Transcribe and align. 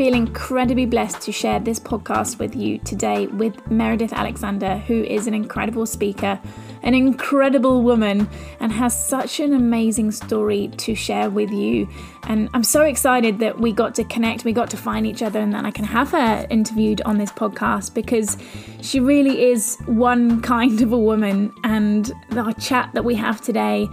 Feel 0.00 0.14
incredibly 0.14 0.86
blessed 0.86 1.20
to 1.20 1.30
share 1.30 1.60
this 1.60 1.78
podcast 1.78 2.38
with 2.38 2.56
you 2.56 2.78
today 2.78 3.26
with 3.26 3.70
Meredith 3.70 4.14
Alexander, 4.14 4.78
who 4.78 5.04
is 5.04 5.26
an 5.26 5.34
incredible 5.34 5.84
speaker 5.84 6.40
an 6.82 6.94
incredible 6.94 7.82
woman 7.82 8.28
and 8.58 8.72
has 8.72 9.08
such 9.08 9.40
an 9.40 9.52
amazing 9.52 10.10
story 10.10 10.68
to 10.78 10.94
share 10.94 11.30
with 11.30 11.50
you. 11.50 11.88
And 12.24 12.48
I'm 12.54 12.64
so 12.64 12.82
excited 12.82 13.38
that 13.40 13.60
we 13.60 13.72
got 13.72 13.94
to 13.96 14.04
connect, 14.04 14.44
we 14.44 14.52
got 14.52 14.70
to 14.70 14.76
find 14.76 15.06
each 15.06 15.22
other, 15.22 15.40
and 15.40 15.52
that 15.52 15.64
I 15.64 15.70
can 15.70 15.84
have 15.84 16.10
her 16.12 16.46
interviewed 16.50 17.00
on 17.02 17.18
this 17.18 17.32
podcast 17.32 17.94
because 17.94 18.36
she 18.80 19.00
really 19.00 19.44
is 19.44 19.76
one 19.86 20.40
kind 20.42 20.80
of 20.80 20.92
a 20.92 20.98
woman. 20.98 21.52
And 21.64 22.10
the 22.30 22.54
chat 22.60 22.90
that 22.94 23.04
we 23.04 23.14
have 23.16 23.40
today 23.40 23.88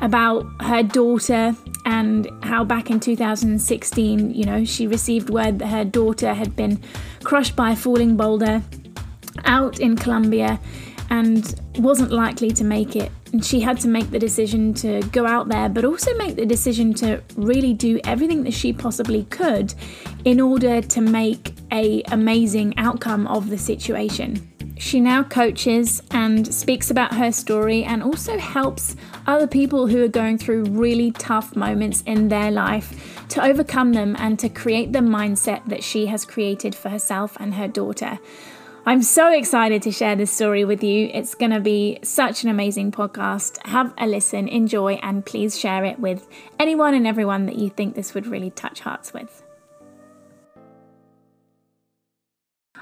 about 0.00 0.46
her 0.60 0.82
daughter 0.82 1.54
and 1.84 2.28
how 2.42 2.64
back 2.64 2.90
in 2.90 3.00
2016, 3.00 4.34
you 4.34 4.44
know, 4.44 4.64
she 4.64 4.86
received 4.86 5.30
word 5.30 5.58
that 5.58 5.68
her 5.68 5.84
daughter 5.84 6.34
had 6.34 6.56
been 6.56 6.82
crushed 7.24 7.56
by 7.56 7.70
a 7.70 7.76
falling 7.76 8.16
boulder 8.16 8.62
out 9.44 9.80
in 9.80 9.96
Colombia 9.96 10.58
and 11.10 11.60
wasn't 11.78 12.10
likely 12.10 12.50
to 12.50 12.64
make 12.64 12.96
it. 12.96 13.12
And 13.32 13.44
she 13.44 13.60
had 13.60 13.80
to 13.80 13.88
make 13.88 14.10
the 14.10 14.18
decision 14.18 14.74
to 14.74 15.02
go 15.12 15.26
out 15.26 15.48
there, 15.48 15.68
but 15.68 15.84
also 15.84 16.16
make 16.16 16.36
the 16.36 16.46
decision 16.46 16.94
to 16.94 17.22
really 17.36 17.74
do 17.74 18.00
everything 18.04 18.44
that 18.44 18.52
she 18.52 18.72
possibly 18.72 19.24
could 19.24 19.74
in 20.24 20.40
order 20.40 20.80
to 20.80 21.00
make 21.00 21.54
a 21.72 22.02
amazing 22.10 22.76
outcome 22.78 23.26
of 23.26 23.50
the 23.50 23.58
situation. 23.58 24.50
She 24.78 25.00
now 25.00 25.22
coaches 25.22 26.02
and 26.10 26.54
speaks 26.54 26.90
about 26.90 27.14
her 27.14 27.32
story 27.32 27.82
and 27.82 28.02
also 28.02 28.38
helps 28.38 28.94
other 29.26 29.46
people 29.46 29.86
who 29.86 30.02
are 30.04 30.08
going 30.08 30.38
through 30.38 30.64
really 30.64 31.10
tough 31.12 31.56
moments 31.56 32.02
in 32.06 32.28
their 32.28 32.50
life 32.50 33.26
to 33.30 33.42
overcome 33.42 33.94
them 33.94 34.14
and 34.18 34.38
to 34.38 34.48
create 34.48 34.92
the 34.92 34.98
mindset 34.98 35.64
that 35.66 35.82
she 35.82 36.06
has 36.06 36.24
created 36.24 36.74
for 36.74 36.90
herself 36.90 37.36
and 37.40 37.54
her 37.54 37.68
daughter. 37.68 38.18
I'm 38.84 39.02
so 39.02 39.32
excited 39.32 39.82
to 39.82 39.90
share 39.90 40.14
this 40.14 40.30
story 40.30 40.64
with 40.64 40.84
you. 40.84 41.10
It's 41.12 41.34
going 41.34 41.50
to 41.50 41.58
be 41.58 41.98
such 42.04 42.44
an 42.44 42.50
amazing 42.50 42.92
podcast. 42.92 43.58
Have 43.66 43.92
a 43.98 44.06
listen, 44.06 44.46
enjoy, 44.46 44.94
and 45.02 45.26
please 45.26 45.58
share 45.58 45.84
it 45.84 45.98
with 45.98 46.28
anyone 46.60 46.94
and 46.94 47.06
everyone 47.06 47.46
that 47.46 47.56
you 47.56 47.68
think 47.68 47.96
this 47.96 48.14
would 48.14 48.28
really 48.28 48.50
touch 48.50 48.80
hearts 48.80 49.12
with. 49.12 49.42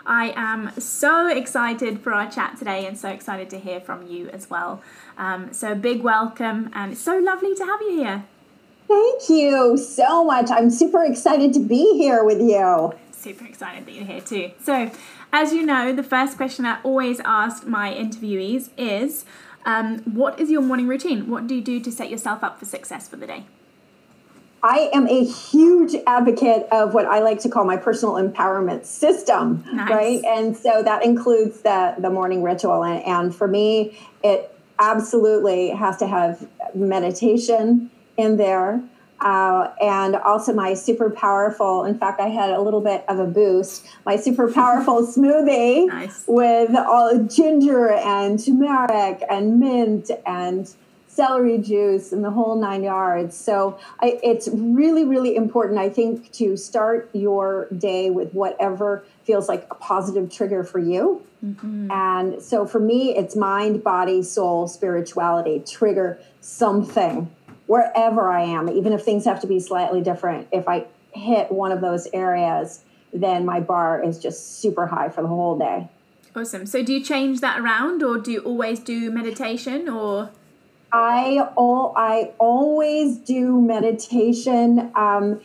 I 0.06 0.32
am 0.36 0.72
so 0.78 1.28
excited 1.28 2.00
for 2.00 2.12
our 2.12 2.30
chat 2.30 2.58
today 2.58 2.86
and 2.86 2.98
so 2.98 3.08
excited 3.08 3.48
to 3.50 3.58
hear 3.58 3.80
from 3.80 4.06
you 4.06 4.28
as 4.30 4.50
well. 4.50 4.82
Um, 5.16 5.52
so, 5.52 5.72
a 5.72 5.74
big 5.74 6.02
welcome, 6.02 6.70
and 6.74 6.92
it's 6.92 7.00
so 7.00 7.18
lovely 7.18 7.54
to 7.54 7.64
have 7.64 7.80
you 7.80 7.96
here. 7.96 8.24
Thank 8.86 9.28
you 9.30 9.76
so 9.78 10.24
much. 10.24 10.50
I'm 10.50 10.70
super 10.70 11.04
excited 11.04 11.54
to 11.54 11.60
be 11.60 11.96
here 11.96 12.22
with 12.22 12.40
you. 12.40 12.92
Super 13.12 13.46
excited 13.46 13.86
that 13.86 13.92
you're 13.92 14.04
here 14.04 14.20
too. 14.20 14.50
So, 14.62 14.90
as 15.32 15.52
you 15.52 15.64
know, 15.64 15.92
the 15.92 16.02
first 16.02 16.36
question 16.36 16.66
I 16.66 16.80
always 16.82 17.20
ask 17.24 17.66
my 17.66 17.92
interviewees 17.92 18.68
is 18.76 19.24
um, 19.64 20.00
What 20.00 20.38
is 20.38 20.50
your 20.50 20.60
morning 20.60 20.86
routine? 20.86 21.30
What 21.30 21.46
do 21.46 21.54
you 21.54 21.62
do 21.62 21.80
to 21.80 21.90
set 21.90 22.10
yourself 22.10 22.44
up 22.44 22.58
for 22.58 22.66
success 22.66 23.08
for 23.08 23.16
the 23.16 23.26
day? 23.26 23.44
I 24.64 24.88
am 24.94 25.06
a 25.08 25.22
huge 25.22 25.94
advocate 26.06 26.66
of 26.72 26.94
what 26.94 27.04
I 27.04 27.18
like 27.18 27.38
to 27.40 27.50
call 27.50 27.64
my 27.66 27.76
personal 27.76 28.14
empowerment 28.14 28.86
system, 28.86 29.62
nice. 29.70 29.90
right? 29.90 30.24
And 30.24 30.56
so 30.56 30.82
that 30.82 31.04
includes 31.04 31.60
the 31.60 31.94
the 31.98 32.08
morning 32.08 32.42
ritual, 32.42 32.82
and, 32.82 33.04
and 33.04 33.36
for 33.36 33.46
me, 33.46 33.98
it 34.22 34.50
absolutely 34.78 35.68
has 35.68 35.98
to 35.98 36.06
have 36.06 36.48
meditation 36.74 37.90
in 38.16 38.38
there. 38.38 38.82
Uh, 39.20 39.70
and 39.80 40.16
also 40.16 40.52
my 40.52 40.74
super 40.74 41.08
powerful 41.08 41.84
in 41.84 41.96
fact 41.96 42.20
i 42.20 42.26
had 42.26 42.50
a 42.50 42.60
little 42.60 42.80
bit 42.80 43.04
of 43.08 43.20
a 43.20 43.24
boost 43.24 43.86
my 44.04 44.16
super 44.16 44.52
powerful 44.52 45.06
smoothie 45.06 45.86
nice. 45.86 46.24
with 46.26 46.74
all 46.76 47.16
ginger 47.22 47.92
and 47.92 48.44
turmeric 48.44 49.22
and 49.30 49.60
mint 49.60 50.10
and 50.26 50.74
celery 51.14 51.58
juice 51.58 52.12
and 52.12 52.24
the 52.24 52.30
whole 52.30 52.56
nine 52.56 52.82
yards 52.82 53.36
so 53.36 53.78
I, 54.00 54.18
it's 54.22 54.48
really 54.52 55.04
really 55.04 55.36
important 55.36 55.78
i 55.78 55.88
think 55.88 56.32
to 56.32 56.56
start 56.56 57.08
your 57.12 57.68
day 57.76 58.10
with 58.10 58.32
whatever 58.32 59.04
feels 59.22 59.48
like 59.48 59.66
a 59.70 59.74
positive 59.76 60.30
trigger 60.30 60.64
for 60.64 60.78
you 60.78 61.24
mm-hmm. 61.44 61.90
and 61.90 62.42
so 62.42 62.66
for 62.66 62.80
me 62.80 63.16
it's 63.16 63.36
mind 63.36 63.84
body 63.84 64.22
soul 64.22 64.66
spirituality 64.66 65.62
trigger 65.66 66.18
something 66.40 67.30
wherever 67.66 68.30
I 68.30 68.42
am, 68.42 68.68
even 68.68 68.92
if 68.92 69.02
things 69.02 69.24
have 69.24 69.40
to 69.40 69.46
be 69.46 69.60
slightly 69.60 70.00
different, 70.00 70.48
if 70.52 70.68
I 70.68 70.86
hit 71.12 71.50
one 71.50 71.72
of 71.72 71.80
those 71.80 72.08
areas, 72.12 72.84
then 73.12 73.44
my 73.44 73.60
bar 73.60 74.02
is 74.02 74.18
just 74.18 74.60
super 74.60 74.86
high 74.86 75.08
for 75.08 75.22
the 75.22 75.28
whole 75.28 75.58
day. 75.58 75.88
Awesome. 76.36 76.66
So 76.66 76.82
do 76.82 76.92
you 76.92 77.02
change 77.02 77.40
that 77.40 77.60
around 77.60 78.02
or 78.02 78.18
do 78.18 78.32
you 78.32 78.40
always 78.40 78.80
do 78.80 79.10
meditation 79.10 79.88
or 79.88 80.30
I 80.94 81.48
all 81.56 81.92
I 81.96 82.30
always 82.38 83.16
do 83.16 83.60
meditation. 83.60 84.92
Um, 84.94 85.40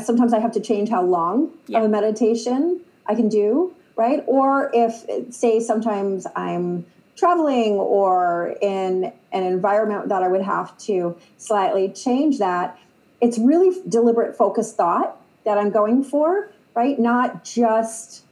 sometimes 0.00 0.32
I 0.32 0.38
have 0.38 0.52
to 0.52 0.60
change 0.60 0.88
how 0.88 1.02
long 1.02 1.50
yeah. 1.66 1.80
of 1.80 1.84
a 1.84 1.88
meditation 1.88 2.80
I 3.04 3.14
can 3.14 3.28
do, 3.28 3.74
right? 3.94 4.24
Or 4.26 4.70
if 4.72 5.04
say 5.34 5.60
sometimes 5.60 6.26
I'm 6.34 6.86
traveling 7.14 7.72
or 7.72 8.56
in 8.62 9.12
an 9.32 9.42
environment 9.42 10.08
that 10.08 10.22
I 10.22 10.28
would 10.28 10.42
have 10.42 10.76
to 10.78 11.14
slightly 11.36 11.90
change 11.90 12.38
that, 12.38 12.78
it's 13.20 13.38
really 13.38 13.78
deliberate 13.86 14.34
focused 14.34 14.76
thought 14.78 15.20
that 15.44 15.58
I'm 15.58 15.70
going 15.70 16.04
for, 16.04 16.50
right? 16.74 16.98
Not 16.98 17.44
just 17.44 18.22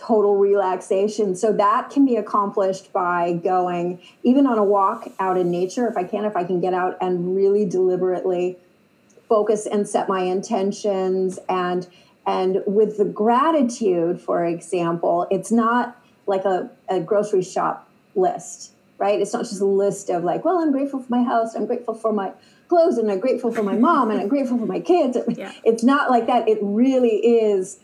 total 0.00 0.36
relaxation. 0.36 1.36
So 1.36 1.52
that 1.52 1.90
can 1.90 2.06
be 2.06 2.16
accomplished 2.16 2.92
by 2.92 3.34
going 3.34 4.00
even 4.22 4.46
on 4.46 4.58
a 4.58 4.64
walk 4.64 5.08
out 5.18 5.36
in 5.36 5.50
nature 5.50 5.86
if 5.86 5.96
I 5.96 6.04
can, 6.04 6.24
if 6.24 6.36
I 6.36 6.44
can 6.44 6.60
get 6.60 6.74
out 6.74 6.96
and 7.00 7.36
really 7.36 7.66
deliberately 7.66 8.56
focus 9.28 9.66
and 9.66 9.88
set 9.88 10.08
my 10.08 10.22
intentions 10.22 11.38
and 11.48 11.86
and 12.26 12.62
with 12.66 12.98
the 12.98 13.06
gratitude, 13.06 14.20
for 14.20 14.44
example, 14.44 15.26
it's 15.30 15.50
not 15.50 15.96
like 16.26 16.44
a, 16.44 16.70
a 16.88 17.00
grocery 17.00 17.42
shop 17.42 17.88
list, 18.14 18.72
right? 18.98 19.20
It's 19.20 19.32
not 19.32 19.44
just 19.44 19.60
a 19.60 19.64
list 19.64 20.10
of 20.10 20.22
like, 20.22 20.44
well, 20.44 20.58
I'm 20.58 20.70
grateful 20.70 21.02
for 21.02 21.08
my 21.08 21.24
house, 21.24 21.54
I'm 21.54 21.66
grateful 21.66 21.94
for 21.94 22.12
my 22.12 22.32
clothes, 22.68 22.98
and 22.98 23.10
I'm 23.10 23.20
grateful 23.20 23.50
for 23.50 23.62
my 23.62 23.74
mom, 23.76 24.10
and 24.10 24.20
I'm 24.20 24.28
grateful 24.28 24.58
for 24.58 24.66
my 24.66 24.80
kids. 24.80 25.16
Yeah. 25.28 25.52
It's 25.64 25.82
not 25.82 26.10
like 26.10 26.26
that. 26.26 26.46
It 26.46 26.58
really 26.60 27.16
is 27.16 27.80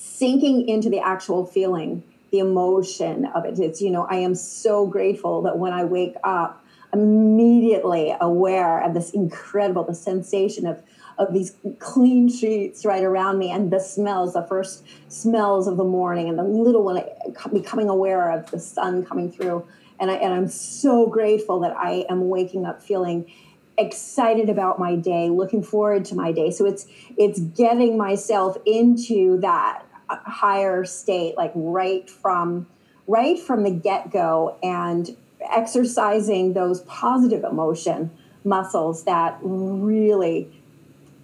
sinking 0.00 0.66
into 0.68 0.88
the 0.88 0.98
actual 0.98 1.44
feeling, 1.44 2.02
the 2.32 2.38
emotion 2.38 3.26
of 3.26 3.44
it. 3.44 3.58
It's, 3.58 3.82
you 3.82 3.90
know, 3.90 4.06
I 4.08 4.16
am 4.16 4.34
so 4.34 4.86
grateful 4.86 5.42
that 5.42 5.58
when 5.58 5.72
I 5.72 5.84
wake 5.84 6.14
up, 6.24 6.64
immediately 6.92 8.16
aware 8.20 8.82
of 8.82 8.94
this 8.94 9.10
incredible, 9.10 9.84
the 9.84 9.94
sensation 9.94 10.66
of 10.66 10.82
of 11.18 11.34
these 11.34 11.54
clean 11.80 12.30
sheets 12.30 12.86
right 12.86 13.04
around 13.04 13.38
me 13.38 13.50
and 13.50 13.70
the 13.70 13.78
smells, 13.78 14.32
the 14.32 14.42
first 14.42 14.82
smells 15.08 15.68
of 15.68 15.76
the 15.76 15.84
morning 15.84 16.30
and 16.30 16.38
the 16.38 16.42
little 16.42 16.82
one 16.82 17.04
becoming 17.52 17.90
aware 17.90 18.30
of 18.30 18.50
the 18.50 18.58
sun 18.58 19.04
coming 19.04 19.30
through. 19.30 19.62
And, 20.00 20.10
I, 20.10 20.14
and 20.14 20.32
I'm 20.32 20.48
so 20.48 21.06
grateful 21.06 21.60
that 21.60 21.76
I 21.76 22.06
am 22.08 22.30
waking 22.30 22.64
up 22.64 22.82
feeling 22.82 23.30
excited 23.76 24.48
about 24.48 24.78
my 24.78 24.96
day, 24.96 25.28
looking 25.28 25.62
forward 25.62 26.06
to 26.06 26.14
my 26.14 26.32
day. 26.32 26.50
So 26.50 26.64
it's 26.64 26.86
it's 27.18 27.38
getting 27.38 27.98
myself 27.98 28.56
into 28.64 29.38
that 29.40 29.82
higher 30.24 30.84
state, 30.84 31.36
like 31.36 31.52
right 31.54 32.08
from 32.08 32.66
right 33.06 33.38
from 33.38 33.64
the 33.64 33.70
get 33.70 34.10
go, 34.10 34.56
and 34.62 35.16
exercising 35.50 36.52
those 36.52 36.80
positive 36.82 37.44
emotion 37.44 38.10
muscles 38.44 39.04
that 39.04 39.38
really 39.42 40.50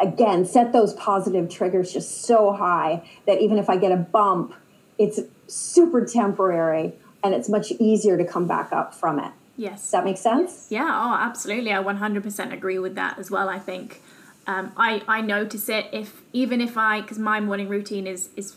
again 0.00 0.44
set 0.44 0.72
those 0.72 0.92
positive 0.94 1.48
triggers 1.48 1.92
just 1.92 2.22
so 2.22 2.52
high 2.52 3.02
that 3.26 3.40
even 3.40 3.58
if 3.58 3.70
i 3.70 3.76
get 3.76 3.90
a 3.90 3.96
bump 3.96 4.54
it's 4.98 5.20
super 5.46 6.04
temporary 6.04 6.92
and 7.24 7.34
it's 7.34 7.48
much 7.48 7.72
easier 7.72 8.18
to 8.18 8.24
come 8.24 8.46
back 8.46 8.70
up 8.72 8.94
from 8.94 9.18
it 9.18 9.32
Yes. 9.56 9.82
Does 9.82 9.90
that 9.92 10.04
makes 10.04 10.20
sense? 10.20 10.66
Yeah, 10.70 10.84
oh, 10.84 11.16
absolutely. 11.18 11.72
I 11.72 11.82
100% 11.82 12.52
agree 12.52 12.78
with 12.78 12.94
that 12.96 13.18
as 13.18 13.30
well. 13.30 13.48
I 13.48 13.58
think 13.58 14.02
um, 14.46 14.72
I, 14.76 15.02
I 15.08 15.22
notice 15.22 15.68
it 15.68 15.86
if, 15.92 16.22
even 16.32 16.60
if 16.60 16.76
I, 16.76 17.00
because 17.00 17.18
my 17.18 17.40
morning 17.40 17.68
routine 17.68 18.06
is, 18.06 18.28
is 18.36 18.54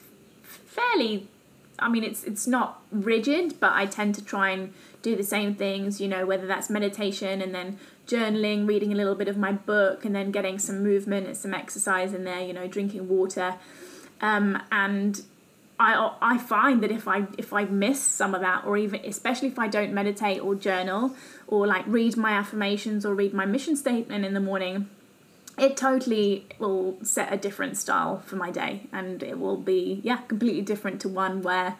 fairly, 0.79 1.27
I 1.77 1.89
mean, 1.89 2.03
it's, 2.03 2.23
it's 2.23 2.47
not 2.47 2.81
rigid, 2.91 3.59
but 3.59 3.71
I 3.73 3.85
tend 3.85 4.15
to 4.15 4.23
try 4.23 4.49
and 4.49 4.73
do 5.01 5.15
the 5.15 5.23
same 5.23 5.55
things, 5.55 6.01
you 6.01 6.07
know, 6.07 6.25
whether 6.25 6.47
that's 6.47 6.69
meditation 6.69 7.41
and 7.41 7.53
then 7.53 7.79
journaling, 8.07 8.67
reading 8.67 8.91
a 8.91 8.95
little 8.95 9.15
bit 9.15 9.27
of 9.27 9.37
my 9.37 9.51
book, 9.51 10.03
and 10.03 10.15
then 10.15 10.31
getting 10.31 10.59
some 10.59 10.83
movement 10.83 11.27
and 11.27 11.37
some 11.37 11.53
exercise 11.53 12.13
in 12.13 12.23
there, 12.23 12.41
you 12.41 12.53
know, 12.53 12.67
drinking 12.67 13.07
water. 13.07 13.55
Um, 14.21 14.61
and 14.71 15.21
I 15.79 16.13
I 16.21 16.37
find 16.37 16.83
that 16.83 16.91
if 16.91 17.07
I 17.07 17.27
if 17.37 17.53
I 17.53 17.63
miss 17.63 18.01
some 18.01 18.35
of 18.35 18.41
that, 18.41 18.65
or 18.65 18.77
even 18.77 18.99
especially 19.05 19.47
if 19.47 19.57
I 19.57 19.67
don't 19.67 19.93
meditate 19.93 20.41
or 20.41 20.55
journal 20.55 21.15
or 21.47 21.65
like 21.67 21.85
read 21.87 22.17
my 22.17 22.31
affirmations 22.31 23.05
or 23.05 23.13
read 23.15 23.33
my 23.33 23.45
mission 23.45 23.77
statement 23.77 24.25
in 24.25 24.33
the 24.33 24.41
morning, 24.41 24.89
it 25.59 25.77
totally 25.77 26.47
will 26.57 26.97
set 27.03 27.31
a 27.31 27.37
different 27.37 27.77
style 27.77 28.21
for 28.25 28.35
my 28.35 28.51
day, 28.51 28.87
and 28.91 29.21
it 29.23 29.39
will 29.39 29.57
be 29.57 30.01
yeah 30.03 30.17
completely 30.17 30.61
different 30.61 31.01
to 31.01 31.09
one 31.09 31.41
where 31.41 31.75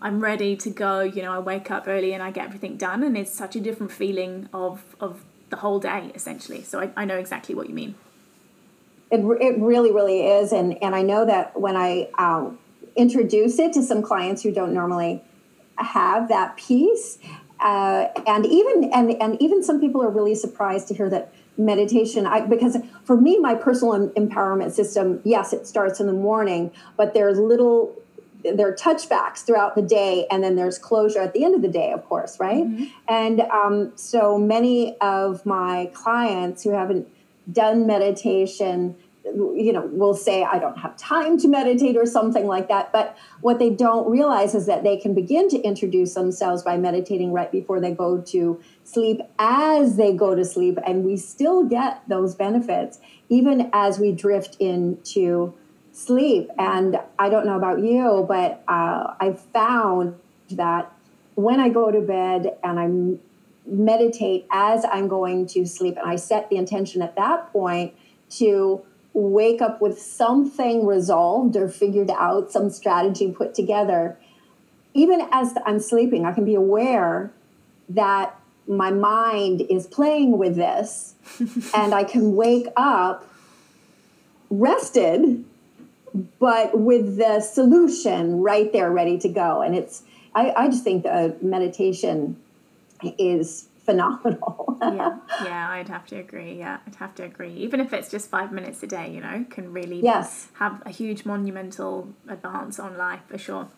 I'm 0.00 0.20
ready 0.20 0.56
to 0.56 0.70
go. 0.70 1.00
You 1.00 1.22
know, 1.22 1.32
I 1.32 1.38
wake 1.38 1.70
up 1.70 1.84
early 1.86 2.12
and 2.12 2.22
I 2.22 2.30
get 2.30 2.46
everything 2.46 2.76
done, 2.76 3.02
and 3.02 3.16
it's 3.16 3.32
such 3.32 3.56
a 3.56 3.60
different 3.60 3.92
feeling 3.92 4.48
of 4.52 4.96
of 5.00 5.24
the 5.50 5.56
whole 5.56 5.78
day 5.78 6.10
essentially. 6.14 6.62
So 6.62 6.80
I, 6.80 6.90
I 6.96 7.04
know 7.04 7.18
exactly 7.18 7.54
what 7.54 7.68
you 7.68 7.74
mean. 7.74 7.94
It, 9.10 9.20
it 9.40 9.58
really 9.58 9.92
really 9.92 10.26
is, 10.26 10.52
and 10.52 10.82
and 10.82 10.94
I 10.94 11.02
know 11.02 11.24
that 11.26 11.60
when 11.60 11.76
I 11.76 12.08
um, 12.18 12.58
introduce 12.96 13.58
it 13.58 13.72
to 13.74 13.82
some 13.82 14.02
clients 14.02 14.42
who 14.42 14.52
don't 14.52 14.72
normally 14.72 15.22
have 15.76 16.28
that 16.28 16.56
piece. 16.56 17.18
Uh, 17.60 18.08
and 18.26 18.44
even 18.44 18.90
and 18.92 19.12
and 19.22 19.40
even 19.40 19.62
some 19.62 19.80
people 19.80 20.02
are 20.02 20.10
really 20.10 20.34
surprised 20.34 20.88
to 20.88 20.94
hear 20.94 21.08
that 21.08 21.32
meditation 21.58 22.26
I, 22.26 22.40
because 22.40 22.78
for 23.04 23.16
me 23.16 23.38
my 23.38 23.54
personal 23.54 24.08
empowerment 24.10 24.72
system 24.72 25.20
yes 25.24 25.52
it 25.52 25.66
starts 25.66 26.00
in 26.00 26.06
the 26.06 26.12
morning 26.12 26.70
but 26.96 27.12
there's 27.12 27.38
little 27.38 27.94
there 28.42 28.68
are 28.68 28.74
touchbacks 28.74 29.44
throughout 29.44 29.74
the 29.74 29.82
day 29.82 30.26
and 30.30 30.42
then 30.42 30.56
there's 30.56 30.78
closure 30.78 31.20
at 31.20 31.32
the 31.32 31.44
end 31.44 31.54
of 31.54 31.62
the 31.62 31.68
day 31.68 31.92
of 31.92 32.04
course 32.06 32.40
right 32.40 32.64
mm-hmm. 32.64 32.84
and 33.08 33.40
um, 33.42 33.92
so 33.96 34.38
many 34.38 34.96
of 35.00 35.44
my 35.44 35.90
clients 35.92 36.62
who 36.64 36.70
haven't 36.70 37.06
done 37.50 37.86
meditation 37.86 38.96
you 39.24 39.72
know 39.72 39.86
will 39.86 40.14
say 40.14 40.42
i 40.42 40.58
don't 40.58 40.78
have 40.78 40.96
time 40.96 41.38
to 41.38 41.48
meditate 41.48 41.96
or 41.96 42.06
something 42.06 42.46
like 42.46 42.68
that. 42.68 42.92
But 42.92 43.16
what 43.40 43.58
they 43.58 43.70
don't 43.70 44.10
realize 44.10 44.54
is 44.54 44.66
that 44.66 44.82
they 44.82 44.96
can 44.96 45.14
begin 45.14 45.48
to 45.50 45.60
introduce 45.60 46.14
themselves 46.14 46.62
by 46.62 46.76
meditating 46.76 47.32
right 47.32 47.50
before 47.50 47.80
they 47.80 47.92
go 47.92 48.20
to 48.20 48.60
sleep. 48.84 49.20
As 49.38 49.96
they 49.96 50.12
go 50.12 50.34
to 50.34 50.44
sleep 50.44 50.78
and 50.86 51.04
we 51.04 51.16
still 51.16 51.64
get 51.64 52.02
those 52.08 52.34
benefits 52.34 53.00
even 53.28 53.70
as 53.72 53.98
we 53.98 54.12
drift 54.12 54.56
into 54.58 55.54
sleep. 55.92 56.48
And 56.58 56.98
i 57.18 57.28
don't 57.28 57.46
know 57.46 57.56
about 57.56 57.80
you 57.80 58.24
but 58.26 58.62
uh, 58.68 59.14
i 59.20 59.36
found 59.52 60.18
that 60.50 60.92
when 61.34 61.60
i 61.60 61.68
go 61.68 61.90
to 61.90 62.00
bed 62.00 62.56
and 62.62 62.80
i 62.80 62.88
meditate 63.64 64.46
as 64.50 64.84
i'm 64.86 65.06
going 65.06 65.46
to 65.46 65.64
sleep 65.64 65.96
and 65.96 66.08
i 66.08 66.16
set 66.16 66.50
the 66.50 66.56
intention 66.56 67.00
at 67.00 67.14
that 67.16 67.52
point 67.52 67.94
to 68.28 68.84
wake 69.14 69.60
up 69.60 69.80
with 69.80 70.00
something 70.00 70.86
resolved 70.86 71.56
or 71.56 71.68
figured 71.68 72.10
out, 72.10 72.50
some 72.50 72.70
strategy 72.70 73.30
put 73.30 73.54
together, 73.54 74.16
even 74.94 75.26
as 75.32 75.54
I'm 75.66 75.80
sleeping, 75.80 76.24
I 76.24 76.32
can 76.32 76.44
be 76.44 76.54
aware 76.54 77.32
that 77.88 78.38
my 78.66 78.90
mind 78.90 79.62
is 79.62 79.86
playing 79.86 80.38
with 80.38 80.56
this 80.56 81.14
and 81.74 81.94
I 81.94 82.04
can 82.04 82.36
wake 82.36 82.68
up 82.76 83.28
rested, 84.50 85.44
but 86.38 86.78
with 86.78 87.16
the 87.16 87.40
solution 87.40 88.40
right 88.40 88.70
there, 88.72 88.90
ready 88.90 89.18
to 89.18 89.28
go. 89.28 89.62
And 89.62 89.74
it's, 89.74 90.02
I, 90.34 90.52
I 90.56 90.68
just 90.68 90.84
think 90.84 91.04
the 91.04 91.36
meditation 91.40 92.36
is 93.18 93.66
phenomenal. 93.84 94.78
yeah, 94.80 95.18
yeah, 95.44 95.70
I'd 95.70 95.88
have 95.88 96.06
to 96.06 96.16
agree. 96.16 96.58
Yeah, 96.58 96.78
I'd 96.86 96.96
have 96.96 97.14
to 97.16 97.24
agree. 97.24 97.52
Even 97.54 97.80
if 97.80 97.92
it's 97.92 98.10
just 98.10 98.30
five 98.30 98.52
minutes 98.52 98.82
a 98.82 98.86
day, 98.86 99.12
you 99.12 99.20
know, 99.20 99.44
can 99.50 99.72
really 99.72 100.00
yes. 100.00 100.48
have 100.54 100.82
a 100.86 100.90
huge 100.90 101.24
monumental 101.24 102.08
advance 102.28 102.78
on 102.78 102.96
life 102.96 103.20
for 103.28 103.38
sure. 103.38 103.68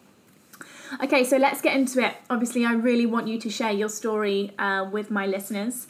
Okay, 1.02 1.24
so 1.24 1.36
let's 1.36 1.60
get 1.60 1.74
into 1.74 2.04
it. 2.04 2.14
Obviously, 2.30 2.64
I 2.64 2.72
really 2.74 3.06
want 3.06 3.26
you 3.26 3.40
to 3.40 3.50
share 3.50 3.72
your 3.72 3.88
story 3.88 4.52
uh, 4.58 4.88
with 4.90 5.10
my 5.10 5.26
listeners 5.26 5.86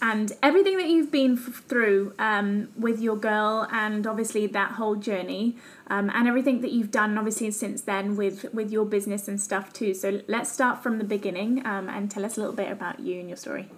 and 0.00 0.32
everything 0.42 0.76
that 0.76 0.88
you've 0.88 1.10
been 1.10 1.32
f- 1.38 1.62
through 1.68 2.12
um, 2.18 2.68
with 2.76 3.00
your 3.00 3.16
girl 3.16 3.66
and 3.70 4.06
obviously 4.06 4.46
that 4.46 4.72
whole 4.72 4.96
journey 4.96 5.56
um, 5.88 6.10
and 6.14 6.28
everything 6.28 6.60
that 6.60 6.70
you've 6.70 6.90
done 6.90 7.16
obviously 7.18 7.50
since 7.50 7.82
then 7.82 8.16
with 8.16 8.52
with 8.52 8.70
your 8.70 8.84
business 8.84 9.28
and 9.28 9.40
stuff 9.40 9.72
too. 9.72 9.94
So 9.94 10.20
let's 10.28 10.50
start 10.50 10.82
from 10.82 10.98
the 10.98 11.04
beginning 11.04 11.64
um, 11.66 11.88
and 11.88 12.10
tell 12.10 12.24
us 12.24 12.36
a 12.36 12.40
little 12.40 12.54
bit 12.54 12.70
about 12.70 13.00
you 13.00 13.20
and 13.20 13.28
your 13.28 13.36
story. 13.36 13.68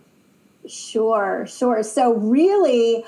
Sure 0.69 1.47
sure. 1.47 1.83
So 1.83 2.15
really 2.15 3.05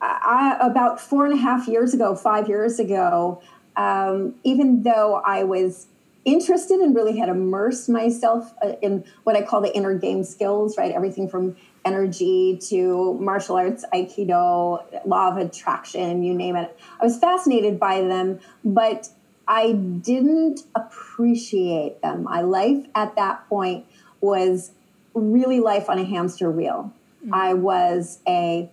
I, 0.00 0.56
about 0.60 1.00
four 1.00 1.26
and 1.26 1.34
a 1.34 1.40
half 1.40 1.68
years 1.68 1.94
ago 1.94 2.14
five 2.14 2.48
years 2.48 2.78
ago 2.78 3.40
um, 3.76 4.34
even 4.42 4.82
though 4.82 5.22
i 5.24 5.44
was 5.44 5.86
interested 6.24 6.80
and 6.80 6.94
really 6.94 7.16
had 7.16 7.28
immersed 7.28 7.88
myself 7.88 8.54
uh, 8.62 8.74
in 8.80 9.04
what 9.24 9.36
I 9.36 9.42
call 9.42 9.60
the 9.60 9.74
inner 9.74 9.94
game 9.98 10.22
skills, 10.24 10.78
right? 10.78 10.92
Everything 10.92 11.28
from 11.28 11.56
energy 11.84 12.58
to 12.68 13.14
martial 13.20 13.56
arts, 13.56 13.84
aikido, 13.92 14.84
law 15.06 15.30
of 15.30 15.36
attraction, 15.36 16.22
you 16.22 16.34
name 16.34 16.56
it. 16.56 16.78
I 17.00 17.04
was 17.04 17.18
fascinated 17.18 17.78
by 17.78 18.02
them, 18.02 18.40
but 18.64 19.08
I 19.48 19.72
didn't 19.72 20.60
appreciate 20.74 22.00
them. 22.02 22.24
My 22.24 22.40
life 22.40 22.86
at 22.94 23.16
that 23.16 23.48
point 23.48 23.86
was 24.20 24.70
really 25.14 25.60
life 25.60 25.90
on 25.90 25.98
a 25.98 26.04
hamster 26.04 26.50
wheel. 26.50 26.92
Mm-hmm. 27.22 27.34
I 27.34 27.54
was 27.54 28.20
a 28.26 28.70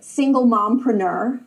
single 0.00 0.46
mompreneur. 0.46 1.40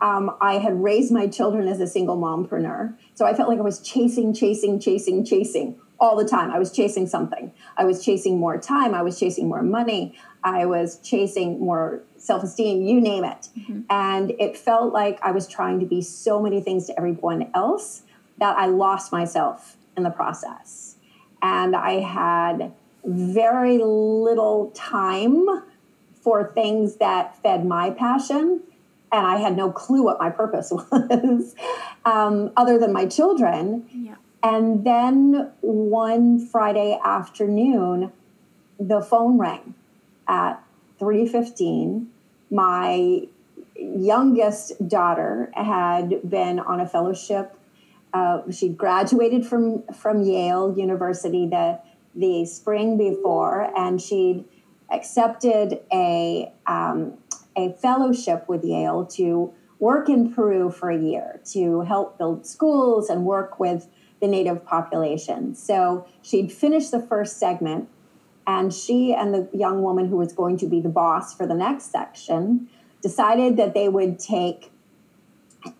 Um, 0.00 0.36
I 0.40 0.54
had 0.54 0.82
raised 0.82 1.12
my 1.12 1.26
children 1.26 1.68
as 1.68 1.80
a 1.80 1.86
single 1.86 2.16
mompreneur. 2.16 2.94
So 3.14 3.24
I 3.24 3.34
felt 3.34 3.48
like 3.48 3.58
I 3.58 3.62
was 3.62 3.80
chasing, 3.80 4.34
chasing, 4.34 4.78
chasing, 4.78 5.24
chasing 5.24 5.76
all 5.98 6.16
the 6.16 6.28
time. 6.28 6.50
I 6.50 6.58
was 6.58 6.72
chasing 6.72 7.06
something. 7.06 7.52
I 7.76 7.84
was 7.84 8.04
chasing 8.04 8.38
more 8.38 8.58
time. 8.58 8.94
I 8.94 9.02
was 9.02 9.18
chasing 9.18 9.48
more 9.48 9.62
money. 9.62 10.18
I 10.46 10.64
was 10.64 11.00
chasing 11.00 11.58
more 11.58 12.02
self 12.18 12.44
esteem, 12.44 12.82
you 12.82 13.00
name 13.00 13.24
it. 13.24 13.48
Mm-hmm. 13.58 13.80
And 13.90 14.30
it 14.38 14.56
felt 14.56 14.92
like 14.92 15.18
I 15.20 15.32
was 15.32 15.48
trying 15.48 15.80
to 15.80 15.86
be 15.86 16.00
so 16.00 16.40
many 16.40 16.60
things 16.60 16.86
to 16.86 16.96
everyone 16.96 17.50
else 17.52 18.02
that 18.38 18.56
I 18.56 18.66
lost 18.66 19.10
myself 19.10 19.76
in 19.96 20.04
the 20.04 20.10
process. 20.10 20.94
And 21.42 21.74
I 21.74 21.94
had 22.00 22.72
very 23.04 23.78
little 23.78 24.70
time 24.72 25.46
for 26.14 26.52
things 26.54 26.96
that 26.96 27.42
fed 27.42 27.66
my 27.66 27.90
passion. 27.90 28.60
And 29.10 29.26
I 29.26 29.38
had 29.38 29.56
no 29.56 29.72
clue 29.72 30.04
what 30.04 30.20
my 30.20 30.30
purpose 30.30 30.70
was, 30.92 31.56
um, 32.04 32.52
other 32.56 32.78
than 32.78 32.92
my 32.92 33.06
children. 33.06 33.88
Yeah. 33.92 34.14
And 34.44 34.86
then 34.86 35.50
one 35.60 36.46
Friday 36.46 36.96
afternoon, 37.04 38.12
the 38.78 39.00
phone 39.00 39.38
rang 39.38 39.74
at 40.28 40.62
3:15. 40.98 42.06
My 42.50 43.26
youngest 43.78 44.88
daughter 44.88 45.50
had 45.54 46.28
been 46.28 46.58
on 46.58 46.80
a 46.80 46.86
fellowship. 46.86 47.56
Uh, 48.14 48.42
she 48.50 48.68
graduated 48.68 49.46
from 49.46 49.82
from 49.92 50.22
Yale 50.22 50.74
University 50.76 51.46
the 51.46 51.80
the 52.14 52.44
spring 52.46 52.96
before, 52.96 53.70
and 53.76 54.00
she'd 54.00 54.44
accepted 54.90 55.80
a 55.92 56.52
um, 56.66 57.14
a 57.56 57.72
fellowship 57.72 58.48
with 58.48 58.64
Yale 58.64 59.04
to 59.06 59.52
work 59.78 60.08
in 60.08 60.32
Peru 60.32 60.70
for 60.70 60.90
a 60.90 60.98
year 60.98 61.40
to 61.44 61.82
help 61.82 62.18
build 62.18 62.46
schools 62.46 63.10
and 63.10 63.24
work 63.24 63.60
with 63.60 63.88
the 64.20 64.26
native 64.26 64.64
population. 64.64 65.54
So 65.54 66.06
she'd 66.22 66.50
finished 66.50 66.90
the 66.90 67.00
first 67.00 67.38
segment, 67.38 67.88
and 68.46 68.72
she 68.72 69.12
and 69.12 69.34
the 69.34 69.48
young 69.52 69.82
woman 69.82 70.08
who 70.08 70.16
was 70.16 70.32
going 70.32 70.56
to 70.58 70.66
be 70.66 70.80
the 70.80 70.88
boss 70.88 71.34
for 71.34 71.46
the 71.46 71.54
next 71.54 71.90
section 71.90 72.68
decided 73.02 73.56
that 73.56 73.74
they 73.74 73.88
would 73.88 74.18
take 74.18 74.70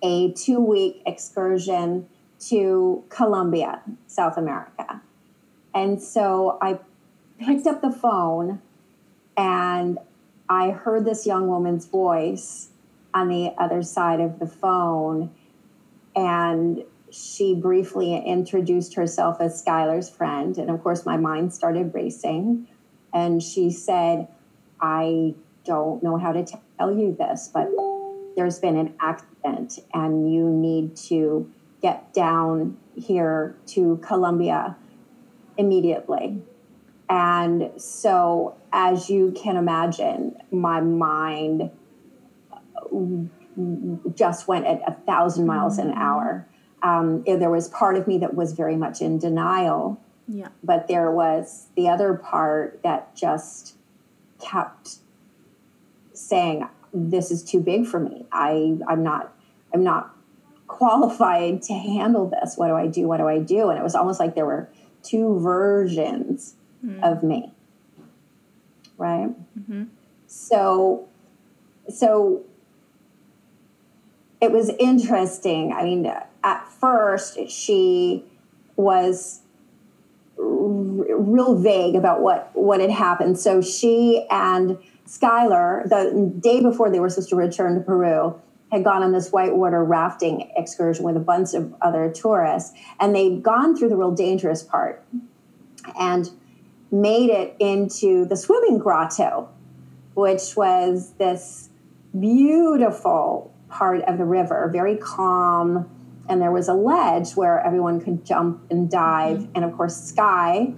a 0.03 0.33
two 0.33 0.61
week 0.61 1.03
excursion 1.07 2.09
to 2.39 3.05
Colombia, 3.09 3.83
South 4.07 4.37
America. 4.37 5.01
And 5.75 6.03
so 6.03 6.59
I 6.61 6.81
picked 7.39 7.67
up 7.67 7.83
the 7.83 7.93
phone 7.93 8.61
and 9.37 9.99
I 10.49 10.71
heard 10.71 11.05
this 11.05 11.27
young 11.27 11.49
woman's 11.49 11.87
voice 11.87 12.71
on 13.15 13.29
the 13.29 13.53
other 13.59 13.83
side 13.83 14.21
of 14.21 14.39
the 14.39 14.47
phone. 14.47 15.31
And 16.15 16.85
she 17.17 17.55
briefly 17.55 18.17
introduced 18.17 18.95
herself 18.95 19.41
as 19.41 19.59
Schuyler's 19.59 20.11
friend. 20.11 20.57
And 20.59 20.71
of 20.71 20.83
course, 20.83 21.07
my 21.07 21.17
mind 21.17 21.53
started 21.55 21.95
racing. 21.95 22.69
And 23.13 23.43
she 23.43 23.71
said, 23.71 24.29
I 24.81 25.35
don't 25.65 26.03
know 26.03 26.17
how 26.17 26.33
to 26.33 26.45
tell 26.45 26.93
you 26.93 27.17
this, 27.19 27.51
but 27.53 27.69
there's 28.37 28.59
been 28.59 28.77
an 28.77 28.95
accident 29.01 29.79
and 29.95 30.33
you 30.33 30.49
need 30.49 30.97
to 30.97 31.51
get 31.81 32.13
down 32.13 32.77
here 32.95 33.57
to 33.67 33.99
Colombia 33.99 34.77
immediately. 35.57 36.43
And 37.09 37.71
so, 37.81 38.57
as 38.73 39.09
you 39.09 39.33
can 39.33 39.57
imagine, 39.57 40.37
my 40.51 40.81
mind 40.81 41.71
just 44.15 44.49
went 44.49 44.67
at 44.67 44.83
a 44.87 44.93
thousand 45.07 45.47
miles 45.47 45.79
an 45.79 45.93
mm. 45.93 45.97
hour. 45.97 46.49
Um, 46.87 47.25
there 47.25 47.51
was 47.51 47.69
part 47.69 47.97
of 47.97 48.07
me 48.07 48.19
that 48.19 48.35
was 48.35 48.53
very 48.53 48.77
much 48.77 49.01
in 49.01 49.19
denial. 49.19 50.01
Yeah. 50.29 50.49
But 50.63 50.87
there 50.87 51.11
was 51.11 51.67
the 51.77 51.89
other 51.89 52.15
part 52.15 52.81
that 52.83 53.15
just 53.17 53.75
kept 54.39 54.97
saying, 56.13 56.69
"This 56.93 57.31
is 57.31 57.43
too 57.43 57.61
big 57.61 57.87
for 57.87 57.99
me. 57.99 58.27
I 58.31 58.79
I'm 58.87 59.03
not 59.03 59.33
I'm 59.75 59.83
not 59.83 60.15
qualified 60.69 61.63
to 61.63 61.75
handle 61.75 62.29
this. 62.29 62.57
What 62.57 62.69
do 62.69 62.75
I 62.75 62.87
do? 62.87 63.09
What 63.09 63.19
do 63.19 63.27
I 63.27 63.39
do?" 63.39 63.69
And 63.71 63.79
it 63.79 63.83
was 63.83 63.95
almost 63.95 64.21
like 64.21 64.35
there 64.35 64.47
were 64.47 64.69
two 65.03 65.39
versions 65.41 66.55
mm. 66.85 67.03
of 67.03 67.23
me. 67.23 67.53
Right? 68.99 69.29
Mm-hmm. 69.59 69.85
So 70.27 71.09
so 71.89 72.45
it 74.41 74.53
was 74.53 74.71
interesting. 74.79 75.73
I 75.73 75.85
mean, 75.85 76.13
at 76.47 76.71
first 76.71 77.51
she 77.51 78.25
was 78.77 79.41
r- 80.39 80.45
real 80.45 81.59
vague 81.59 81.97
about 81.97 82.23
what 82.23 82.51
what 82.55 82.81
had 82.81 82.91
happened. 82.91 83.39
So 83.39 83.61
she 83.61 84.25
and 84.31 84.79
Schuyler, 85.07 85.83
the 85.87 86.33
day 86.39 86.61
before 86.61 86.89
they 86.91 87.01
were 87.01 87.09
supposed 87.09 87.31
to 87.31 87.37
return 87.37 87.75
to 87.75 87.81
Peru, 87.81 88.41
had 88.71 88.85
gone 88.85 89.03
on 89.03 89.13
this 89.13 89.31
whitewater 89.31 89.83
rafting 89.85 90.51
excursion 90.57 91.05
with 91.05 91.17
a 91.17 91.21
bunch 91.21 91.53
of 91.53 91.75
other 91.83 92.13
tourists, 92.13 92.73
and 93.01 93.15
they'd 93.15 93.43
gone 93.43 93.77
through 93.77 93.89
the 93.89 93.97
real 93.97 94.13
dangerous 94.13 94.63
part 94.63 95.05
and 95.99 96.31
made 96.93 97.31
it 97.31 97.57
into 97.59 98.25
the 98.25 98.37
swimming 98.37 98.79
grotto, 98.79 99.49
which 100.15 100.57
was 100.57 101.13
this 101.19 101.71
beautiful 102.19 103.53
part 103.69 104.03
of 104.03 104.17
the 104.19 104.25
river, 104.25 104.69
very 104.73 104.97
calm. 104.97 105.91
And 106.29 106.41
there 106.41 106.53
was 106.53 106.69
a 106.69 106.75
ledge 106.75 107.33
where 107.33 107.61
everyone 107.65 108.01
could 108.01 108.25
jump 108.25 108.67
and 108.71 108.91
dive. 108.91 109.39
Mm-hmm. 109.39 109.53
And 109.55 109.65
of 109.65 109.77
course, 109.77 110.13
Schuy, 110.13 110.75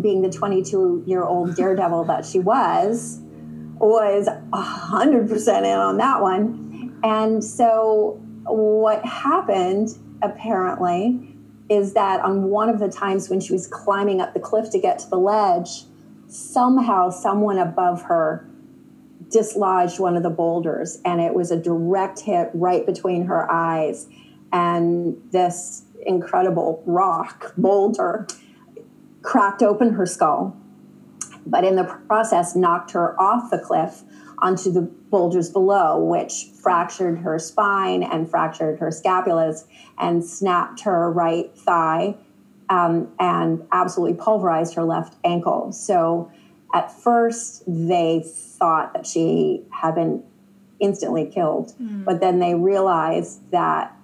being 0.00 0.22
the 0.22 0.30
22 0.30 1.04
year 1.06 1.24
old 1.24 1.56
daredevil 1.56 2.04
that 2.04 2.24
she 2.24 2.38
was, 2.38 3.20
was 3.78 4.28
100% 4.52 5.58
in 5.58 5.64
on 5.64 5.96
that 5.98 6.22
one. 6.22 6.98
And 7.02 7.42
so, 7.42 8.20
what 8.44 9.04
happened 9.04 9.90
apparently 10.22 11.36
is 11.68 11.94
that 11.94 12.20
on 12.20 12.44
one 12.44 12.68
of 12.68 12.78
the 12.78 12.88
times 12.88 13.30
when 13.30 13.40
she 13.40 13.52
was 13.52 13.66
climbing 13.66 14.20
up 14.20 14.34
the 14.34 14.40
cliff 14.40 14.70
to 14.70 14.78
get 14.78 14.98
to 14.98 15.08
the 15.08 15.16
ledge, 15.16 15.84
somehow 16.26 17.10
someone 17.10 17.58
above 17.58 18.02
her 18.02 18.46
dislodged 19.30 20.00
one 20.00 20.16
of 20.16 20.22
the 20.22 20.30
boulders 20.30 21.00
and 21.04 21.20
it 21.20 21.34
was 21.34 21.50
a 21.52 21.56
direct 21.56 22.20
hit 22.20 22.50
right 22.52 22.84
between 22.84 23.26
her 23.26 23.50
eyes 23.50 24.08
and 24.52 25.16
this 25.32 25.84
incredible 26.06 26.82
rock 26.86 27.52
boulder 27.56 28.26
cracked 29.22 29.62
open 29.62 29.92
her 29.92 30.06
skull 30.06 30.56
but 31.46 31.64
in 31.64 31.76
the 31.76 31.84
process 32.06 32.56
knocked 32.56 32.90
her 32.92 33.20
off 33.20 33.50
the 33.50 33.58
cliff 33.58 34.02
onto 34.38 34.72
the 34.72 34.80
boulders 34.80 35.50
below 35.50 35.98
which 36.02 36.46
fractured 36.62 37.18
her 37.18 37.38
spine 37.38 38.02
and 38.02 38.30
fractured 38.30 38.78
her 38.78 38.88
scapulas 38.88 39.66
and 39.98 40.24
snapped 40.24 40.80
her 40.80 41.10
right 41.10 41.54
thigh 41.56 42.16
um, 42.70 43.12
and 43.18 43.66
absolutely 43.72 44.16
pulverized 44.16 44.74
her 44.74 44.84
left 44.84 45.16
ankle 45.24 45.70
so 45.72 46.30
at 46.72 46.90
first 46.90 47.62
they 47.66 48.24
thought 48.24 48.94
that 48.94 49.06
she 49.06 49.62
had 49.70 49.94
been 49.94 50.22
instantly 50.80 51.26
killed, 51.26 51.74
mm. 51.80 52.04
but 52.04 52.20
then 52.20 52.38
they 52.38 52.54
realized 52.54 53.50
that 53.50 53.96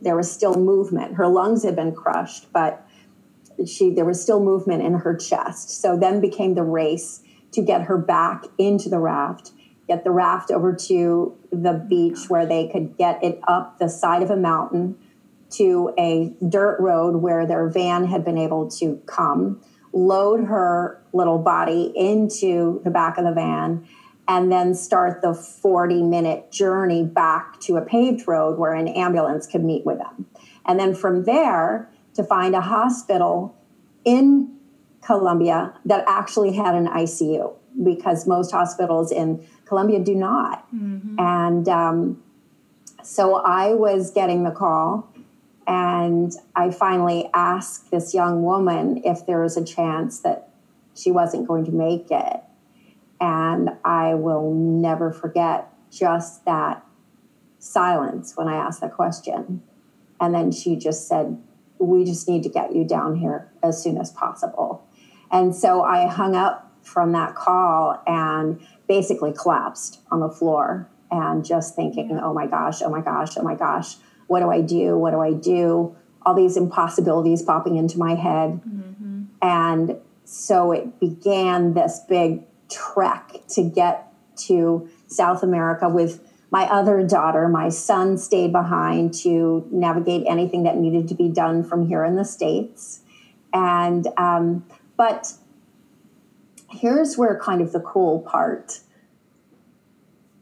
there 0.00 0.16
was 0.16 0.30
still 0.30 0.54
movement. 0.54 1.14
Her 1.14 1.26
lungs 1.26 1.64
had 1.64 1.76
been 1.76 1.94
crushed, 1.94 2.52
but 2.52 2.86
she 3.66 3.90
there 3.90 4.04
was 4.04 4.20
still 4.20 4.40
movement 4.40 4.82
in 4.82 4.94
her 4.94 5.16
chest. 5.16 5.80
So 5.80 5.96
then 5.96 6.20
became 6.20 6.54
the 6.54 6.62
race 6.62 7.22
to 7.52 7.62
get 7.62 7.82
her 7.82 7.96
back 7.96 8.44
into 8.58 8.88
the 8.88 8.98
raft, 8.98 9.52
get 9.88 10.04
the 10.04 10.10
raft 10.10 10.50
over 10.50 10.74
to 10.74 11.36
the 11.50 11.72
beach 11.72 12.28
where 12.28 12.44
they 12.44 12.68
could 12.68 12.96
get 12.96 13.22
it 13.24 13.40
up 13.48 13.78
the 13.78 13.88
side 13.88 14.22
of 14.22 14.30
a 14.30 14.36
mountain 14.36 14.96
to 15.48 15.94
a 15.98 16.34
dirt 16.46 16.78
road 16.80 17.16
where 17.16 17.46
their 17.46 17.68
van 17.68 18.06
had 18.06 18.24
been 18.24 18.36
able 18.36 18.68
to 18.68 19.00
come 19.06 19.60
load 19.92 20.44
her 20.44 21.02
little 21.12 21.38
body 21.38 21.92
into 21.96 22.80
the 22.84 22.90
back 22.90 23.16
of 23.16 23.24
the 23.24 23.32
van, 23.32 23.86
and 24.28 24.50
then 24.50 24.74
start 24.74 25.22
the 25.22 25.34
40 25.34 26.02
minute 26.02 26.50
journey 26.50 27.04
back 27.04 27.60
to 27.60 27.76
a 27.76 27.82
paved 27.82 28.26
road 28.26 28.58
where 28.58 28.74
an 28.74 28.88
ambulance 28.88 29.46
could 29.46 29.64
meet 29.64 29.86
with 29.86 29.98
them. 29.98 30.26
And 30.64 30.80
then 30.80 30.94
from 30.94 31.24
there, 31.24 31.88
to 32.14 32.24
find 32.24 32.54
a 32.54 32.60
hospital 32.60 33.54
in 34.04 34.56
Colombia 35.02 35.74
that 35.84 36.04
actually 36.08 36.52
had 36.52 36.74
an 36.74 36.86
ICU 36.88 37.54
because 37.84 38.26
most 38.26 38.50
hospitals 38.50 39.12
in 39.12 39.46
Colombia 39.66 40.00
do 40.00 40.14
not. 40.14 40.66
Mm-hmm. 40.74 41.16
And 41.18 41.68
um, 41.68 42.22
so 43.02 43.36
I 43.36 43.74
was 43.74 44.10
getting 44.10 44.44
the 44.44 44.50
call 44.50 45.12
and 45.66 46.32
I 46.54 46.70
finally 46.70 47.28
asked 47.34 47.90
this 47.90 48.14
young 48.14 48.42
woman 48.42 49.02
if 49.04 49.26
there 49.26 49.42
was 49.42 49.56
a 49.56 49.64
chance 49.64 50.20
that 50.20 50.48
she 50.94 51.10
wasn't 51.10 51.46
going 51.46 51.64
to 51.66 51.72
make 51.72 52.10
it. 52.10 52.40
And 53.20 53.70
I 53.84 54.14
will 54.14 54.52
never 54.52 55.12
forget 55.12 55.72
just 55.90 56.44
that 56.44 56.84
silence 57.58 58.36
when 58.36 58.48
I 58.48 58.56
asked 58.56 58.80
that 58.80 58.94
question. 58.94 59.62
And 60.20 60.34
then 60.34 60.52
she 60.52 60.76
just 60.76 61.08
said, 61.08 61.40
We 61.78 62.04
just 62.04 62.28
need 62.28 62.42
to 62.42 62.48
get 62.48 62.74
you 62.74 62.84
down 62.84 63.16
here 63.16 63.50
as 63.62 63.82
soon 63.82 63.98
as 63.98 64.10
possible. 64.10 64.86
And 65.30 65.54
so 65.54 65.82
I 65.82 66.06
hung 66.06 66.36
up 66.36 66.72
from 66.82 67.12
that 67.12 67.34
call 67.34 68.00
and 68.06 68.60
basically 68.86 69.32
collapsed 69.32 70.00
on 70.10 70.20
the 70.20 70.28
floor 70.28 70.88
and 71.10 71.44
just 71.44 71.74
thinking, 71.74 72.18
Oh 72.22 72.32
my 72.32 72.46
gosh, 72.46 72.82
oh 72.82 72.90
my 72.90 73.00
gosh, 73.00 73.36
oh 73.36 73.42
my 73.42 73.54
gosh 73.54 73.96
what 74.26 74.40
do 74.40 74.50
I 74.50 74.60
do? 74.60 74.96
What 74.96 75.12
do 75.12 75.20
I 75.20 75.32
do? 75.32 75.96
All 76.24 76.34
these 76.34 76.56
impossibilities 76.56 77.42
popping 77.42 77.76
into 77.76 77.98
my 77.98 78.14
head. 78.14 78.60
Mm-hmm. 78.66 79.24
And 79.42 79.96
so 80.24 80.72
it 80.72 80.98
began 80.98 81.74
this 81.74 82.00
big 82.08 82.42
trek 82.70 83.32
to 83.48 83.62
get 83.62 84.12
to 84.36 84.88
South 85.06 85.42
America 85.42 85.88
with 85.88 86.22
my 86.50 86.64
other 86.64 87.06
daughter. 87.06 87.48
My 87.48 87.68
son 87.68 88.18
stayed 88.18 88.52
behind 88.52 89.14
to 89.14 89.66
navigate 89.70 90.24
anything 90.26 90.62
that 90.64 90.76
needed 90.76 91.08
to 91.08 91.14
be 91.14 91.28
done 91.28 91.64
from 91.64 91.86
here 91.86 92.04
in 92.04 92.16
the 92.16 92.24
States. 92.24 93.00
And, 93.52 94.06
um, 94.16 94.64
but 94.96 95.32
here's 96.70 97.16
where 97.16 97.38
kind 97.38 97.60
of 97.60 97.72
the 97.72 97.80
cool 97.80 98.20
part 98.20 98.80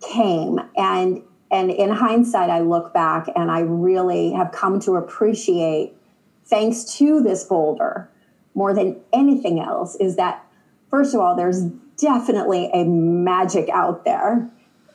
came. 0.01 0.61
And 0.77 1.23
and 1.51 1.71
in 1.71 1.91
hindsight, 1.91 2.51
I 2.51 2.61
look 2.61 2.93
back 2.93 3.29
and 3.37 3.49
I 3.49 3.61
really 3.61 4.33
have 4.33 4.51
come 4.51 4.81
to 4.81 4.97
appreciate, 4.97 5.95
thanks 6.45 6.83
to 6.97 7.23
this 7.23 7.45
boulder, 7.45 8.11
more 8.55 8.75
than 8.75 9.01
anything 9.13 9.61
else, 9.61 9.95
is 9.97 10.17
that 10.17 10.45
first 10.91 11.15
of 11.15 11.21
all, 11.21 11.37
there's 11.37 11.67
definitely 11.97 12.71
a 12.73 12.85
magic 12.85 13.69
out 13.69 14.05
there 14.05 14.51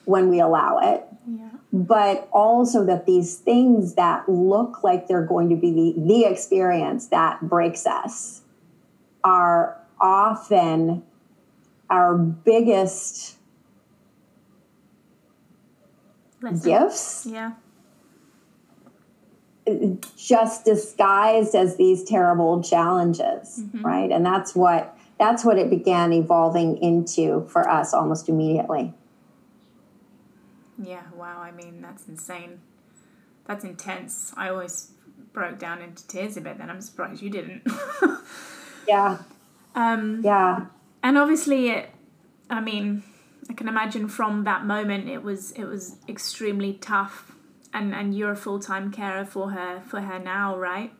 when 0.05 0.29
we 0.29 0.39
allow 0.39 0.79
it. 0.79 1.05
Yeah. 1.27 1.49
But 1.71 2.27
also 2.31 2.85
that 2.85 3.05
these 3.05 3.37
things 3.37 3.95
that 3.95 4.27
look 4.27 4.83
like 4.83 5.07
they're 5.07 5.25
going 5.25 5.49
to 5.49 5.55
be 5.55 5.71
the, 5.71 5.93
the 5.97 6.25
experience 6.25 7.07
that 7.07 7.41
breaks 7.47 7.85
us 7.85 8.41
are 9.23 9.77
often 9.99 11.03
our 11.89 12.15
biggest 12.17 13.37
gifts. 16.63 17.27
Yeah. 17.29 17.53
Just 20.17 20.65
disguised 20.65 21.53
as 21.53 21.75
these 21.77 22.03
terrible 22.03 22.63
challenges, 22.63 23.59
mm-hmm. 23.61 23.85
right? 23.85 24.11
And 24.11 24.25
that's 24.25 24.55
what 24.55 24.97
that's 25.19 25.43
what 25.43 25.57
it 25.57 25.69
began 25.69 26.13
evolving 26.13 26.77
into 26.77 27.45
for 27.49 27.69
us 27.69 27.93
almost 27.93 28.29
immediately. 28.29 28.93
Yeah, 30.81 31.03
wow. 31.13 31.41
I 31.41 31.51
mean, 31.51 31.81
that's 31.81 32.07
insane. 32.07 32.61
That's 33.45 33.65
intense. 33.65 34.31
I 34.37 34.49
always 34.49 34.91
broke 35.33 35.59
down 35.59 35.81
into 35.81 36.07
tears 36.07 36.37
a 36.37 36.41
bit 36.41 36.57
then. 36.57 36.69
I'm 36.69 36.79
surprised 36.81 37.21
you 37.21 37.29
didn't. 37.29 37.67
yeah. 38.87 39.17
Um, 39.75 40.21
yeah. 40.23 40.67
and 41.03 41.17
obviously, 41.17 41.69
it, 41.69 41.89
I 42.49 42.61
mean, 42.61 43.03
I 43.49 43.53
can 43.53 43.67
imagine 43.67 44.07
from 44.07 44.45
that 44.45 44.65
moment 44.65 45.09
it 45.09 45.21
was 45.21 45.51
it 45.51 45.65
was 45.65 45.97
extremely 46.07 46.73
tough, 46.73 47.35
and 47.73 47.93
and 47.93 48.15
you're 48.15 48.31
a 48.31 48.35
full 48.35 48.59
time 48.59 48.91
carer 48.91 49.25
for 49.25 49.51
her 49.51 49.81
for 49.81 50.01
her 50.01 50.17
now, 50.17 50.57
right? 50.57 50.91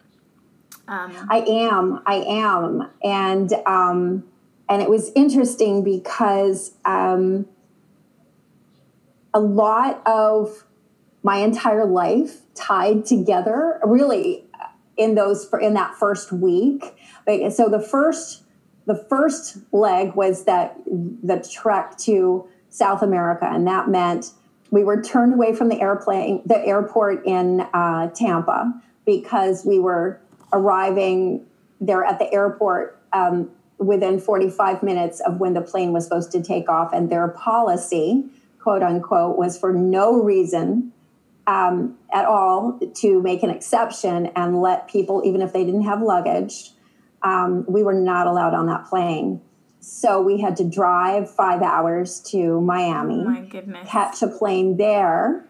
Um, 0.90 1.28
I 1.30 1.42
am, 1.48 2.02
I 2.08 2.16
am, 2.16 2.90
and 3.04 3.54
um, 3.68 4.24
and 4.68 4.82
it 4.82 4.90
was 4.90 5.12
interesting 5.16 5.84
because 5.84 6.74
um, 6.84 7.46
a 9.34 9.40
lot 9.40 10.02
of 10.08 10.66
my 11.22 11.38
entire 11.38 11.86
life 11.86 12.38
tied 12.56 13.06
together, 13.06 13.80
really, 13.84 14.46
in 14.98 15.14
those 15.14 15.48
in 15.62 15.76
that 15.76 15.94
first 15.94 16.32
week. 16.32 16.96
So 17.52 17.70
the 17.70 17.80
first 17.80 18.44
the 18.88 18.96
first 18.96 19.58
leg 19.72 20.16
was 20.16 20.46
that 20.46 20.76
the 20.88 21.48
trek 21.54 22.00
to 22.00 22.48
South 22.70 23.04
America, 23.04 23.48
and 23.48 23.68
that 23.68 23.90
meant 23.90 24.32
we 24.72 24.84
were 24.84 25.04
turned 25.04 25.36
away 25.36 25.54
from 25.54 25.70
the 25.70 25.80
airplane, 25.80 26.42
the 26.48 26.58
airport 26.66 27.24
in 27.28 27.62
uh, 27.74 28.10
Tampa, 28.10 28.74
because 29.06 29.64
we 29.66 29.78
were 29.78 30.20
arriving 30.54 31.46
there 31.82 32.04
at 32.04 32.20
the 32.20 32.32
airport 32.34 33.00
um, 33.14 33.50
within 33.78 34.20
45 34.20 34.84
minutes 34.84 35.20
of 35.22 35.40
when 35.40 35.54
the 35.54 35.62
plane 35.62 35.94
was 35.94 36.04
supposed 36.04 36.32
to 36.34 36.44
take 36.44 36.70
off, 36.70 36.92
and 36.94 37.10
their 37.10 37.28
policy, 37.30 38.26
quote 38.60 38.84
unquote, 38.84 39.38
was 39.38 39.58
for 39.58 39.74
no 39.74 40.22
reason 40.22 40.92
um, 41.48 41.98
at 42.14 42.26
all 42.26 42.80
to 42.96 43.22
make 43.22 43.42
an 43.42 43.50
exception 43.50 44.28
and 44.36 44.62
let 44.62 44.88
people, 44.88 45.24
even 45.26 45.42
if 45.42 45.54
they 45.54 45.64
didn't 45.64 45.84
have 45.84 46.02
luggage, 46.02 46.72
um, 47.24 47.66
we 47.68 47.84
were 47.84 47.94
not 47.94 48.28
allowed 48.28 48.54
on 48.54 48.68
that 48.68 48.86
plane. 48.86 49.42
So 49.80 50.22
we 50.22 50.40
had 50.40 50.58
to 50.58 50.70
drive 50.70 51.34
five 51.34 51.62
hours 51.62 52.20
to 52.32 52.60
Miami, 52.62 53.24
oh 53.26 53.86
catch 53.86 54.22
a 54.22 54.28
plane 54.28 54.78
there 54.78 55.49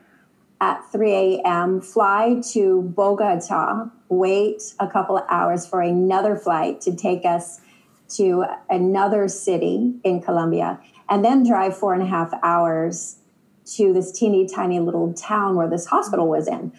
at 0.61 0.81
3 0.91 1.13
a.m., 1.13 1.81
fly 1.81 2.41
to 2.51 2.81
Bogota, 2.95 3.89
wait 4.09 4.73
a 4.79 4.87
couple 4.87 5.17
of 5.17 5.23
hours 5.29 5.65
for 5.65 5.81
another 5.81 6.35
flight 6.35 6.81
to 6.81 6.95
take 6.95 7.25
us 7.25 7.61
to 8.09 8.43
another 8.69 9.27
city 9.27 9.93
in 10.03 10.21
Colombia, 10.21 10.79
and 11.09 11.23
then 11.23 11.47
drive 11.47 11.77
four 11.77 11.93
and 11.93 12.03
a 12.03 12.05
half 12.05 12.33
hours 12.43 13.17
to 13.65 13.93
this 13.93 14.11
teeny 14.11 14.47
tiny 14.47 14.79
little 14.79 15.13
town 15.13 15.55
where 15.55 15.69
this 15.69 15.85
hospital 15.85 16.27
was 16.27 16.47
in. 16.47 16.73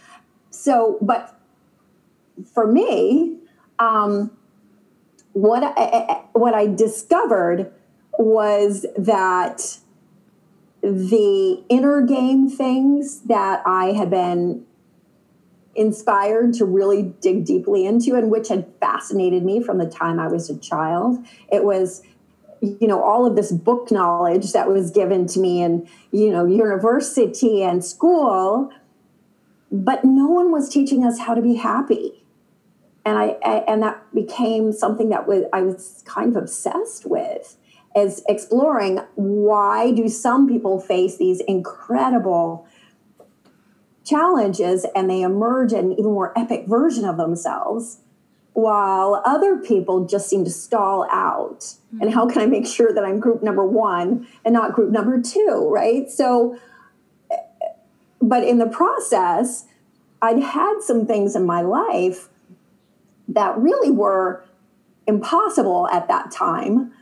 So, 0.50 0.98
but 1.00 1.38
for 2.52 2.66
me, 2.66 3.38
um, 3.78 4.36
what 5.32 5.62
I, 5.62 6.24
what 6.32 6.54
I 6.54 6.66
discovered 6.66 7.72
was 8.18 8.84
that 8.98 9.78
the 10.82 11.62
inner 11.68 12.02
game 12.02 12.48
things 12.48 13.20
that 13.22 13.62
I 13.66 13.92
had 13.92 14.10
been 14.10 14.64
inspired 15.74 16.54
to 16.54 16.64
really 16.64 17.02
dig 17.20 17.44
deeply 17.44 17.86
into 17.86 18.14
and 18.14 18.30
which 18.30 18.48
had 18.48 18.66
fascinated 18.80 19.44
me 19.44 19.62
from 19.62 19.78
the 19.78 19.86
time 19.86 20.18
I 20.18 20.26
was 20.26 20.50
a 20.50 20.58
child. 20.58 21.24
It 21.50 21.64
was 21.64 22.02
you 22.60 22.86
know 22.86 23.02
all 23.02 23.24
of 23.24 23.36
this 23.36 23.52
book 23.52 23.90
knowledge 23.90 24.52
that 24.52 24.68
was 24.68 24.90
given 24.90 25.26
to 25.26 25.40
me 25.40 25.62
in 25.62 25.88
you 26.12 26.30
know 26.30 26.44
university 26.44 27.62
and 27.62 27.84
school 27.84 28.70
but 29.72 30.04
no 30.04 30.26
one 30.26 30.50
was 30.52 30.68
teaching 30.68 31.04
us 31.04 31.18
how 31.18 31.34
to 31.34 31.40
be 31.40 31.54
happy 31.54 32.22
and 33.04 33.16
I, 33.16 33.36
I, 33.44 33.64
and 33.66 33.82
that 33.82 34.02
became 34.14 34.72
something 34.72 35.08
that 35.08 35.26
was 35.26 35.44
I 35.52 35.62
was 35.62 36.02
kind 36.04 36.36
of 36.36 36.42
obsessed 36.42 37.06
with 37.06 37.56
as 37.94 38.22
exploring 38.28 39.00
why 39.16 39.92
do 39.92 40.08
some 40.08 40.48
people 40.48 40.80
face 40.80 41.16
these 41.16 41.40
incredible 41.40 42.66
challenges 44.04 44.86
and 44.94 45.10
they 45.10 45.22
emerge 45.22 45.72
an 45.72 45.92
even 45.92 46.04
more 46.04 46.36
epic 46.38 46.66
version 46.66 47.04
of 47.04 47.16
themselves 47.16 47.98
while 48.52 49.22
other 49.24 49.56
people 49.56 50.04
just 50.04 50.28
seem 50.28 50.44
to 50.44 50.50
stall 50.50 51.06
out 51.10 51.60
mm-hmm. 51.60 52.02
and 52.02 52.14
how 52.14 52.26
can 52.28 52.40
i 52.42 52.46
make 52.46 52.66
sure 52.66 52.92
that 52.92 53.04
i'm 53.04 53.20
group 53.20 53.42
number 53.42 53.64
one 53.64 54.26
and 54.44 54.54
not 54.54 54.72
group 54.72 54.90
number 54.90 55.20
two 55.20 55.68
right 55.72 56.10
so 56.10 56.56
but 58.22 58.42
in 58.44 58.58
the 58.58 58.66
process 58.66 59.66
i'd 60.22 60.42
had 60.42 60.80
some 60.80 61.06
things 61.06 61.36
in 61.36 61.44
my 61.44 61.60
life 61.60 62.28
that 63.28 63.56
really 63.58 63.90
were 63.90 64.44
impossible 65.06 65.88
at 65.88 66.08
that 66.08 66.30
time 66.30 66.92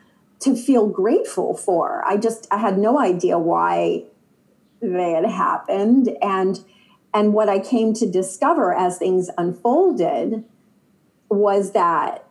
to 0.40 0.55
feel 0.55 0.87
grateful 0.87 1.57
for. 1.57 2.03
I 2.07 2.16
just 2.16 2.46
I 2.51 2.59
had 2.59 2.79
no 2.79 2.98
idea 2.98 3.38
why 3.38 4.05
they 4.81 5.12
had 5.12 5.27
happened 5.27 6.16
and 6.22 6.64
and 7.14 7.33
what 7.33 7.48
I 7.48 7.59
came 7.59 7.94
to 7.94 8.11
discover 8.11 8.74
as 8.74 8.98
things 8.98 9.31
unfolded 9.38 10.44
was 11.31 11.72
that 11.72 12.24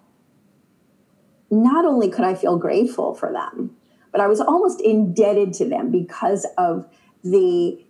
not 1.50 1.86
only 1.86 2.10
could 2.10 2.26
I 2.26 2.36
feel 2.36 2.58
grateful 2.58 3.13
for 3.13 3.32
them, 3.32 3.76
but 4.12 4.22
I 4.22 4.28
was 4.28 4.39
almost 4.39 4.82
indebted 4.82 5.54
to 5.54 5.65
them 5.65 5.91
because 5.91 6.46
of 6.58 6.88
the 7.24 7.84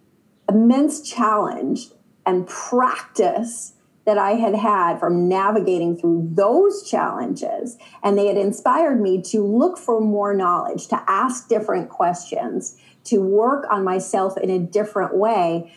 immense 0.49 1.01
challenge 1.01 1.87
and 2.25 2.47
practice 2.47 3.73
that 4.07 4.17
I 4.17 4.31
had 4.31 4.55
had 4.55 5.01
from 5.01 5.27
navigating 5.27 5.97
through 5.97 6.29
those 6.31 6.89
challenges. 6.89 7.77
And 8.01 8.17
they 8.17 8.27
had 8.27 8.37
inspired 8.37 9.01
me 9.01 9.21
to 9.23 9.45
look 9.45 9.77
for 9.77 9.99
more 9.99 10.33
knowledge, 10.33 10.87
to 10.87 11.03
ask 11.07 11.49
different 11.49 11.89
questions, 11.89 12.77
to 13.03 13.17
work 13.17 13.67
on 13.69 13.83
myself 13.83 14.37
in 14.37 14.49
a 14.49 14.59
different 14.59 15.17
way. 15.17 15.73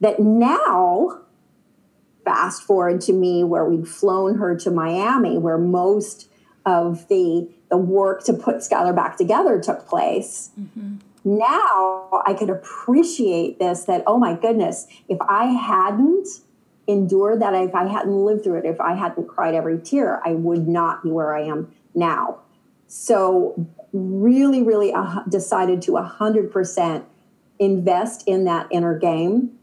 That 0.00 0.18
now, 0.18 1.20
fast 2.24 2.62
forward 2.62 3.02
to 3.02 3.12
me 3.12 3.44
where 3.44 3.66
we'd 3.66 3.86
flown 3.86 4.38
her 4.38 4.56
to 4.56 4.70
Miami, 4.70 5.36
where 5.36 5.58
most 5.58 6.30
of 6.64 7.06
the 7.08 7.50
the 7.68 7.76
work 7.76 8.24
to 8.24 8.32
put 8.32 8.62
Schuyler 8.62 8.94
back 8.94 9.18
together 9.18 9.60
took 9.60 9.86
place. 9.86 10.52
Mm-hmm. 10.58 10.96
Now 11.22 12.22
I 12.24 12.32
could 12.32 12.48
appreciate 12.48 13.58
this 13.58 13.84
that, 13.84 14.04
oh 14.06 14.16
my 14.16 14.34
goodness, 14.34 14.86
if 15.06 15.18
I 15.20 15.44
hadn't 15.44 16.26
endured 16.88 17.40
that 17.42 17.54
if 17.54 17.74
I 17.74 17.86
hadn't 17.86 18.16
lived 18.16 18.42
through 18.42 18.58
it, 18.58 18.64
if 18.64 18.80
I 18.80 18.94
hadn't 18.94 19.28
cried 19.28 19.54
every 19.54 19.78
tear, 19.78 20.20
I 20.24 20.32
would 20.32 20.66
not 20.66 21.04
be 21.04 21.10
where 21.10 21.36
I 21.36 21.42
am 21.42 21.72
now. 21.94 22.40
So, 22.88 23.68
really, 23.92 24.62
really 24.62 24.92
uh, 24.92 25.22
decided 25.28 25.82
to 25.82 25.92
100% 25.92 27.04
invest 27.58 28.24
in 28.26 28.44
that 28.44 28.66
inner 28.70 28.98
game 28.98 29.58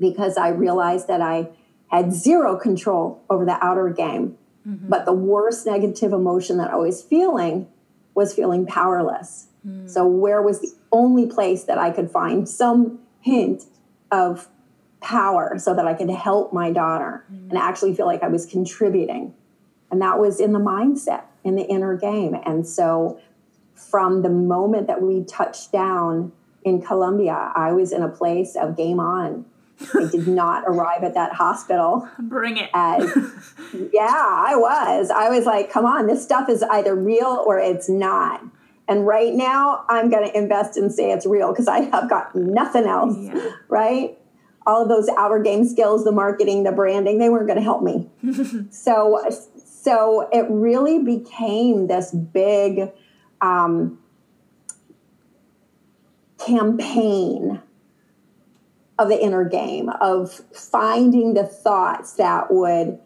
because 0.00 0.36
I 0.36 0.48
realized 0.48 1.06
that 1.08 1.20
I 1.20 1.48
had 1.88 2.12
zero 2.12 2.56
control 2.56 3.22
over 3.30 3.44
the 3.44 3.64
outer 3.64 3.88
game. 3.90 4.36
Mm-hmm. 4.66 4.88
But 4.88 5.04
the 5.04 5.12
worst 5.12 5.64
negative 5.66 6.12
emotion 6.12 6.58
that 6.58 6.72
I 6.72 6.76
was 6.76 7.02
feeling 7.02 7.68
was 8.14 8.34
feeling 8.34 8.66
powerless. 8.66 9.46
Mm. 9.64 9.88
So, 9.88 10.04
where 10.04 10.42
was 10.42 10.60
the 10.60 10.72
only 10.90 11.26
place 11.26 11.64
that 11.64 11.78
I 11.78 11.92
could 11.92 12.10
find 12.10 12.48
some 12.48 12.98
hint 13.20 13.64
of 14.10 14.48
power 15.06 15.54
so 15.56 15.72
that 15.72 15.86
I 15.86 15.94
could 15.94 16.10
help 16.10 16.52
my 16.52 16.72
daughter 16.72 17.24
mm-hmm. 17.32 17.50
and 17.50 17.58
actually 17.58 17.94
feel 17.94 18.06
like 18.06 18.24
I 18.24 18.28
was 18.28 18.44
contributing. 18.44 19.34
And 19.90 20.02
that 20.02 20.18
was 20.18 20.40
in 20.40 20.52
the 20.52 20.58
mindset, 20.58 21.22
in 21.44 21.54
the 21.54 21.62
inner 21.62 21.96
game. 21.96 22.36
And 22.44 22.66
so 22.66 23.20
from 23.74 24.22
the 24.22 24.28
moment 24.28 24.88
that 24.88 25.00
we 25.00 25.22
touched 25.24 25.70
down 25.70 26.32
in 26.64 26.82
Colombia, 26.82 27.52
I 27.54 27.70
was 27.70 27.92
in 27.92 28.02
a 28.02 28.08
place 28.08 28.56
of 28.56 28.76
game 28.76 28.98
on. 28.98 29.44
I 29.94 30.08
did 30.10 30.26
not 30.42 30.64
arrive 30.66 31.04
at 31.04 31.14
that 31.14 31.34
hospital. 31.34 32.08
Bring 32.18 32.56
it. 32.56 32.68
As, 32.74 33.04
yeah, 33.92 34.08
I 34.10 34.56
was. 34.56 35.10
I 35.10 35.28
was 35.28 35.46
like, 35.46 35.70
come 35.70 35.84
on, 35.84 36.08
this 36.08 36.20
stuff 36.20 36.48
is 36.48 36.64
either 36.64 36.96
real 36.96 37.44
or 37.46 37.60
it's 37.60 37.88
not. 37.88 38.42
And 38.88 39.06
right 39.06 39.34
now, 39.34 39.84
I'm 39.88 40.10
going 40.10 40.28
to 40.28 40.36
invest 40.36 40.76
and 40.76 40.92
say 40.92 41.12
it's 41.12 41.26
real 41.26 41.52
because 41.52 41.68
I 41.68 41.80
have 41.80 42.10
got 42.10 42.34
nothing 42.34 42.86
else, 42.86 43.16
yeah. 43.18 43.50
right? 43.68 44.18
All 44.66 44.82
of 44.82 44.88
those 44.88 45.08
outer 45.16 45.38
game 45.38 45.64
skills, 45.64 46.04
the 46.04 46.12
marketing, 46.12 46.64
the 46.64 46.72
branding, 46.72 47.18
they 47.18 47.28
weren't 47.28 47.46
going 47.46 47.58
to 47.58 47.62
help 47.62 47.82
me. 47.82 48.08
so, 48.70 49.20
so 49.64 50.28
it 50.32 50.46
really 50.50 51.02
became 51.02 51.86
this 51.86 52.12
big 52.12 52.90
um, 53.40 53.98
campaign 56.38 57.62
of 58.98 59.08
the 59.08 59.22
inner 59.22 59.44
game 59.44 59.88
of 60.00 60.42
finding 60.54 61.34
the 61.34 61.44
thoughts 61.44 62.14
that 62.14 62.50
would 62.50 62.98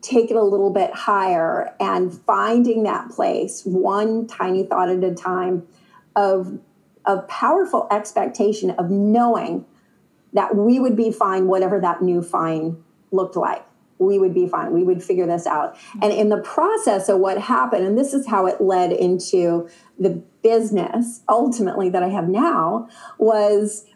take 0.00 0.30
it 0.30 0.36
a 0.36 0.42
little 0.42 0.70
bit 0.70 0.92
higher 0.92 1.74
and 1.80 2.12
finding 2.12 2.82
that 2.84 3.08
place 3.10 3.62
one 3.64 4.26
tiny 4.26 4.64
thought 4.64 4.88
at 4.88 5.02
a 5.02 5.14
time 5.14 5.66
of 6.16 6.58
of 7.04 7.26
powerful 7.26 7.88
expectation 7.90 8.70
of 8.72 8.90
knowing 8.90 9.64
that 10.32 10.56
we 10.56 10.80
would 10.80 10.96
be 10.96 11.10
fine, 11.12 11.46
whatever 11.46 11.80
that 11.80 12.02
new 12.02 12.22
fine 12.22 12.82
looked 13.10 13.36
like. 13.36 13.64
we 13.98 14.18
would 14.18 14.34
be 14.34 14.48
fine. 14.48 14.72
We 14.72 14.82
would 14.82 15.02
figure 15.02 15.26
this 15.26 15.46
out. 15.46 15.76
Mm-hmm. 15.76 15.98
And 16.02 16.12
in 16.12 16.28
the 16.28 16.38
process 16.38 17.08
of 17.08 17.18
what 17.18 17.40
happened, 17.40 17.86
and 17.86 17.96
this 17.96 18.12
is 18.12 18.26
how 18.26 18.46
it 18.46 18.60
led 18.60 18.92
into 18.92 19.68
the 19.98 20.22
business 20.42 21.20
ultimately 21.28 21.88
that 21.90 22.02
I 22.02 22.08
have 22.08 22.28
now, 22.28 22.88
was 23.18 23.86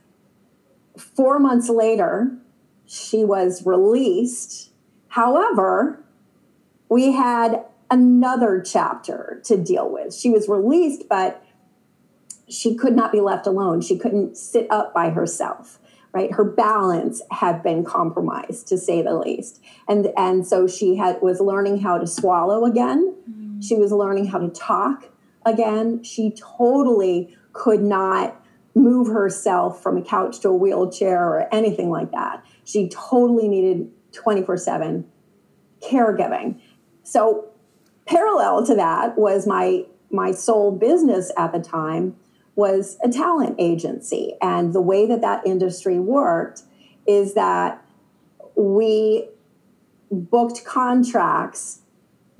four 0.97 1.39
months 1.39 1.69
later, 1.69 2.37
she 2.87 3.25
was 3.25 3.67
released. 3.67 4.71
However, 5.09 6.05
we 6.89 7.13
had 7.13 7.65
another 7.91 8.63
chapter 8.65 9.41
to 9.45 9.57
deal 9.57 9.91
with. 9.91 10.15
She 10.15 10.31
was 10.31 10.49
released, 10.49 11.09
but 11.09 11.45
she 12.49 12.77
could 12.77 12.95
not 12.95 13.11
be 13.11 13.21
left 13.21 13.47
alone. 13.47 13.81
She 13.81 13.99
couldn't 13.99 14.37
sit 14.37 14.71
up 14.71 14.95
by 14.95 15.11
herself 15.11 15.81
right? 16.17 16.33
Her 16.33 16.45
balance 16.45 17.21
had 17.31 17.63
been 17.63 17.85
compromised 17.85 18.69
to 18.69 18.79
say 18.79 19.03
the 19.03 19.15
least. 19.15 19.63
And 19.87 20.09
and 20.17 20.47
so 20.47 20.67
she 20.67 20.97
had 20.97 21.21
was 21.21 21.41
learning 21.41 21.81
how 21.81 21.99
to 21.99 22.07
swallow 22.07 22.65
again. 22.65 23.15
Mm. 23.31 23.63
she 23.63 23.77
was 23.77 23.93
learning 23.93 24.29
how 24.29 24.39
to 24.39 24.49
talk 24.49 25.11
again. 25.45 26.03
She 26.03 26.33
totally 26.59 27.37
could 27.53 27.83
not 27.83 28.43
move 28.75 29.09
herself 29.09 29.83
from 29.83 29.99
a 29.99 30.03
couch 30.03 30.41
to 30.41 30.49
a 30.49 30.57
wheelchair 30.57 31.23
or 31.23 31.55
anything 31.55 31.91
like 31.91 32.13
that. 32.13 32.43
She 32.65 32.89
totally 32.89 33.47
needed 33.47 33.91
24/7 34.13 35.05
caregiving. 35.83 36.59
So 37.03 37.45
parallel 38.07 38.65
to 38.65 38.75
that 38.75 39.19
was 39.19 39.47
my 39.47 39.85
my 40.11 40.31
sole 40.31 40.73
business 40.73 41.31
at 41.37 41.53
the 41.53 41.61
time 41.61 42.17
was 42.57 42.99
a 43.05 43.09
talent 43.09 43.55
agency. 43.59 44.35
And 44.43 44.73
the 44.73 44.81
way 44.81 45.07
that 45.07 45.21
that 45.21 45.47
industry 45.47 46.01
worked 46.01 46.63
is 47.07 47.35
that 47.35 47.85
we 48.57 49.29
booked 50.11 50.65
contracts 50.65 51.83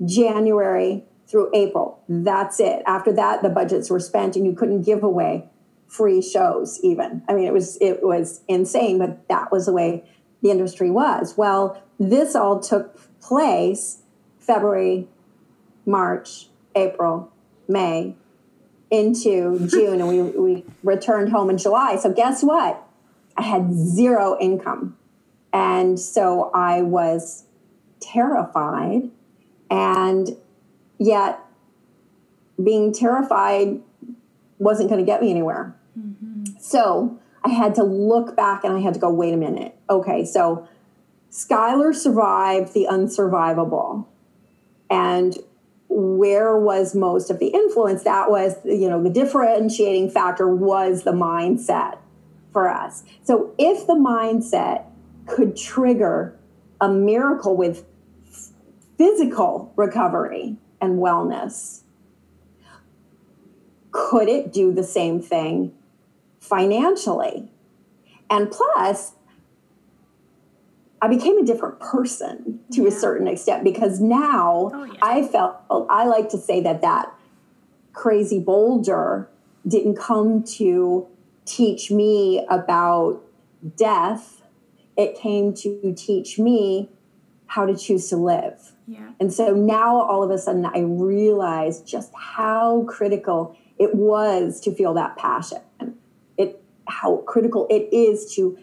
January 0.03 1.05
through 1.27 1.51
April. 1.53 2.03
That's 2.09 2.59
it. 2.59 2.81
After 2.85 3.13
that, 3.13 3.43
the 3.43 3.49
budgets 3.49 3.89
were 3.89 3.99
spent 3.99 4.35
and 4.35 4.45
you 4.45 4.53
couldn't 4.53 4.81
give 4.81 5.03
away 5.03 5.49
free 5.87 6.21
shows 6.21 6.79
even. 6.83 7.21
I 7.29 7.33
mean, 7.33 7.45
it 7.45 7.53
was 7.53 7.77
it 7.79 8.03
was 8.03 8.41
insane, 8.47 8.97
but 8.97 9.27
that 9.29 9.51
was 9.51 9.65
the 9.65 9.73
way 9.73 10.03
the 10.41 10.51
industry 10.51 10.89
was. 10.89 11.37
Well, 11.37 11.81
this 11.99 12.35
all 12.35 12.59
took 12.59 13.19
place 13.21 14.01
February, 14.39 15.07
March, 15.85 16.47
April, 16.75 17.31
May, 17.67 18.15
into 18.89 19.67
June 19.67 19.99
and 20.01 20.07
we, 20.07 20.21
we 20.21 20.65
returned 20.83 21.29
home 21.29 21.49
in 21.49 21.57
July. 21.57 21.97
So, 21.97 22.11
guess 22.11 22.43
what? 22.43 22.83
I 23.35 23.41
had 23.43 23.73
zero 23.73 24.37
income. 24.39 24.97
And 25.53 25.99
so 25.99 26.51
I 26.53 26.81
was 26.81 27.45
terrified. 27.99 29.09
And 29.69 30.29
yet, 30.97 31.39
being 32.63 32.93
terrified 32.93 33.81
wasn't 34.59 34.89
going 34.89 35.03
to 35.03 35.05
get 35.05 35.21
me 35.21 35.29
anywhere. 35.29 35.75
Mm-hmm. 35.97 36.45
So, 36.59 37.19
I 37.43 37.49
had 37.49 37.75
to 37.75 37.83
look 37.83 38.35
back 38.35 38.63
and 38.63 38.75
I 38.75 38.79
had 38.79 38.93
to 38.95 38.99
go, 38.99 39.09
wait 39.09 39.33
a 39.33 39.37
minute. 39.37 39.77
Okay, 39.89 40.25
so 40.25 40.67
Schuyler 41.29 41.93
survived 41.93 42.73
the 42.73 42.87
unsurvivable. 42.89 44.05
And 44.89 45.37
where 45.89 46.57
was 46.57 46.93
most 46.93 47.29
of 47.29 47.39
the 47.39 47.47
influence? 47.47 48.03
That 48.03 48.29
was 48.29 48.55
you 48.63 48.89
know 48.89 49.01
the 49.01 49.09
differentiating 49.09 50.09
factor 50.09 50.47
was 50.47 51.03
the 51.03 51.13
mindset 51.13 51.97
for 52.51 52.69
us. 52.69 53.03
So 53.23 53.53
if 53.57 53.87
the 53.87 53.93
mindset 53.93 54.85
could 55.25 55.55
trigger 55.55 56.37
a 56.79 56.89
miracle 56.89 57.55
with 57.55 57.85
physical 58.97 59.73
recovery 59.75 60.57
and 60.81 60.99
wellness 60.99 61.81
could 63.97 64.29
it 64.29 64.53
do 64.53 64.71
the 64.71 64.83
same 64.83 65.19
thing 65.19 65.73
financially? 66.39 67.51
And 68.29 68.51
plus 68.51 69.13
I 71.01 71.07
became 71.07 71.37
a 71.37 71.45
different 71.45 71.79
person 71.79 72.59
to 72.71 72.81
yeah. 72.83 72.87
a 72.87 72.91
certain 72.91 73.27
extent 73.27 73.63
because 73.63 73.99
now 73.99 74.71
oh, 74.73 74.83
yeah. 74.83 74.93
I 75.01 75.27
felt 75.27 75.57
I 75.69 76.05
like 76.05 76.29
to 76.29 76.37
say 76.37 76.61
that 76.61 76.81
that 76.81 77.13
crazy 77.93 78.39
boulder 78.39 79.29
didn't 79.67 79.95
come 79.95 80.43
to 80.43 81.07
teach 81.45 81.91
me 81.91 82.45
about 82.49 83.21
death. 83.75 84.41
It 84.95 85.15
came 85.15 85.53
to 85.55 85.93
teach 85.95 86.39
me 86.39 86.89
how 87.47 87.65
to 87.65 87.75
choose 87.75 88.09
to 88.09 88.17
live. 88.17 88.73
Yeah. 88.87 89.11
And 89.19 89.33
so 89.33 89.53
now 89.53 89.97
all 89.97 90.23
of 90.23 90.31
a 90.31 90.37
sudden 90.37 90.65
I 90.65 90.79
realized 90.79 91.87
just 91.87 92.11
how 92.15 92.83
critical 92.83 93.55
it 93.77 93.93
was 93.95 94.59
to 94.61 94.73
feel 94.73 94.93
that 94.95 95.17
passion. 95.17 95.61
It 96.37 96.61
how 96.87 97.17
critical 97.27 97.67
it 97.69 97.89
is 97.91 98.33
to 98.35 98.57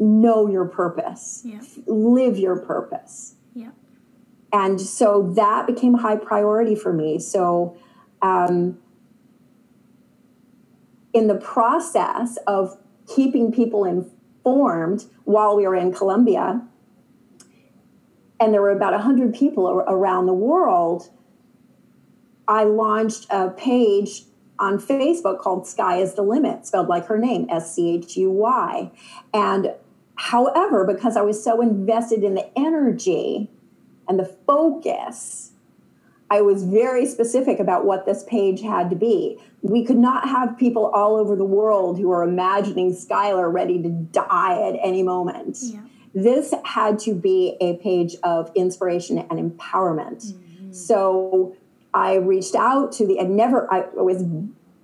know 0.00 0.48
your 0.48 0.64
purpose, 0.64 1.42
yeah. 1.44 1.60
live 1.86 2.38
your 2.38 2.58
purpose. 2.58 3.34
Yeah. 3.54 3.70
And 4.52 4.80
so 4.80 5.30
that 5.36 5.66
became 5.66 5.94
a 5.94 5.98
high 5.98 6.16
priority 6.16 6.74
for 6.74 6.92
me. 6.92 7.18
So, 7.18 7.76
um, 8.22 8.78
in 11.12 11.26
the 11.26 11.34
process 11.34 12.38
of 12.46 12.78
keeping 13.06 13.52
people 13.52 13.84
informed 13.84 15.06
while 15.24 15.56
we 15.56 15.66
were 15.66 15.74
in 15.74 15.92
Colombia, 15.92 16.66
and 18.38 18.54
there 18.54 18.62
were 18.62 18.70
about 18.70 18.92
100 18.92 19.34
people 19.34 19.68
around 19.68 20.26
the 20.26 20.34
world, 20.34 21.10
I 22.48 22.64
launched 22.64 23.26
a 23.30 23.50
page 23.50 24.22
on 24.58 24.78
Facebook 24.78 25.38
called 25.38 25.64
Schuy 25.64 26.00
is 26.00 26.14
the 26.14 26.22
Limit, 26.22 26.66
spelled 26.66 26.88
like 26.88 27.06
her 27.06 27.18
name, 27.18 27.46
S 27.50 27.74
C 27.74 27.96
H 27.96 28.16
U 28.16 28.30
Y. 28.30 28.90
And 29.32 29.74
However, 30.20 30.84
because 30.84 31.16
I 31.16 31.22
was 31.22 31.42
so 31.42 31.62
invested 31.62 32.22
in 32.22 32.34
the 32.34 32.46
energy 32.54 33.48
and 34.06 34.18
the 34.18 34.26
focus, 34.46 35.52
I 36.30 36.42
was 36.42 36.62
very 36.62 37.06
specific 37.06 37.58
about 37.58 37.86
what 37.86 38.04
this 38.04 38.22
page 38.24 38.60
had 38.60 38.90
to 38.90 38.96
be. 38.96 39.38
We 39.62 39.82
could 39.82 39.96
not 39.96 40.28
have 40.28 40.58
people 40.58 40.88
all 40.88 41.16
over 41.16 41.36
the 41.36 41.46
world 41.46 41.98
who 41.98 42.12
are 42.12 42.22
imagining 42.22 42.92
Schuyler 42.92 43.48
ready 43.48 43.82
to 43.82 43.88
die 43.88 44.60
at 44.60 44.78
any 44.84 45.02
moment. 45.02 45.56
Yeah. 45.62 45.80
This 46.14 46.52
had 46.66 46.98
to 47.00 47.14
be 47.14 47.56
a 47.58 47.78
page 47.78 48.14
of 48.22 48.52
inspiration 48.54 49.16
and 49.16 49.58
empowerment. 49.58 50.34
Mm-hmm. 50.34 50.72
So 50.72 51.56
I 51.94 52.16
reached 52.16 52.54
out 52.54 52.92
to 52.92 53.06
the, 53.06 53.18
and 53.18 53.38
never, 53.38 53.72
I 53.72 53.86
was 53.94 54.22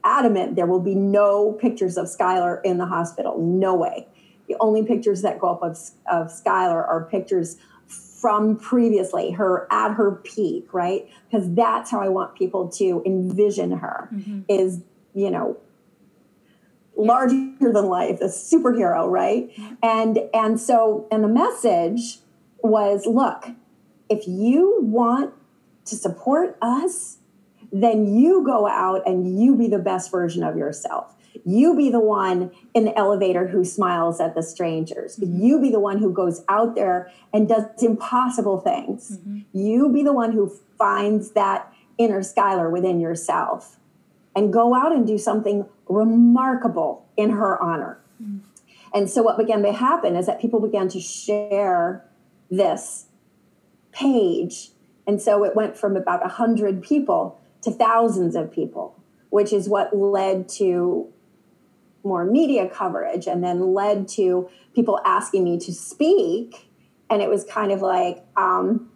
adamant 0.02 0.56
there 0.56 0.66
will 0.66 0.80
be 0.80 0.94
no 0.94 1.52
pictures 1.52 1.98
of 1.98 2.08
Schuyler 2.08 2.62
in 2.64 2.78
the 2.78 2.86
hospital. 2.86 3.38
No 3.38 3.74
way 3.74 4.08
the 4.48 4.56
only 4.60 4.84
pictures 4.84 5.22
that 5.22 5.38
go 5.38 5.48
up 5.48 5.62
of, 5.62 5.78
of 6.10 6.30
Schuyler 6.30 6.84
are 6.84 7.04
pictures 7.10 7.56
from 7.86 8.58
previously, 8.58 9.30
her 9.32 9.68
at 9.70 9.94
her 9.94 10.12
peak, 10.12 10.72
right? 10.72 11.08
Because 11.30 11.52
that's 11.54 11.90
how 11.90 12.00
I 12.00 12.08
want 12.08 12.34
people 12.34 12.68
to 12.70 13.02
envision 13.04 13.72
her 13.72 14.08
mm-hmm. 14.12 14.40
is, 14.48 14.80
you 15.14 15.30
know, 15.30 15.58
larger 16.96 17.36
than 17.60 17.86
life, 17.86 18.20
a 18.20 18.26
superhero, 18.26 19.08
right? 19.08 19.50
And 19.82 20.20
and 20.32 20.58
so 20.58 21.06
and 21.10 21.22
the 21.22 21.28
message 21.28 22.18
was 22.58 23.06
look, 23.06 23.50
if 24.08 24.26
you 24.26 24.78
want 24.80 25.32
to 25.84 25.94
support 25.94 26.56
us, 26.62 27.18
then 27.70 28.16
you 28.16 28.44
go 28.44 28.66
out 28.66 29.02
and 29.06 29.40
you 29.40 29.54
be 29.54 29.68
the 29.68 29.78
best 29.78 30.10
version 30.10 30.42
of 30.42 30.56
yourself. 30.56 31.14
You 31.44 31.76
be 31.76 31.90
the 31.90 32.00
one 32.00 32.50
in 32.74 32.84
the 32.84 32.96
elevator 32.96 33.46
who 33.48 33.64
smiles 33.64 34.20
at 34.20 34.34
the 34.34 34.42
strangers. 34.42 35.16
Mm-hmm. 35.16 35.42
You 35.42 35.60
be 35.60 35.70
the 35.70 35.80
one 35.80 35.98
who 35.98 36.12
goes 36.12 36.44
out 36.48 36.74
there 36.74 37.10
and 37.32 37.48
does 37.48 37.64
impossible 37.82 38.60
things. 38.60 39.18
Mm-hmm. 39.18 39.40
You 39.52 39.92
be 39.92 40.02
the 40.02 40.12
one 40.12 40.32
who 40.32 40.52
finds 40.78 41.32
that 41.32 41.72
inner 41.98 42.22
Schuyler 42.22 42.70
within 42.70 43.00
yourself 43.00 43.78
and 44.34 44.52
go 44.52 44.74
out 44.74 44.92
and 44.92 45.06
do 45.06 45.18
something 45.18 45.66
remarkable 45.88 47.06
in 47.16 47.30
her 47.30 47.60
honor. 47.62 47.98
Mm-hmm. 48.22 48.38
And 48.94 49.10
so, 49.10 49.22
what 49.22 49.36
began 49.36 49.62
to 49.62 49.72
happen 49.72 50.16
is 50.16 50.26
that 50.26 50.40
people 50.40 50.60
began 50.60 50.88
to 50.88 51.00
share 51.00 52.04
this 52.50 53.06
page. 53.92 54.70
And 55.06 55.20
so, 55.20 55.44
it 55.44 55.56
went 55.56 55.76
from 55.76 55.96
about 55.96 56.20
100 56.20 56.82
people 56.82 57.40
to 57.62 57.70
thousands 57.70 58.36
of 58.36 58.52
people, 58.52 58.98
which 59.30 59.52
is 59.52 59.68
what 59.68 59.96
led 59.96 60.48
to 60.50 61.12
more 62.06 62.24
media 62.24 62.68
coverage 62.68 63.26
and 63.26 63.42
then 63.42 63.74
led 63.74 64.08
to 64.08 64.48
people 64.74 65.00
asking 65.04 65.44
me 65.44 65.58
to 65.58 65.72
speak. 65.72 66.68
And 67.10 67.22
it 67.22 67.28
was 67.28 67.44
kind 67.44 67.72
of 67.72 67.82
like, 67.82 68.24
um, 68.36 68.90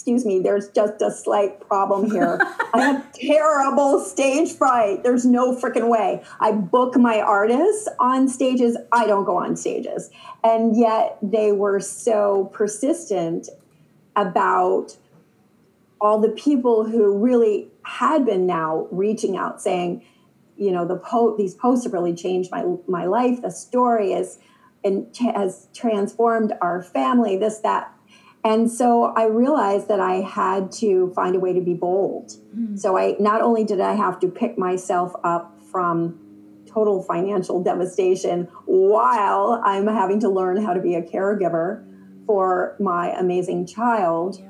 excuse 0.00 0.24
me, 0.24 0.40
there's 0.40 0.68
just 0.70 1.02
a 1.02 1.10
slight 1.10 1.60
problem 1.60 2.10
here. 2.10 2.38
I 2.74 2.80
have 2.80 3.12
terrible 3.12 4.00
stage 4.00 4.50
fright. 4.50 5.02
There's 5.02 5.26
no 5.26 5.54
freaking 5.54 5.90
way. 5.90 6.22
I 6.40 6.52
book 6.52 6.96
my 6.96 7.20
artists 7.20 7.86
on 7.98 8.26
stages, 8.26 8.78
I 8.92 9.06
don't 9.06 9.26
go 9.26 9.36
on 9.36 9.56
stages. 9.56 10.08
And 10.42 10.74
yet 10.74 11.18
they 11.20 11.52
were 11.52 11.80
so 11.80 12.50
persistent 12.54 13.50
about 14.16 14.96
all 16.00 16.18
the 16.18 16.30
people 16.30 16.84
who 16.84 17.18
really 17.18 17.68
had 17.82 18.24
been 18.24 18.46
now 18.46 18.88
reaching 18.90 19.36
out 19.36 19.60
saying, 19.60 20.02
you 20.60 20.70
know, 20.70 20.86
the 20.86 20.96
po- 20.96 21.36
these 21.36 21.54
posts 21.54 21.84
have 21.84 21.94
really 21.94 22.14
changed 22.14 22.50
my 22.50 22.64
my 22.86 23.06
life. 23.06 23.40
The 23.40 23.50
story 23.50 24.12
is 24.12 24.38
and 24.84 25.06
has 25.34 25.68
transformed 25.74 26.52
our 26.60 26.82
family. 26.82 27.38
This 27.38 27.60
that, 27.60 27.92
and 28.44 28.70
so 28.70 29.04
I 29.16 29.24
realized 29.24 29.88
that 29.88 30.00
I 30.00 30.16
had 30.16 30.70
to 30.72 31.12
find 31.14 31.34
a 31.34 31.40
way 31.40 31.54
to 31.54 31.62
be 31.62 31.72
bold. 31.72 32.32
Mm. 32.54 32.78
So 32.78 32.98
I 32.98 33.16
not 33.18 33.40
only 33.40 33.64
did 33.64 33.80
I 33.80 33.94
have 33.94 34.20
to 34.20 34.28
pick 34.28 34.58
myself 34.58 35.14
up 35.24 35.58
from 35.72 36.18
total 36.66 37.02
financial 37.02 37.62
devastation 37.62 38.48
while 38.66 39.60
I'm 39.64 39.86
having 39.86 40.20
to 40.20 40.28
learn 40.28 40.62
how 40.62 40.74
to 40.74 40.80
be 40.80 40.94
a 40.94 41.02
caregiver 41.02 41.84
for 42.26 42.76
my 42.78 43.10
amazing 43.18 43.66
child. 43.66 44.38
Yeah. 44.38 44.46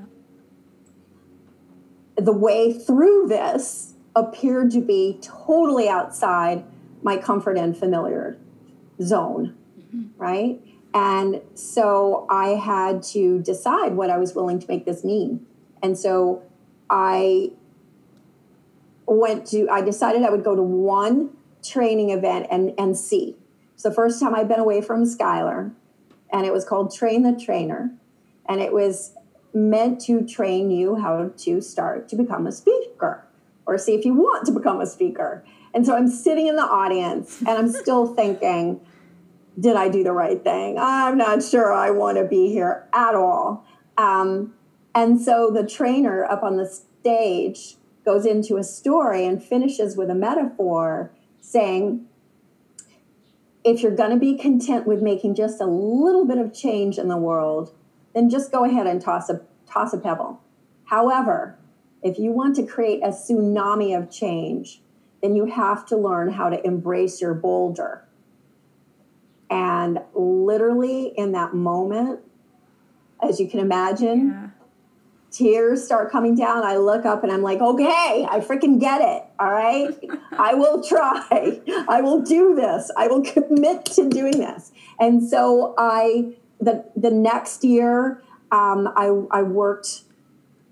The 2.17 2.33
way 2.33 2.73
through 2.73 3.29
this 3.29 3.90
appeared 4.17 4.71
to 4.73 4.81
be 4.81 5.19
totally 5.23 5.89
outside 5.89 6.65
my 7.03 7.17
comfort 7.17 7.57
and 7.57 7.77
familiar 7.77 8.37
zone, 9.03 9.55
mm-hmm. 9.79 10.07
right? 10.19 10.61
And 10.93 11.41
so 11.55 12.27
I 12.29 12.49
had 12.49 13.03
to 13.05 13.41
decide 13.41 13.95
what 13.95 14.11
I 14.11 14.19
was 14.19 14.35
willing 14.35 14.59
to 14.59 14.67
make 14.67 14.85
this 14.85 15.05
mean. 15.05 15.47
And 15.83 15.97
so 15.97 16.43
I 16.89 17.53
went 19.07 19.47
to, 19.49 19.69
I 19.71 19.81
decided 19.81 20.23
I 20.23 20.31
would 20.31 20.45
go 20.45 20.57
to 20.57 20.63
one 20.63 21.31
training 21.63 22.11
event 22.11 22.47
and, 22.51 22.73
and 22.79 22.97
see. 22.97 23.37
It's 23.75 23.85
the 23.85 23.95
first 23.95 24.21
time 24.21 24.35
I've 24.35 24.49
been 24.49 24.61
away 24.61 24.83
from 24.83 25.07
Schuyler, 25.07 25.73
and 26.33 26.45
it 26.45 26.53
was 26.53 26.65
called 26.65 26.95
Train 26.95 27.23
the 27.23 27.33
Trainer. 27.33 27.93
And 28.47 28.61
it 28.61 28.73
was 28.73 29.15
meant 29.55 30.01
to 30.03 30.27
train 30.27 30.71
you 30.71 30.97
how 30.97 31.31
to 31.37 31.61
start 31.61 32.09
to 32.09 32.17
become 32.17 32.47
a 32.47 32.53
speaker 32.53 33.25
or 33.67 33.79
see 33.79 33.95
if 33.95 34.05
you 34.05 34.15
want 34.15 34.47
to 34.47 34.53
become 34.53 34.81
a 34.81 34.87
speaker. 34.87 35.45
And 35.73 35.87
so 35.87 35.97
I'm 35.97 36.09
sitting 36.09 36.47
in 36.47 36.57
the 36.57 36.63
audience 36.63 37.41
and 37.41 37.51
I'm 37.51 37.71
still 37.71 38.07
thinking, 38.15 38.81
did 39.59 39.77
I 39.77 39.89
do 39.89 40.03
the 40.03 40.13
right 40.13 40.43
thing? 40.43 40.77
I'm 40.79 41.19
not 41.19 41.43
sure 41.43 41.73
I 41.73 41.91
want 41.91 42.19
to 42.19 42.25
be 42.25 42.49
here 42.49 42.89
at 42.93 43.15
all. 43.15 43.65
Um, 43.99 44.55
and 44.95 45.21
so 45.21 45.51
the 45.51 45.67
trainer 45.67 46.25
up 46.25 46.43
on 46.43 46.57
the 46.57 46.67
stage 46.67 47.77
goes 48.05 48.27
into 48.27 48.57
a 48.57 48.65
story 48.65 49.27
and 49.27 49.43
finishes 49.43 49.97
with 49.97 50.11
a 50.11 50.15
metaphor 50.15 51.11
saying, 51.41 52.07
if 53.63 53.83
you're 53.83 53.95
going 53.95 54.11
to 54.11 54.17
be 54.17 54.37
content 54.37 54.87
with 54.87 55.03
making 55.03 55.35
just 55.35 55.61
a 55.61 55.67
little 55.67 56.25
bit 56.25 56.39
of 56.39 56.55
change 56.55 56.99
in 56.99 57.09
the 57.09 57.17
world, 57.17 57.75
then 58.15 58.31
just 58.31 58.51
go 58.51 58.65
ahead 58.65 58.87
and 58.87 59.01
toss 59.01 59.29
a 59.29 59.43
toss 59.67 59.93
a 59.93 59.99
pebble. 59.99 60.41
However, 60.85 61.57
if 62.03 62.19
you 62.19 62.33
want 62.33 62.57
to 62.57 62.67
create 62.67 63.03
a 63.03 63.09
tsunami 63.09 63.97
of 63.97 64.11
change, 64.11 64.81
then 65.23 65.37
you 65.37 65.47
have 65.47 65.85
to 65.87 65.97
learn 65.97 66.33
how 66.33 66.49
to 66.49 66.65
embrace 66.67 67.21
your 67.21 67.35
boulder. 67.35 68.07
And 69.51 70.01
literally 70.15 71.13
in 71.17 71.33
that 71.33 71.55
moment, 71.55 72.21
as 73.23 73.41
you 73.41 73.49
can 73.49 73.61
imagine, 73.61 74.29
yeah 74.29 74.51
tears 75.31 75.85
start 75.85 76.11
coming 76.11 76.35
down. 76.35 76.65
I 76.65 76.77
look 76.77 77.05
up 77.05 77.23
and 77.23 77.33
I'm 77.33 77.43
like, 77.43 77.61
okay, 77.61 78.27
I 78.29 78.41
freaking 78.41 78.81
get 78.81 79.01
it. 79.01 79.25
All 79.39 79.51
right. 79.51 79.89
I 80.33 80.55
will 80.55 80.83
try. 80.83 81.61
I 81.89 82.01
will 82.01 82.23
do 82.23 82.55
this. 82.55 82.91
I 82.97 83.07
will 83.07 83.23
commit 83.23 83.85
to 83.87 84.09
doing 84.09 84.39
this. 84.39 84.73
And 84.99 85.27
so 85.27 85.75
I, 85.79 86.35
the, 86.61 86.85
the 86.97 87.11
next 87.11 87.65
year, 87.65 88.23
um, 88.53 88.89
I, 88.97 89.07
I 89.31 89.43
worked 89.43 90.03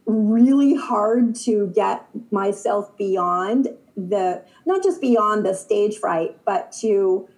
really 0.09 0.75
hard 0.75 1.35
to 1.35 1.69
get 1.75 2.07
myself 2.33 2.97
beyond 2.97 3.69
the, 3.97 4.43
not 4.65 4.83
just 4.83 5.01
beyond 5.01 5.45
the 5.45 5.55
stage 5.55 5.99
fright, 5.99 6.39
but 6.45 6.73
to 6.81 7.29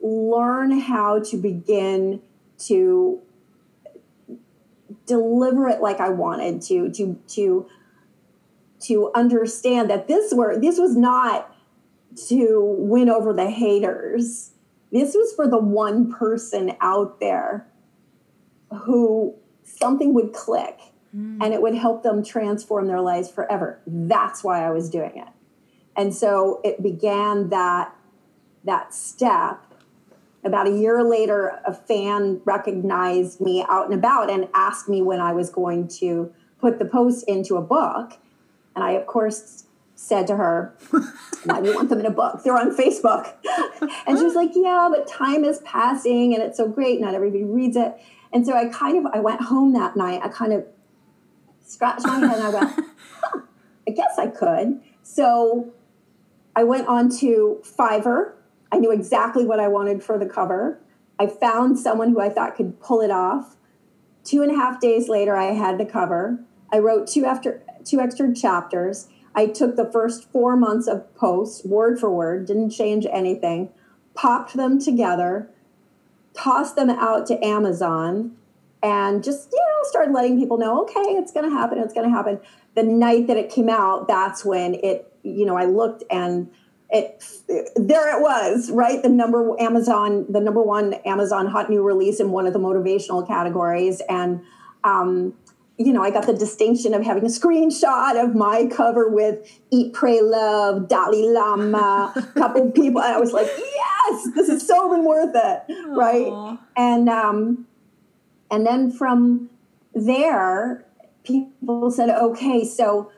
learn 0.00 0.78
how 0.78 1.20
to 1.20 1.36
begin 1.36 2.20
to 2.58 3.20
deliver 5.06 5.68
it 5.68 5.80
like 5.80 5.98
I 5.98 6.10
wanted 6.10 6.60
to, 6.62 6.90
to, 6.90 7.18
to, 7.28 7.66
to 8.80 9.10
understand 9.14 9.90
that 9.90 10.06
this 10.08 10.32
were 10.32 10.58
this 10.58 10.78
was 10.78 10.96
not 10.96 11.54
to 12.28 12.60
win 12.78 13.08
over 13.08 13.32
the 13.32 13.50
haters. 13.50 14.52
This 14.92 15.14
was 15.14 15.32
for 15.34 15.48
the 15.48 15.58
one 15.58 16.12
person 16.12 16.76
out 16.80 17.20
there 17.20 17.66
who 18.84 19.34
something 19.64 20.14
would 20.14 20.32
click 20.32 20.78
mm. 21.14 21.38
and 21.42 21.54
it 21.54 21.62
would 21.62 21.74
help 21.74 22.02
them 22.02 22.24
transform 22.24 22.86
their 22.86 23.00
lives 23.00 23.30
forever. 23.30 23.80
That's 23.86 24.42
why 24.42 24.64
I 24.64 24.70
was 24.70 24.90
doing 24.90 25.16
it. 25.16 25.28
And 25.96 26.14
so 26.14 26.60
it 26.64 26.82
began 26.82 27.50
that 27.50 27.94
that 28.64 28.92
step 28.92 29.64
about 30.44 30.68
a 30.68 30.70
year 30.70 31.02
later, 31.02 31.60
a 31.64 31.74
fan 31.74 32.40
recognized 32.44 33.40
me 33.40 33.64
out 33.68 33.86
and 33.86 33.94
about 33.94 34.30
and 34.30 34.48
asked 34.54 34.88
me 34.88 35.02
when 35.02 35.20
I 35.20 35.32
was 35.32 35.50
going 35.50 35.88
to 35.98 36.32
put 36.60 36.78
the 36.78 36.84
post 36.84 37.24
into 37.28 37.56
a 37.56 37.62
book. 37.62 38.12
And 38.74 38.84
I, 38.84 38.92
of 38.92 39.06
course, 39.06 39.64
said 39.94 40.28
to 40.28 40.36
her, 40.36 40.74
Why 41.44 41.60
do 41.60 41.68
you 41.68 41.74
want 41.74 41.88
them 41.88 42.00
in 42.00 42.06
a 42.06 42.10
book? 42.10 42.42
They're 42.44 42.56
on 42.56 42.76
Facebook. 42.76 43.34
and 44.06 44.16
she 44.16 44.24
was 44.24 44.34
like, 44.34 44.50
Yeah, 44.54 44.88
but 44.90 45.08
time 45.08 45.44
is 45.44 45.58
passing 45.64 46.34
and 46.34 46.42
it's 46.42 46.56
so 46.56 46.68
great. 46.68 47.00
Not 47.00 47.14
everybody 47.14 47.44
reads 47.44 47.76
it. 47.76 47.94
And 48.32 48.46
so 48.46 48.54
I 48.54 48.68
kind 48.68 49.04
of 49.04 49.12
I 49.12 49.18
went 49.18 49.40
home 49.40 49.72
that 49.72 49.96
night. 49.96 50.20
I 50.22 50.28
kind 50.28 50.52
of 50.52 50.64
scratched 51.68 52.06
my 52.06 52.18
head 52.18 52.38
and 52.38 52.42
I 52.42 52.48
went, 52.50 52.80
huh, 53.22 53.40
I 53.86 53.90
guess 53.92 54.18
I 54.18 54.26
could. 54.28 54.80
So 55.02 55.72
I 56.56 56.64
went 56.64 56.88
on 56.88 57.08
to 57.18 57.62
Fiverr 57.62 58.32
I 58.70 58.78
knew 58.78 58.90
exactly 58.90 59.44
what 59.44 59.60
I 59.60 59.68
wanted 59.68 60.02
for 60.02 60.18
the 60.18 60.26
cover. 60.26 60.78
I 61.18 61.26
found 61.26 61.78
someone 61.78 62.10
who 62.10 62.20
I 62.20 62.28
thought 62.28 62.56
could 62.56 62.80
pull 62.80 63.00
it 63.00 63.10
off. 63.10 63.56
Two 64.24 64.42
and 64.42 64.52
a 64.52 64.56
half 64.56 64.80
days 64.80 65.08
later, 65.08 65.36
I 65.36 65.52
had 65.52 65.78
the 65.78 65.86
cover. 65.86 66.40
I 66.72 66.78
wrote 66.78 67.06
two 67.08 67.24
after 67.24 67.62
two 67.84 68.00
extra 68.00 68.34
chapters. 68.34 69.08
I 69.34 69.46
took 69.46 69.76
the 69.76 69.90
first 69.90 70.30
four 70.30 70.56
months 70.56 70.86
of 70.86 71.14
posts, 71.14 71.64
word 71.64 71.98
for 71.98 72.10
word, 72.10 72.46
didn't 72.46 72.70
change 72.70 73.06
anything, 73.10 73.70
popped 74.14 74.54
them 74.54 74.78
together, 74.78 75.48
tossed 76.34 76.76
them 76.76 76.90
out 76.90 77.26
to 77.26 77.44
Amazon, 77.44 78.36
and 78.82 79.24
just 79.24 79.50
you 79.52 79.58
know 79.58 79.88
started 79.88 80.12
letting 80.12 80.38
people 80.38 80.58
know, 80.58 80.82
okay, 80.82 81.00
it's 81.00 81.32
going 81.32 81.48
to 81.48 81.54
happen. 81.54 81.78
It's 81.78 81.94
going 81.94 82.08
to 82.08 82.14
happen. 82.14 82.40
The 82.74 82.82
night 82.82 83.26
that 83.26 83.36
it 83.36 83.50
came 83.50 83.68
out, 83.68 84.08
that's 84.08 84.44
when 84.44 84.74
it. 84.74 85.04
You 85.24 85.44
know, 85.44 85.56
I 85.56 85.64
looked 85.64 86.04
and 86.10 86.48
it 86.90 87.22
there 87.76 88.16
it 88.16 88.22
was 88.22 88.70
right 88.70 89.02
the 89.02 89.08
number 89.08 89.54
amazon 89.60 90.24
the 90.30 90.40
number 90.40 90.62
one 90.62 90.94
amazon 91.04 91.46
hot 91.46 91.68
new 91.68 91.82
release 91.82 92.18
in 92.18 92.30
one 92.30 92.46
of 92.46 92.52
the 92.52 92.58
motivational 92.58 93.26
categories 93.26 94.00
and 94.08 94.40
um, 94.84 95.34
you 95.76 95.92
know 95.92 96.02
i 96.02 96.10
got 96.10 96.26
the 96.26 96.32
distinction 96.32 96.94
of 96.94 97.02
having 97.02 97.24
a 97.24 97.28
screenshot 97.28 98.22
of 98.22 98.34
my 98.34 98.66
cover 98.66 99.08
with 99.08 99.60
eat 99.70 99.92
pray 99.92 100.20
love 100.22 100.88
dalai 100.88 101.24
lama 101.24 102.12
a 102.16 102.22
couple 102.38 102.70
people 102.70 103.02
and 103.02 103.14
i 103.14 103.18
was 103.18 103.32
like 103.32 103.48
yes 103.58 104.28
this 104.34 104.48
is 104.48 104.66
so 104.66 104.90
been 104.90 105.04
worth 105.04 105.34
it 105.34 105.62
Aww. 105.68 105.96
right 105.96 106.58
and 106.76 107.08
um, 107.10 107.66
and 108.50 108.66
then 108.66 108.90
from 108.90 109.50
there 109.94 110.84
people 111.24 111.90
said 111.90 112.10
okay 112.10 112.64
so 112.64 113.10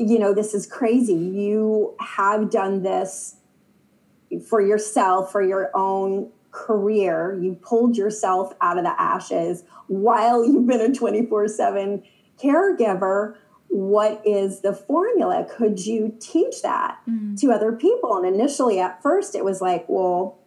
you 0.00 0.18
know, 0.18 0.32
this 0.32 0.54
is 0.54 0.66
crazy. 0.66 1.14
You 1.14 1.94
have 2.00 2.50
done 2.50 2.82
this 2.82 3.36
for 4.48 4.60
yourself, 4.60 5.30
for 5.30 5.42
your 5.42 5.70
own 5.74 6.30
career. 6.52 7.38
You 7.40 7.54
pulled 7.60 7.96
yourself 7.96 8.54
out 8.60 8.78
of 8.78 8.84
the 8.84 9.00
ashes 9.00 9.64
while 9.88 10.44
you've 10.44 10.66
been 10.66 10.80
a 10.80 10.92
24 10.92 11.48
7 11.48 12.02
caregiver. 12.42 13.36
What 13.68 14.20
is 14.24 14.60
the 14.60 14.72
formula? 14.72 15.46
Could 15.48 15.84
you 15.86 16.16
teach 16.18 16.62
that 16.62 16.98
mm. 17.08 17.38
to 17.40 17.52
other 17.52 17.72
people? 17.72 18.16
And 18.16 18.34
initially, 18.34 18.80
at 18.80 19.00
first, 19.02 19.34
it 19.34 19.44
was 19.44 19.60
like, 19.60 19.84
well, 19.86 20.38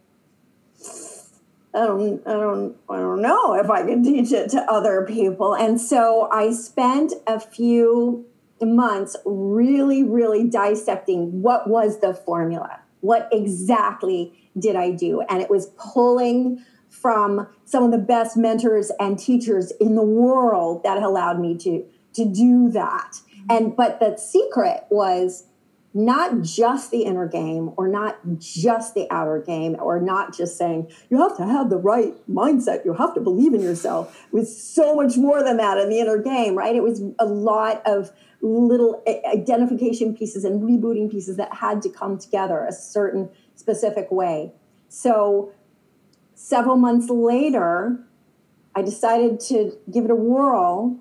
I 1.75 1.87
don't, 1.87 2.27
I 2.27 2.33
don't, 2.33 2.75
I 2.89 2.97
don't 2.97 3.21
know 3.21 3.55
if 3.55 3.69
I 3.69 3.83
can 3.83 4.03
teach 4.03 4.31
it 4.31 4.49
to 4.51 4.61
other 4.71 5.05
people. 5.07 5.55
And 5.55 5.81
so 5.81 6.29
I 6.31 6.51
spent 6.51 7.13
a 7.25 7.39
few 7.39 8.25
months 8.61 9.15
really, 9.25 10.03
really 10.03 10.47
dissecting 10.47 11.41
what 11.41 11.67
was 11.67 11.99
the 11.99 12.13
formula? 12.13 12.79
What 13.01 13.27
exactly 13.31 14.33
did 14.57 14.75
I 14.75 14.91
do? 14.91 15.21
And 15.29 15.41
it 15.41 15.49
was 15.49 15.71
pulling 15.77 16.63
from 16.89 17.47
some 17.65 17.83
of 17.83 17.91
the 17.91 17.97
best 17.97 18.37
mentors 18.37 18.91
and 18.99 19.17
teachers 19.17 19.71
in 19.79 19.95
the 19.95 20.03
world 20.03 20.83
that 20.83 21.01
allowed 21.01 21.39
me 21.39 21.57
to 21.57 21.83
to 22.13 22.25
do 22.25 22.69
that. 22.69 23.19
And 23.49 23.75
but 23.75 23.99
the 23.99 24.15
secret 24.17 24.85
was 24.89 25.45
not 25.93 26.41
just 26.41 26.89
the 26.91 27.03
inner 27.03 27.27
game 27.27 27.71
or 27.77 27.87
not 27.87 28.17
just 28.37 28.95
the 28.95 29.07
outer 29.11 29.39
game 29.39 29.75
or 29.79 30.01
not 30.01 30.35
just 30.35 30.57
saying 30.57 30.91
you 31.09 31.17
have 31.17 31.37
to 31.37 31.45
have 31.45 31.69
the 31.69 31.77
right 31.77 32.15
mindset. 32.27 32.83
You 32.83 32.93
have 32.93 33.13
to 33.13 33.21
believe 33.21 33.53
in 33.53 33.61
yourself 33.61 34.25
it 34.25 34.33
was 34.33 34.61
so 34.61 34.95
much 34.95 35.17
more 35.17 35.43
than 35.43 35.57
that 35.57 35.77
in 35.77 35.89
the 35.89 35.99
inner 35.99 36.17
game 36.17 36.55
right? 36.55 36.75
It 36.75 36.83
was 36.83 37.01
a 37.19 37.25
lot 37.25 37.81
of 37.85 38.11
little 38.41 39.03
identification 39.07 40.15
pieces 40.15 40.43
and 40.43 40.61
rebooting 40.61 41.09
pieces 41.09 41.37
that 41.37 41.53
had 41.53 41.81
to 41.83 41.89
come 41.89 42.17
together 42.17 42.65
a 42.65 42.73
certain 42.73 43.29
specific 43.55 44.11
way. 44.11 44.51
So 44.89 45.53
several 46.43 46.75
months 46.75 47.09
later 47.09 47.97
i 48.75 48.81
decided 48.81 49.39
to 49.39 49.77
give 49.91 50.03
it 50.03 50.11
a 50.11 50.15
whirl 50.15 50.99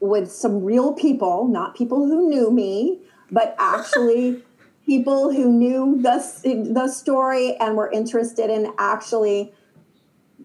with 0.00 0.30
some 0.30 0.62
real 0.62 0.92
people 0.92 1.48
not 1.48 1.74
people 1.74 2.06
who 2.06 2.28
knew 2.28 2.50
me 2.50 3.00
but 3.30 3.54
actually 3.58 4.42
people 4.84 5.32
who 5.32 5.50
knew 5.50 6.00
the, 6.00 6.70
the 6.72 6.88
story 6.88 7.56
and 7.56 7.76
were 7.76 7.90
interested 7.90 8.50
in 8.50 8.72
actually 8.78 9.52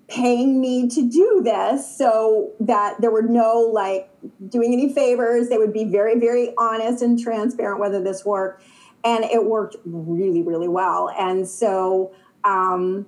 paying 0.08 0.60
me 0.60 0.90
to 0.90 1.08
do 1.10 1.42
this 1.44 1.98
so 1.98 2.52
that 2.60 3.00
there 3.00 3.12
were 3.12 3.22
no 3.22 3.60
like 3.60 4.10
doing 4.50 4.74
any 4.74 4.94
favors. 4.94 5.48
They 5.48 5.58
would 5.58 5.72
be 5.72 5.86
very 5.86 6.20
very 6.20 6.54
honest 6.58 7.02
and 7.02 7.18
transparent 7.18 7.80
whether 7.80 8.04
this 8.04 8.26
worked 8.26 8.64
and 9.06 9.24
it 9.24 9.46
worked 9.46 9.78
really 9.86 10.42
really 10.42 10.68
well. 10.68 11.10
And 11.18 11.48
so 11.48 12.14
um, 12.44 13.08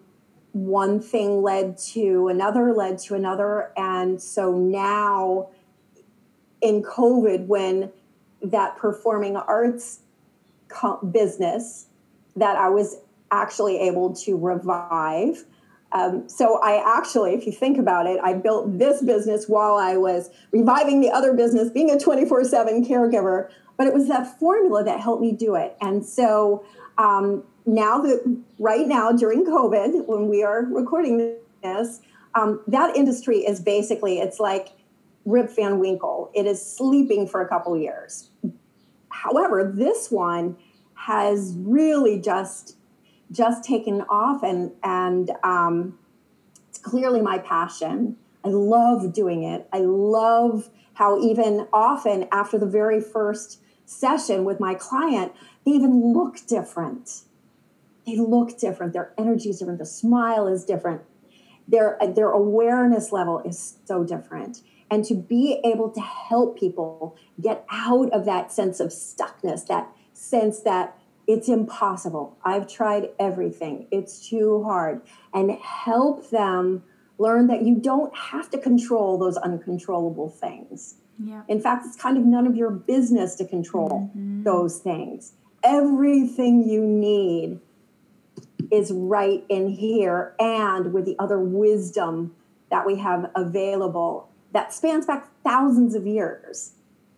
one 0.54 1.02
thing 1.02 1.42
led 1.42 1.78
to 1.78 2.28
another 2.30 2.74
led 2.74 3.00
to 3.00 3.16
another 3.16 3.72
and 3.76 4.22
so 4.22 4.56
now 4.56 5.50
in 6.62 6.84
covid 6.84 7.48
when 7.48 7.92
that 8.44 8.78
performing 8.78 9.36
arts 9.36 10.00
business 11.12 11.88
that 12.36 12.58
I 12.58 12.70
was 12.70 12.98
actually 13.32 13.80
able 13.80 14.14
to 14.16 14.38
revive. 14.38 15.46
Um, 15.92 16.28
so 16.28 16.60
I 16.62 16.98
actually, 16.98 17.34
if 17.34 17.46
you 17.46 17.52
think 17.52 17.78
about 17.78 18.08
it, 18.08 18.20
I 18.24 18.34
built 18.34 18.80
this 18.80 19.02
business 19.04 19.48
while 19.48 19.76
I 19.76 19.98
was 19.98 20.32
reviving 20.52 21.02
the 21.02 21.12
other 21.12 21.34
business, 21.34 21.70
being 21.70 21.92
a 21.92 22.00
24 22.00 22.46
7 22.46 22.86
caregiver. 22.86 23.50
But 23.78 23.88
it 23.88 23.94
was 23.94 24.08
that 24.08 24.40
formula 24.40 24.84
that 24.84 25.00
helped 25.00 25.22
me 25.22 25.32
do 25.32 25.56
it. 25.56 25.76
And 25.82 26.06
so 26.06 26.66
um, 26.98 27.44
now 27.66 28.00
that 28.00 28.42
right 28.60 28.88
now 28.88 29.12
during 29.12 29.46
COVID, 29.46 30.06
when 30.08 30.28
we 30.28 30.44
are 30.44 30.64
recording 30.64 31.36
this, 31.64 32.02
um, 32.36 32.62
that 32.68 32.96
industry 32.96 33.40
is 33.40 33.60
basically, 33.60 34.20
it's 34.20 34.40
like 34.40 34.70
Rip 35.26 35.56
Van 35.56 35.80
Winkle. 35.80 36.32
It 36.34 36.46
is 36.46 36.64
sleeping 36.64 37.28
for 37.28 37.42
a 37.42 37.48
couple 37.48 37.78
years. 37.78 38.30
However, 39.10 39.72
this 39.74 40.12
one 40.12 40.58
has 40.96 41.56
really 41.58 42.20
just 42.20 42.78
just 43.32 43.64
taken 43.64 44.02
off, 44.10 44.44
and 44.44 44.72
and 44.84 45.32
um, 45.44 45.98
it's 46.70 46.80
clearly 46.80 47.22
my 47.22 47.38
passion. 47.38 48.18
I 48.44 48.50
love 48.50 49.14
doing 49.14 49.44
it. 49.44 49.68
I 49.72 49.80
love 49.80 50.70
how 50.96 51.20
even 51.20 51.68
often 51.72 52.28
after 52.32 52.58
the 52.58 52.66
very 52.66 53.00
first 53.00 53.62
session 53.86 54.44
with 54.44 54.60
my 54.60 54.76
client, 54.76 55.32
they 55.66 55.72
even 55.72 56.14
look 56.14 56.46
different. 56.46 57.22
They 58.06 58.18
look 58.18 58.58
different. 58.58 58.94
Their 58.94 59.14
energy 59.18 59.50
is 59.50 59.60
different. 59.60 59.80
The 59.80 59.86
smile 59.86 60.48
is 60.48 60.66
different. 60.66 61.02
Their 61.68 61.98
their 62.14 62.30
awareness 62.30 63.14
level 63.14 63.40
is 63.40 63.78
so 63.86 64.04
different 64.04 64.62
and 64.90 65.04
to 65.06 65.16
be 65.16 65.60
able 65.64 65.90
to 65.92 66.02
help 66.02 66.58
people 66.58 67.16
get 67.42 67.66
out 67.70 68.12
of 68.12 68.26
that 68.26 68.52
sense 68.52 68.80
of 68.80 68.90
stuckness, 68.90 69.66
that 69.68 69.88
sense 70.14 70.62
that 70.62 70.98
it's 71.28 71.48
impossible. 71.48 72.38
I've 72.44 72.68
tried 72.68 73.10
everything, 73.20 73.88
it's 73.92 74.28
too 74.28 74.64
hard, 74.64 75.02
and 75.34 75.52
help 75.52 76.30
them 76.30 76.84
learn 77.18 77.48
that 77.48 77.64
you 77.64 77.76
don't 77.76 78.16
have 78.16 78.50
to 78.52 78.58
control 78.58 79.18
those 79.18 79.38
uncontrollable 79.38 80.30
things. 80.30 80.96
Yeah. 81.24 81.44
In 81.48 81.62
fact, 81.62 81.86
it's 81.86 81.96
kind 81.96 82.18
of 82.18 82.24
none 82.26 82.48
of 82.48 82.56
your 82.56 82.72
business 82.72 83.36
to 83.36 83.46
control 83.46 84.12
mm-hmm. 84.16 84.44
those 84.44 84.80
things. 84.80 85.34
Everything 85.64 86.68
you 86.68 86.86
need 86.86 87.60
is 88.72 88.92
right 88.92 89.46
in 89.50 89.70
here 89.70 90.36
and 90.40 90.94
with 90.94 91.06
the 91.06 91.16
other 91.20 91.40
wisdom 91.40 92.36
that 92.72 92.86
we 92.86 92.98
have 92.98 93.30
available 93.36 94.30
that 94.54 94.74
spans 94.74 95.06
back 95.06 95.28
thousands 95.44 95.96
of 95.96 96.08
years 96.08 96.72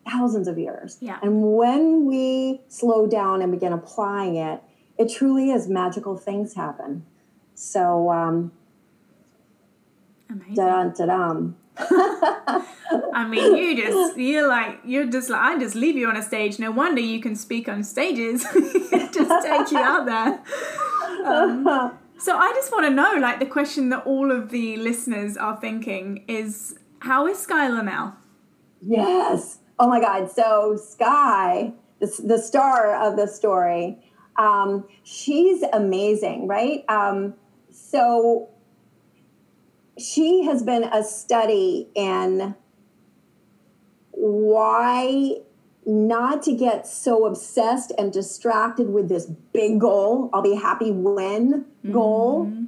thousands 0.10 0.48
of 0.48 0.58
years 0.58 0.98
yeah. 1.00 1.18
and 1.22 1.56
when 1.56 2.06
we 2.06 2.62
slow 2.68 3.08
down 3.08 3.42
and 3.42 3.52
begin 3.52 3.74
applying 3.74 4.36
it 4.36 4.62
it 4.98 5.12
truly 5.12 5.52
is 5.52 5.68
magical 5.68 6.18
things 6.18 6.54
happen 6.54 7.06
so 7.54 8.12
um 8.12 8.52
Amazing. 10.30 10.56
I 13.14 13.28
mean, 13.28 13.56
you 13.56 13.76
just 13.76 14.18
you're 14.18 14.48
like 14.48 14.80
you're 14.86 15.06
just 15.06 15.30
like 15.30 15.42
I 15.42 15.60
just 15.60 15.76
leave 15.76 15.96
you 15.96 16.08
on 16.08 16.16
a 16.16 16.22
stage. 16.22 16.58
No 16.58 16.72
wonder 16.72 17.02
you 17.02 17.20
can 17.20 17.36
speak 17.36 17.68
on 17.68 17.84
stages. 17.84 18.44
just 19.12 19.46
take 19.46 19.72
you 19.72 19.78
out 19.78 20.06
there. 20.06 20.42
Um, 21.26 21.66
so 22.18 22.38
I 22.38 22.52
just 22.54 22.72
want 22.72 22.86
to 22.86 22.92
know, 22.92 23.16
like, 23.20 23.40
the 23.40 23.46
question 23.46 23.90
that 23.90 24.06
all 24.06 24.32
of 24.32 24.50
the 24.50 24.78
listeners 24.78 25.38
are 25.38 25.58
thinking 25.58 26.24
is 26.28 26.78
how 27.00 27.28
is 27.28 27.40
Schuyler 27.40 27.84
now? 27.84 28.18
Yes. 28.82 29.60
Oh 29.80 29.88
my 29.88 30.00
God. 30.00 30.32
So, 30.32 30.78
Schuy, 30.78 31.74
the, 32.00 32.22
the 32.24 32.38
star 32.38 32.96
of 32.96 33.18
the 33.18 33.28
story, 33.28 33.98
um, 34.38 34.88
she's 35.04 35.64
amazing, 35.74 36.48
right? 36.48 36.84
Um, 36.90 37.36
so, 37.72 38.50
she 39.98 40.44
has 40.44 40.62
been 40.64 40.84
a 40.84 41.04
study 41.04 41.88
in 41.96 42.56
why 44.12 45.38
not 45.86 46.42
to 46.44 46.56
get 46.56 46.88
so 46.88 47.26
obsessed 47.26 47.92
and 47.98 48.12
distracted 48.12 48.90
with 48.90 49.08
this 49.08 49.28
big 49.54 49.80
goal, 49.80 50.30
I'll 50.34 50.42
be 50.42 50.56
happy 50.56 50.92
when 50.92 51.66
goal, 51.92 52.46
mm-hmm. 52.46 52.66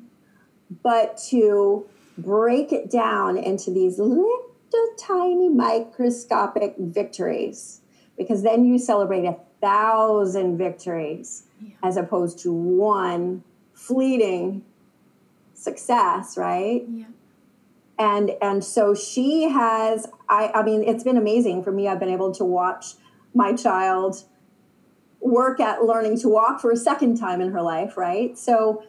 but 0.83 1.17
to 1.29 1.89
break 2.17 2.71
it 2.71 2.89
down 2.89 3.37
into 3.37 3.71
these 3.71 3.99
little 3.99 4.43
tiny 4.97 5.49
microscopic 5.49 6.75
victories 6.77 7.81
because 8.17 8.43
then 8.43 8.65
you 8.65 8.77
celebrate 8.77 9.25
a 9.25 9.37
thousand 9.61 10.57
victories 10.57 11.43
yeah. 11.61 11.75
as 11.83 11.97
opposed 11.97 12.39
to 12.39 12.51
one 12.51 13.43
fleeting 13.73 14.63
success 15.53 16.37
right? 16.37 16.85
Yeah. 16.89 17.05
And 17.99 18.31
and 18.41 18.63
so 18.63 18.93
she 18.93 19.49
has 19.49 20.07
i 20.29 20.51
i 20.53 20.61
mean 20.63 20.83
it's 20.83 21.03
been 21.03 21.17
amazing 21.17 21.63
for 21.63 21.71
me. 21.71 21.87
I've 21.87 21.99
been 21.99 22.09
able 22.09 22.31
to 22.33 22.45
watch 22.45 22.93
my 23.33 23.53
child 23.53 24.23
work 25.19 25.59
at 25.59 25.83
learning 25.83 26.19
to 26.19 26.29
walk 26.29 26.61
for 26.61 26.71
a 26.71 26.77
second 26.77 27.17
time 27.17 27.41
in 27.41 27.51
her 27.51 27.61
life 27.61 27.97
right? 27.97 28.37
So 28.37 28.83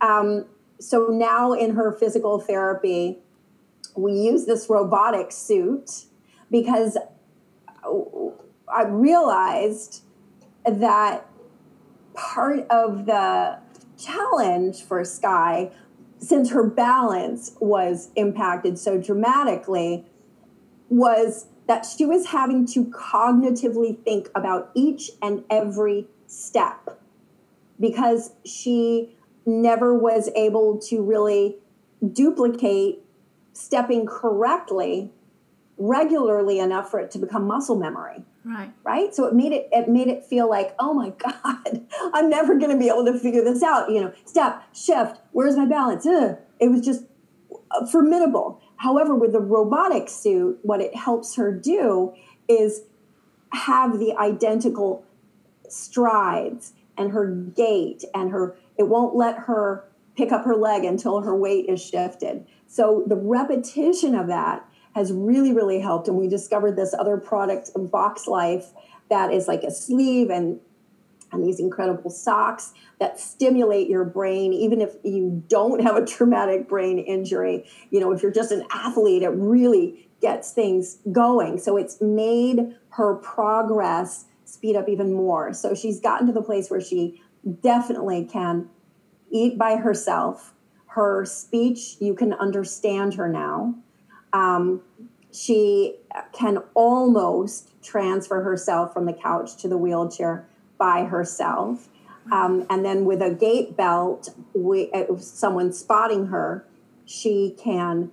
um 0.00 0.46
so 0.80 1.08
now 1.08 1.52
in 1.52 1.74
her 1.74 1.92
physical 1.92 2.40
therapy, 2.40 3.18
we 3.96 4.12
use 4.12 4.46
this 4.46 4.68
robotic 4.68 5.30
suit 5.30 6.06
because 6.50 6.96
I 7.84 8.84
realized 8.84 10.02
that 10.64 11.26
part 12.14 12.66
of 12.70 13.06
the 13.06 13.58
challenge 13.98 14.82
for 14.82 15.02
Schuy, 15.02 15.70
since 16.18 16.50
her 16.50 16.64
balance 16.64 17.56
was 17.60 18.10
impacted 18.16 18.78
so 18.78 18.98
dramatically, 18.98 20.06
was 20.88 21.46
that 21.66 21.86
she 21.86 22.04
was 22.04 22.26
having 22.26 22.66
to 22.66 22.86
cognitively 22.86 24.02
think 24.02 24.28
about 24.34 24.70
each 24.74 25.10
and 25.22 25.44
every 25.50 26.08
step 26.26 26.98
because 27.78 28.32
she 28.44 29.16
never 29.50 29.96
was 29.96 30.30
able 30.34 30.78
to 30.78 31.02
really 31.02 31.56
duplicate 32.12 33.00
stepping 33.52 34.06
correctly 34.06 35.12
regularly 35.76 36.58
enough 36.58 36.90
for 36.90 37.00
it 37.00 37.10
to 37.10 37.18
become 37.18 37.46
muscle 37.46 37.76
memory. 37.76 38.22
Right. 38.44 38.72
Right? 38.84 39.14
So 39.14 39.26
it 39.26 39.34
made 39.34 39.52
it 39.52 39.68
it 39.72 39.88
made 39.88 40.08
it 40.08 40.24
feel 40.24 40.48
like 40.48 40.74
oh 40.78 40.94
my 40.94 41.10
god 41.18 41.86
i'm 42.14 42.30
never 42.30 42.58
going 42.58 42.70
to 42.70 42.78
be 42.78 42.88
able 42.88 43.04
to 43.06 43.18
figure 43.18 43.42
this 43.42 43.62
out. 43.62 43.90
You 43.90 44.02
know 44.02 44.12
step 44.24 44.62
shift 44.74 45.20
where's 45.32 45.56
my 45.56 45.66
balance? 45.66 46.06
Ugh. 46.06 46.38
it 46.58 46.68
was 46.68 46.84
just 46.84 47.04
uh, 47.70 47.86
formidable. 47.86 48.60
However 48.76 49.14
with 49.14 49.32
the 49.32 49.40
robotic 49.40 50.08
suit 50.08 50.58
what 50.62 50.80
it 50.80 50.94
helps 50.94 51.36
her 51.36 51.52
do 51.52 52.14
is 52.48 52.82
have 53.52 53.98
the 53.98 54.14
identical 54.16 55.04
strides 55.68 56.72
and 56.96 57.12
her 57.12 57.26
gait 57.30 58.04
and 58.14 58.30
her 58.30 58.56
it 58.80 58.88
won't 58.88 59.14
let 59.14 59.36
her 59.36 59.84
pick 60.16 60.32
up 60.32 60.42
her 60.46 60.56
leg 60.56 60.84
until 60.84 61.20
her 61.20 61.36
weight 61.36 61.66
is 61.68 61.84
shifted. 61.84 62.46
So 62.66 63.04
the 63.06 63.14
repetition 63.14 64.14
of 64.14 64.26
that 64.28 64.66
has 64.94 65.12
really, 65.12 65.52
really 65.52 65.80
helped. 65.80 66.08
And 66.08 66.16
we 66.16 66.28
discovered 66.28 66.76
this 66.76 66.94
other 66.98 67.18
product, 67.18 67.70
Voxx 67.74 68.26
Life, 68.26 68.72
that 69.10 69.34
is 69.34 69.46
like 69.46 69.62
a 69.64 69.70
sleeve 69.70 70.30
and 70.30 70.60
and 71.32 71.44
these 71.44 71.60
incredible 71.60 72.10
socks 72.10 72.72
that 72.98 73.20
stimulate 73.20 73.88
your 73.88 74.04
brain 74.04 74.52
even 74.52 74.80
if 74.80 74.96
you 75.04 75.44
don't 75.46 75.80
have 75.80 75.94
a 75.94 76.04
traumatic 76.04 76.68
brain 76.68 76.98
injury 76.98 77.64
you 77.90 78.00
know 78.00 78.10
if 78.10 78.20
you're 78.20 78.32
just 78.32 78.50
an 78.50 78.64
athlete 78.72 79.22
it 79.22 79.28
really 79.28 80.08
gets 80.20 80.50
things 80.50 80.98
going 81.12 81.56
so 81.56 81.76
it's 81.76 82.00
made 82.00 82.74
her 82.88 83.14
progress 83.16 84.24
speed 84.44 84.74
up 84.74 84.88
even 84.88 85.12
more 85.12 85.52
so 85.52 85.72
she's 85.72 86.00
gotten 86.00 86.26
to 86.26 86.32
the 86.32 86.42
place 86.42 86.68
where 86.68 86.80
she 86.80 87.22
definitely 87.62 88.24
can 88.24 88.68
eat 89.30 89.56
by 89.58 89.76
herself 89.76 90.54
her 90.86 91.24
speech 91.24 91.96
you 92.00 92.14
can 92.14 92.32
understand 92.34 93.14
her 93.14 93.28
now 93.28 93.74
um, 94.32 94.82
she 95.32 95.96
can 96.32 96.58
almost 96.74 97.70
transfer 97.82 98.42
herself 98.42 98.92
from 98.92 99.06
the 99.06 99.12
couch 99.12 99.56
to 99.58 99.68
the 99.68 99.76
wheelchair 99.76 100.46
by 100.78 101.04
herself. 101.04 101.88
Um, 102.32 102.66
and 102.70 102.84
then 102.84 103.04
with 103.04 103.22
a 103.22 103.30
gait 103.30 103.76
belt, 103.76 104.30
we, 104.54 104.90
uh, 104.92 105.16
someone 105.18 105.72
spotting 105.72 106.26
her, 106.26 106.66
she 107.04 107.56
can 107.62 108.10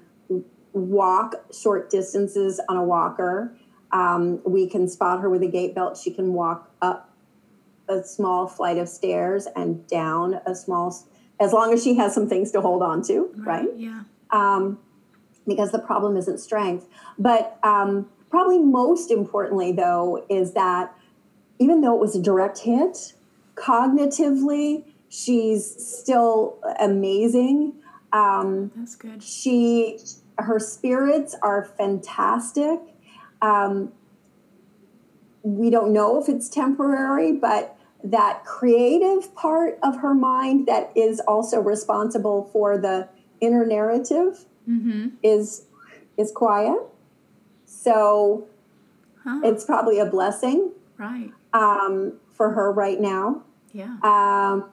walk 0.73 1.35
short 1.53 1.89
distances 1.89 2.59
on 2.69 2.77
a 2.77 2.83
walker. 2.83 3.55
Um, 3.91 4.41
we 4.43 4.67
can 4.67 4.87
spot 4.87 5.21
her 5.21 5.29
with 5.29 5.43
a 5.43 5.47
gait 5.47 5.75
belt. 5.75 5.97
She 5.97 6.11
can 6.11 6.33
walk 6.33 6.71
up 6.81 7.06
a 7.89 8.03
small 8.03 8.47
flight 8.47 8.77
of 8.77 8.89
stairs 8.89 9.47
and 9.55 9.85
down 9.87 10.39
a 10.45 10.55
small, 10.55 10.95
as 11.39 11.53
long 11.53 11.73
as 11.73 11.83
she 11.83 11.95
has 11.95 12.13
some 12.13 12.27
things 12.27 12.51
to 12.51 12.61
hold 12.61 12.81
on 12.81 13.01
to, 13.03 13.31
right? 13.37 13.65
right? 13.65 13.69
Yeah. 13.75 14.03
Um, 14.31 14.79
because 15.47 15.71
the 15.71 15.79
problem 15.79 16.17
isn't 16.17 16.39
strength. 16.39 16.87
But 17.17 17.57
um, 17.63 18.09
probably 18.29 18.59
most 18.59 19.11
importantly, 19.11 19.71
though, 19.71 20.25
is 20.29 20.53
that 20.53 20.93
even 21.59 21.81
though 21.81 21.95
it 21.95 21.99
was 22.01 22.15
a 22.15 22.21
direct 22.21 22.59
hit, 22.59 23.13
cognitively, 23.55 24.83
she's 25.09 25.65
still 25.65 26.59
amazing. 26.79 27.73
Um, 28.13 28.71
That's 28.75 28.95
good. 28.95 29.23
She, 29.23 29.99
her 30.37 30.59
spirits 30.59 31.35
are 31.41 31.63
fantastic. 31.77 32.79
Um, 33.41 33.93
we 35.43 35.69
don't 35.69 35.93
know 35.93 36.21
if 36.21 36.27
it's 36.27 36.49
temporary, 36.49 37.31
but 37.31 37.76
that 38.11 38.45
creative 38.45 39.33
part 39.35 39.77
of 39.83 39.97
her 39.97 40.13
mind 40.13 40.67
that 40.67 40.91
is 40.95 41.19
also 41.21 41.59
responsible 41.59 42.49
for 42.53 42.77
the 42.77 43.09
inner 43.41 43.65
narrative 43.65 44.45
mm-hmm. 44.67 45.09
is 45.21 45.65
is 46.17 46.31
quiet. 46.31 46.79
So 47.65 48.47
huh. 49.23 49.41
it's 49.43 49.63
probably 49.65 49.99
a 49.99 50.05
blessing, 50.05 50.71
right? 50.97 51.31
Um, 51.53 52.13
for 52.29 52.51
her 52.51 52.71
right 52.71 52.99
now. 52.99 53.43
Yeah. 53.73 53.97
Um, 54.03 54.69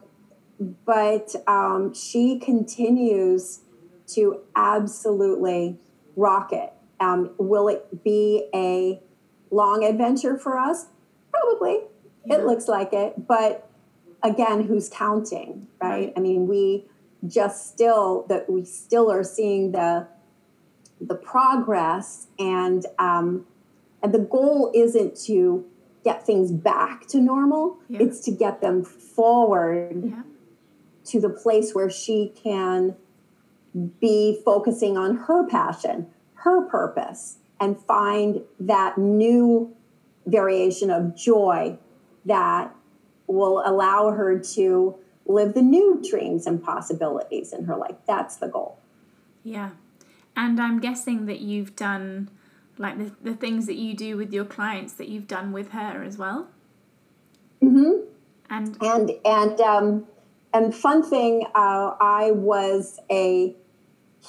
but 0.86 1.34
um, 1.46 1.92
she 1.94 2.38
continues 2.38 3.60
to 4.08 4.40
absolutely 4.54 5.78
rock 6.16 6.52
it. 6.52 6.72
Um, 7.00 7.32
will 7.38 7.68
it 7.68 8.04
be 8.04 8.48
a 8.54 9.02
long 9.50 9.84
adventure 9.84 10.38
for 10.38 10.58
us? 10.58 10.86
Probably. 11.30 11.80
It 12.26 12.44
looks 12.44 12.68
like 12.68 12.92
it. 12.92 13.26
But 13.26 13.68
again, 14.22 14.64
who's 14.64 14.88
counting, 14.88 15.68
right? 15.80 15.90
right? 15.90 16.12
I 16.16 16.20
mean, 16.20 16.46
we 16.46 16.86
just 17.26 17.72
still 17.72 18.26
that 18.28 18.50
we 18.50 18.64
still 18.64 19.10
are 19.10 19.24
seeing 19.24 19.72
the 19.72 20.06
the 21.00 21.14
progress 21.14 22.28
and 22.38 22.86
um, 22.98 23.46
and 24.02 24.12
the 24.12 24.18
goal 24.18 24.70
isn't 24.74 25.16
to 25.24 25.64
get 26.04 26.26
things 26.26 26.52
back 26.52 27.06
to 27.06 27.18
normal 27.18 27.78
yeah. 27.88 27.98
it's 28.02 28.20
to 28.20 28.30
get 28.30 28.60
them 28.60 28.84
forward 28.84 30.02
yeah. 30.04 30.22
to 31.04 31.20
the 31.20 31.30
place 31.30 31.74
where 31.74 31.88
she 31.88 32.32
can 32.36 32.94
be 34.00 34.40
focusing 34.44 34.98
on 34.98 35.16
her 35.16 35.46
passion 35.48 36.06
her 36.34 36.62
purpose 36.68 37.38
and 37.58 37.80
find 37.80 38.42
that 38.60 38.98
new 38.98 39.74
variation 40.26 40.90
of 40.90 41.16
joy 41.16 41.76
that 42.24 42.74
will 43.26 43.62
allow 43.64 44.10
her 44.10 44.38
to 44.38 44.96
live 45.26 45.54
the 45.54 45.62
new 45.62 46.02
dreams 46.08 46.46
and 46.46 46.62
possibilities 46.62 47.52
in 47.52 47.64
her 47.64 47.76
life. 47.76 47.96
That's 48.06 48.36
the 48.36 48.48
goal. 48.48 48.78
Yeah. 49.42 49.70
And 50.36 50.60
I'm 50.60 50.80
guessing 50.80 51.26
that 51.26 51.40
you've 51.40 51.76
done 51.76 52.30
like 52.76 52.98
the, 52.98 53.12
the 53.22 53.34
things 53.34 53.66
that 53.66 53.76
you 53.76 53.94
do 53.94 54.16
with 54.16 54.32
your 54.32 54.44
clients 54.44 54.94
that 54.94 55.08
you've 55.08 55.28
done 55.28 55.52
with 55.52 55.70
her 55.70 56.02
as 56.02 56.18
well. 56.18 56.48
Mm-hmm. 57.62 58.06
And 58.50 58.76
and 58.82 59.10
and 59.24 59.60
um 59.60 60.06
and 60.52 60.74
fun 60.74 61.02
thing, 61.02 61.46
uh, 61.54 61.94
I 62.00 62.30
was 62.30 63.00
a 63.10 63.54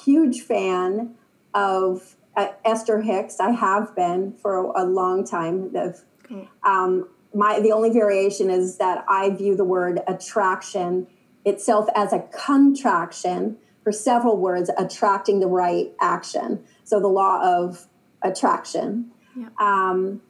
huge 0.04 0.40
fan 0.40 1.14
of 1.54 2.16
uh, 2.36 2.48
Esther 2.64 3.00
Hicks. 3.00 3.38
I 3.38 3.52
have 3.52 3.94
been 3.94 4.32
for 4.32 4.56
a, 4.56 4.82
a 4.82 4.84
long 4.84 5.24
time. 5.24 5.70
Of, 5.76 6.02
okay. 6.24 6.48
um, 6.64 7.08
my 7.34 7.60
the 7.60 7.72
only 7.72 7.90
variation 7.90 8.50
is 8.50 8.78
that 8.78 9.04
I 9.08 9.30
view 9.30 9.56
the 9.56 9.64
word 9.64 10.00
attraction 10.06 11.06
itself 11.44 11.88
as 11.94 12.12
a 12.12 12.24
contraction 12.32 13.56
for 13.82 13.92
several 13.92 14.36
words 14.36 14.70
attracting 14.76 15.40
the 15.40 15.46
right 15.46 15.92
action. 16.00 16.64
So 16.84 16.98
the 16.98 17.08
law 17.08 17.40
of 17.42 17.86
attraction. 18.22 19.12
Yeah. 19.36 19.48
Um, 19.58 20.22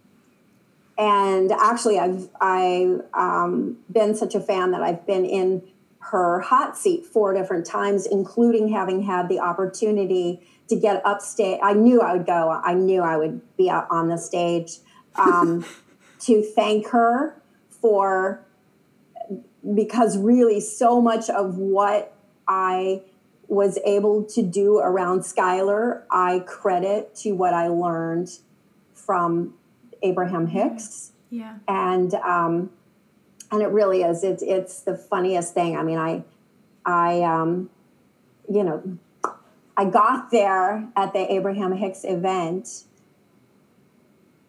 and 0.99 1.53
actually, 1.53 1.99
I've 1.99 2.29
I 2.41 2.99
um, 3.15 3.79
been 3.91 4.15
such 4.15 4.35
a 4.35 4.41
fan 4.41 4.71
that 4.73 4.83
I've 4.83 5.07
been 5.07 5.25
in 5.25 5.63
her 5.99 6.41
hot 6.41 6.77
seat 6.77 7.05
four 7.05 7.35
different 7.35 7.67
times, 7.67 8.07
including 8.07 8.69
having 8.69 9.03
had 9.03 9.29
the 9.29 9.41
opportunity 9.41 10.41
to 10.69 10.77
get 10.77 11.05
upstage. 11.05 11.59
I 11.63 11.73
knew 11.75 12.01
I 12.01 12.15
would 12.15 12.27
go. 12.27 12.61
I 12.65 12.75
knew 12.75 13.03
I 13.03 13.17
would 13.17 13.41
be 13.57 13.69
out 13.69 13.87
on 13.91 14.09
the 14.09 14.17
stage. 14.17 14.79
Um, 15.17 15.65
to 16.21 16.43
thank 16.43 16.89
her 16.89 17.41
for 17.69 18.41
because 19.75 20.17
really 20.17 20.61
so 20.61 21.01
much 21.01 21.29
of 21.29 21.57
what 21.57 22.15
I 22.47 23.03
was 23.49 23.79
able 23.85 24.25
to 24.25 24.43
do 24.43 24.79
around 24.79 25.25
Schuyler, 25.25 26.05
I 26.11 26.41
credit 26.41 27.15
to 27.17 27.33
what 27.33 27.55
I 27.55 27.69
learned 27.69 28.31
from 28.93 29.55
Abraham 30.03 30.49
Hicks. 30.49 31.13
Yeah. 31.31 31.57
And 31.69 32.15
um, 32.15 32.71
and 33.51 33.63
it 33.63 33.69
really 33.69 34.03
is. 34.03 34.25
It's 34.25 34.43
it's 34.43 34.81
the 34.81 34.97
funniest 34.97 35.55
thing. 35.55 35.77
I 35.77 35.83
mean, 35.83 35.99
I 35.99 36.25
I 36.85 37.23
um, 37.23 37.71
you 38.49 38.65
know, 38.65 38.99
I 39.77 39.85
got 39.85 40.31
there 40.31 40.89
at 40.97 41.13
the 41.13 41.33
Abraham 41.33 41.73
Hicks 41.73 42.05
event 42.05 42.85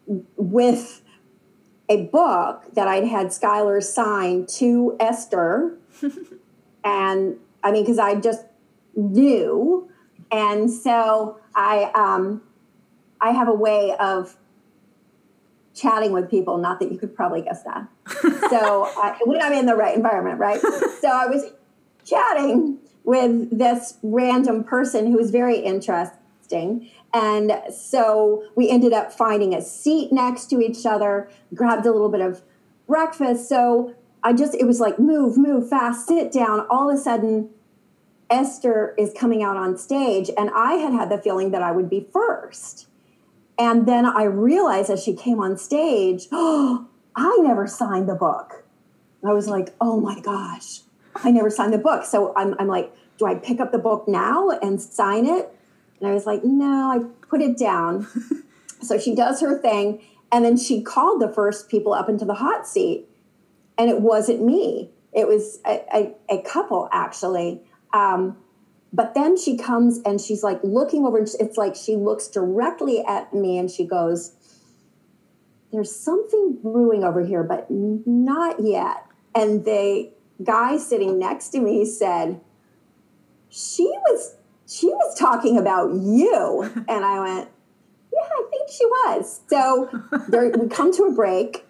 with 0.07 1.01
a 1.89 2.03
book 2.03 2.65
that 2.73 2.87
I'd 2.87 3.05
had 3.05 3.31
Schuyler 3.31 3.81
sign 3.81 4.45
to 4.57 4.95
Esther. 4.99 5.77
and 6.83 7.37
I 7.63 7.71
mean, 7.71 7.83
because 7.83 7.99
I 7.99 8.15
just 8.15 8.45
knew. 8.95 9.89
And 10.31 10.69
so 10.69 11.39
I, 11.55 11.91
um, 11.95 12.41
I 13.21 13.31
have 13.31 13.47
a 13.47 13.53
way 13.53 13.95
of 13.99 14.37
chatting 15.73 16.11
with 16.11 16.29
people. 16.29 16.57
Not 16.57 16.79
that 16.79 16.91
you 16.91 16.97
could 16.97 17.15
probably 17.15 17.41
guess 17.41 17.63
that. 17.63 17.87
so 18.49 18.85
I, 18.97 19.17
when 19.23 19.41
I'm 19.41 19.53
in 19.53 19.65
the 19.65 19.75
right 19.75 19.95
environment, 19.95 20.39
right? 20.39 20.59
so 21.01 21.07
I 21.07 21.27
was 21.27 21.51
chatting 22.03 22.79
with 23.03 23.57
this 23.57 23.97
random 24.03 24.63
person 24.63 25.07
who 25.07 25.17
was 25.17 25.31
very 25.31 25.57
interesting. 26.51 26.89
And 27.13 27.61
so 27.73 28.43
we 28.55 28.69
ended 28.69 28.93
up 28.93 29.11
finding 29.11 29.53
a 29.53 29.61
seat 29.61 30.11
next 30.11 30.49
to 30.49 30.59
each 30.59 30.85
other, 30.85 31.29
grabbed 31.53 31.85
a 31.85 31.91
little 31.91 32.09
bit 32.09 32.21
of 32.21 32.41
breakfast. 32.87 33.49
So 33.49 33.95
I 34.23 34.33
just, 34.33 34.55
it 34.55 34.65
was 34.65 34.79
like, 34.79 34.99
move, 34.99 35.37
move 35.37 35.69
fast, 35.69 36.07
sit 36.07 36.31
down. 36.31 36.65
All 36.69 36.89
of 36.89 36.97
a 36.97 37.01
sudden, 37.01 37.49
Esther 38.29 38.93
is 38.97 39.13
coming 39.17 39.41
out 39.41 39.55
on 39.55 39.77
stage, 39.77 40.29
and 40.37 40.49
I 40.53 40.73
had 40.73 40.93
had 40.93 41.09
the 41.09 41.17
feeling 41.17 41.51
that 41.51 41.61
I 41.61 41.71
would 41.71 41.89
be 41.89 42.07
first. 42.11 42.87
And 43.57 43.87
then 43.87 44.05
I 44.05 44.23
realized 44.23 44.89
as 44.89 45.01
she 45.01 45.15
came 45.15 45.39
on 45.39 45.57
stage, 45.57 46.27
oh, 46.31 46.87
I 47.15 47.37
never 47.41 47.65
signed 47.65 48.07
the 48.07 48.15
book. 48.15 48.63
I 49.23 49.33
was 49.33 49.47
like, 49.47 49.73
oh 49.81 49.99
my 49.99 50.19
gosh, 50.19 50.81
I 51.15 51.31
never 51.31 51.49
signed 51.49 51.73
the 51.73 51.79
book. 51.79 52.05
So 52.05 52.31
I'm, 52.35 52.53
I'm 52.59 52.67
like, 52.67 52.93
do 53.17 53.25
I 53.25 53.33
pick 53.33 53.59
up 53.59 53.71
the 53.71 53.79
book 53.79 54.07
now 54.07 54.51
and 54.51 54.79
sign 54.79 55.25
it? 55.25 55.56
And 55.99 56.09
I 56.09 56.13
was 56.13 56.25
like, 56.25 56.43
no, 56.43 56.91
I 56.91 56.99
put 57.27 57.41
it 57.41 57.57
down. 57.57 58.07
so 58.81 58.99
she 58.99 59.15
does 59.15 59.41
her 59.41 59.57
thing. 59.59 60.01
And 60.31 60.43
then 60.43 60.57
she 60.57 60.81
called 60.81 61.21
the 61.21 61.29
first 61.29 61.69
people 61.69 61.93
up 61.93 62.09
into 62.09 62.25
the 62.25 62.35
hot 62.35 62.67
seat. 62.67 63.07
And 63.77 63.89
it 63.89 64.01
wasn't 64.01 64.43
me, 64.43 64.89
it 65.13 65.27
was 65.27 65.59
a, 65.65 65.83
a, 65.93 66.15
a 66.37 66.41
couple 66.41 66.89
actually. 66.91 67.61
Um, 67.93 68.37
but 68.93 69.13
then 69.13 69.37
she 69.37 69.57
comes 69.57 69.99
and 70.05 70.19
she's 70.19 70.43
like 70.43 70.59
looking 70.63 71.05
over, 71.05 71.19
it's 71.19 71.57
like 71.57 71.75
she 71.75 71.95
looks 71.95 72.27
directly 72.27 73.03
at 73.05 73.33
me 73.33 73.57
and 73.57 73.69
she 73.69 73.85
goes, 73.85 74.33
There's 75.71 75.93
something 75.93 76.57
brewing 76.61 77.03
over 77.03 77.23
here, 77.23 77.43
but 77.43 77.67
not 77.69 78.63
yet. 78.63 79.05
And 79.35 79.65
the 79.65 80.09
guy 80.43 80.77
sitting 80.77 81.19
next 81.19 81.49
to 81.49 81.59
me 81.59 81.85
said, 81.85 82.39
She 83.49 83.83
was 83.83 84.36
she 84.67 84.87
was 84.87 85.17
talking 85.17 85.57
about 85.57 85.93
you. 85.93 86.69
And 86.87 87.05
I 87.05 87.19
went, 87.19 87.49
Yeah, 88.13 88.19
I 88.21 88.43
think 88.49 88.69
she 88.69 88.85
was. 88.85 89.41
So 89.49 89.89
there, 90.27 90.49
we 90.49 90.67
come 90.67 90.93
to 90.95 91.03
a 91.03 91.11
break, 91.11 91.65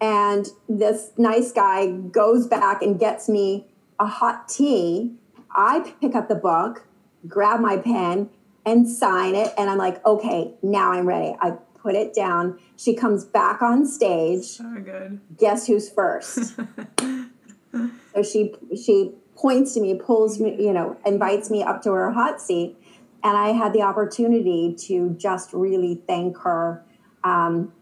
and 0.00 0.46
this 0.68 1.12
nice 1.16 1.52
guy 1.52 1.90
goes 1.90 2.46
back 2.46 2.82
and 2.82 2.98
gets 2.98 3.28
me 3.28 3.66
a 3.98 4.06
hot 4.06 4.48
tea. 4.48 5.14
I 5.50 5.94
pick 6.00 6.14
up 6.14 6.28
the 6.28 6.34
book, 6.34 6.86
grab 7.26 7.60
my 7.60 7.78
pen, 7.78 8.28
and 8.66 8.88
sign 8.88 9.34
it. 9.34 9.54
And 9.56 9.70
I'm 9.70 9.78
like, 9.78 10.04
okay, 10.04 10.52
now 10.62 10.92
I'm 10.92 11.06
ready. 11.06 11.34
I 11.40 11.52
put 11.86 11.94
it 11.94 12.12
down. 12.14 12.58
She 12.76 12.94
comes 12.94 13.24
back 13.24 13.62
on 13.62 13.86
stage. 13.86 14.44
So 14.44 14.64
good. 14.84 15.20
Guess 15.38 15.68
who's 15.68 15.88
first? 15.88 16.56
so 17.72 18.22
she 18.22 18.54
she 18.76 19.12
points 19.36 19.74
to 19.74 19.80
me, 19.80 19.94
pulls 19.94 20.40
me, 20.40 20.56
you 20.58 20.72
know, 20.72 20.96
invites 21.04 21.50
me 21.50 21.62
up 21.62 21.82
to 21.82 21.92
her 21.92 22.12
hot 22.12 22.40
seat, 22.40 22.76
and 23.22 23.36
I 23.36 23.48
had 23.48 23.72
the 23.72 23.82
opportunity 23.82 24.74
to 24.86 25.10
just 25.18 25.52
really 25.52 26.02
thank 26.06 26.38
her 26.38 26.84
um, 27.22 27.72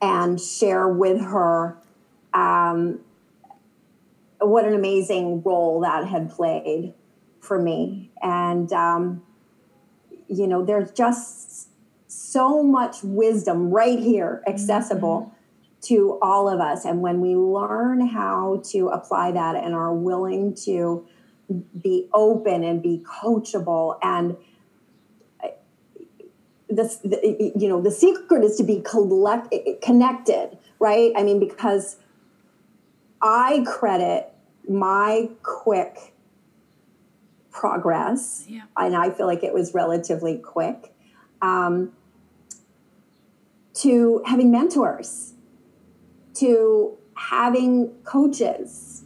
and 0.00 0.40
share 0.40 0.88
with 0.88 1.20
her 1.20 1.76
um, 2.32 3.00
what 4.40 4.64
an 4.64 4.74
amazing 4.74 5.42
role 5.42 5.80
that 5.80 6.06
had 6.06 6.30
played 6.30 6.94
for 7.40 7.60
me, 7.60 8.10
and 8.22 8.72
um, 8.72 9.22
you 10.28 10.46
know, 10.46 10.64
there's 10.64 10.92
just 10.92 11.68
so 12.06 12.62
much 12.62 13.02
wisdom 13.02 13.70
right 13.70 13.98
here, 13.98 14.42
accessible. 14.46 15.34
To 15.88 16.18
all 16.20 16.48
of 16.48 16.60
us. 16.60 16.84
And 16.84 17.00
when 17.00 17.20
we 17.20 17.34
learn 17.34 18.08
how 18.08 18.62
to 18.72 18.88
apply 18.88 19.32
that 19.32 19.56
and 19.56 19.74
are 19.74 19.94
willing 19.94 20.54
to 20.64 21.06
be 21.80 22.08
open 22.12 22.62
and 22.62 22.82
be 22.82 23.02
coachable 23.06 23.98
and 24.02 24.36
uh, 25.42 25.48
this 26.68 26.96
the, 26.96 27.52
you 27.56 27.68
know 27.68 27.80
the 27.80 27.90
secret 27.90 28.44
is 28.44 28.56
to 28.56 28.64
be 28.64 28.80
collect, 28.80 29.54
connected 29.82 30.58
right 30.78 31.12
i 31.16 31.22
mean 31.22 31.40
because 31.40 31.96
i 33.22 33.64
credit 33.66 34.30
my 34.68 35.30
quick 35.42 36.14
progress 37.50 38.44
yeah. 38.46 38.62
and 38.76 38.94
i 38.94 39.08
feel 39.08 39.26
like 39.26 39.42
it 39.42 39.54
was 39.54 39.72
relatively 39.72 40.36
quick 40.36 40.92
um, 41.40 41.92
to 43.72 44.22
having 44.26 44.50
mentors 44.50 45.32
to 46.40 46.96
having 47.14 47.90
coaches 48.04 49.04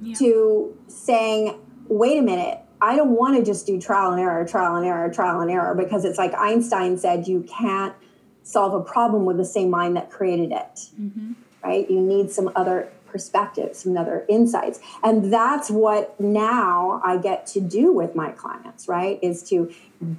yeah. 0.00 0.14
to 0.16 0.76
saying, 0.88 1.58
wait 1.88 2.18
a 2.18 2.22
minute, 2.22 2.60
I 2.80 2.96
don't 2.96 3.10
want 3.10 3.36
to 3.36 3.44
just 3.44 3.66
do 3.66 3.80
trial 3.80 4.12
and 4.12 4.20
error, 4.20 4.46
trial 4.46 4.76
and 4.76 4.86
error, 4.86 5.10
trial 5.10 5.40
and 5.40 5.50
error, 5.50 5.74
because 5.74 6.04
it's 6.04 6.18
like 6.18 6.34
Einstein 6.34 6.98
said, 6.98 7.26
you 7.26 7.42
can't 7.42 7.94
solve 8.42 8.74
a 8.74 8.84
problem 8.84 9.24
with 9.24 9.38
the 9.38 9.44
same 9.44 9.70
mind 9.70 9.96
that 9.96 10.10
created 10.10 10.52
it, 10.52 10.90
mm-hmm. 11.00 11.32
right? 11.62 11.90
You 11.90 12.00
need 12.00 12.30
some 12.30 12.50
other 12.54 12.92
perspectives, 13.06 13.78
some 13.84 13.96
other 13.96 14.26
insights. 14.28 14.80
And 15.02 15.32
that's 15.32 15.70
what 15.70 16.18
now 16.20 17.00
I 17.04 17.16
get 17.16 17.46
to 17.48 17.60
do 17.60 17.92
with 17.92 18.14
my 18.14 18.32
clients, 18.32 18.86
right? 18.86 19.18
Is 19.22 19.42
to 19.44 19.72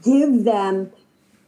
give 0.04 0.44
them 0.44 0.92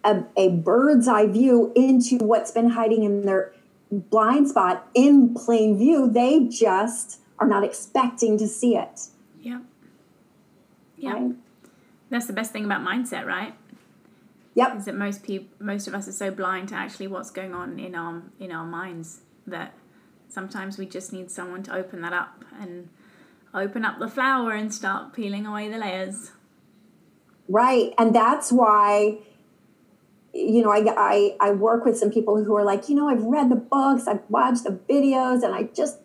a, 0.04 0.24
a 0.36 0.50
bird's 0.50 1.08
eye 1.08 1.26
view 1.26 1.72
into 1.76 2.18
what's 2.18 2.52
been 2.52 2.72
hiding 2.72 3.04
in 3.04 3.26
their 3.26 3.54
blind 3.92 4.50
spot 4.50 4.88
in 4.94 5.34
plain 5.34 5.78
view. 5.78 6.10
They 6.10 6.46
just 6.46 7.20
are 7.40 7.48
not 7.48 7.64
expecting 7.64 8.38
to 8.38 8.48
see 8.48 8.76
it. 8.76 9.08
Yeah. 9.42 9.60
Yeah. 10.98 11.14
Right? 11.14 11.32
That's 12.10 12.28
the 12.28 12.34
best 12.34 12.52
thing 12.52 12.66
about 12.66 12.82
mindset, 12.82 13.26
right? 13.26 13.54
Yep. 14.56 14.78
Is 14.78 14.86
that 14.86 14.96
most 14.96 15.24
people, 15.24 15.48
most 15.60 15.88
of 15.88 15.94
us 15.94 16.08
are 16.08 16.14
so 16.14 16.32
blind 16.32 16.70
to 16.70 16.76
actually 16.76 17.08
what's 17.08 17.30
going 17.30 17.54
on 17.54 17.80
in 17.80 17.94
our 17.94 18.24
in 18.40 18.52
our 18.52 18.66
minds 18.66 19.22
that 19.46 19.74
sometimes 20.30 20.78
we 20.78 20.86
just 20.86 21.14
need 21.14 21.30
someone 21.30 21.64
to 21.64 21.76
open 21.76 22.02
that 22.02 22.14
up 22.14 22.44
and 22.60 22.90
open 23.54 23.86
up 23.86 24.00
the 24.00 24.08
flower 24.08 24.52
and 24.52 24.74
start 24.74 25.14
peeling 25.14 25.46
away 25.46 25.70
the 25.70 25.78
layers. 25.78 26.32
Right, 27.48 27.94
and 27.98 28.14
that's 28.16 28.52
why 28.52 29.20
you 30.38 30.62
know, 30.62 30.72
I, 30.72 30.84
I, 30.96 31.36
I 31.40 31.52
work 31.52 31.84
with 31.84 31.98
some 31.98 32.12
people 32.12 32.44
who 32.44 32.56
are 32.56 32.64
like, 32.64 32.90
you 32.90 32.96
know, 32.96 33.10
I've 33.10 33.24
read 33.24 33.50
the 33.50 33.56
books, 33.56 34.08
I've 34.08 34.22
watched 34.30 34.64
the 34.66 34.72
videos, 34.72 35.44
and 35.44 35.54
I 35.54 35.64
just 35.64 35.98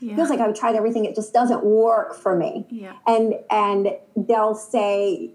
yeah. 0.00 0.16
feels 0.16 0.30
like 0.30 0.40
I've 0.40 0.54
tried 0.54 0.76
everything. 0.76 1.04
It 1.04 1.14
just 1.14 1.32
doesn't 1.32 1.62
work 1.62 2.14
for 2.14 2.34
me. 2.34 2.66
Yeah. 2.70 2.94
And 3.06 3.34
and 3.50 3.88
they'll 4.16 4.54
say 4.54 5.32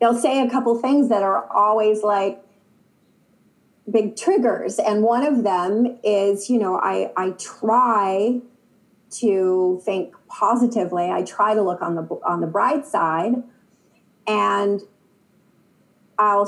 they'll 0.00 0.18
say 0.18 0.46
a 0.46 0.50
couple 0.50 0.78
things 0.78 1.08
that 1.08 1.22
are 1.22 1.50
always 1.50 2.02
like 2.02 2.42
big 3.90 4.16
triggers. 4.16 4.78
And 4.78 5.02
one 5.02 5.24
of 5.24 5.42
them 5.42 5.98
is, 6.04 6.50
you 6.50 6.58
know, 6.58 6.78
I 6.78 7.10
I 7.16 7.30
try 7.30 8.40
to 9.12 9.80
think 9.84 10.14
positively. 10.28 11.10
I 11.10 11.22
try 11.22 11.54
to 11.54 11.62
look 11.62 11.80
on 11.80 11.94
the 11.94 12.02
on 12.24 12.42
the 12.42 12.46
bright 12.46 12.86
side, 12.86 13.42
and 14.26 14.82
I'll 16.18 16.46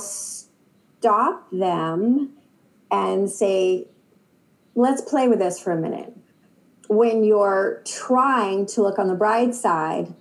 stop 1.02 1.50
them 1.50 2.30
and 2.88 3.28
say, 3.28 3.88
let's 4.76 5.02
play 5.02 5.26
with 5.26 5.40
this 5.40 5.60
for 5.60 5.72
a 5.72 5.76
minute. 5.76 6.16
When 6.88 7.24
you're 7.24 7.82
trying 7.84 8.66
to 8.66 8.82
look 8.82 9.00
on 9.00 9.08
the 9.08 9.16
bright 9.16 9.52
side, 9.52 10.14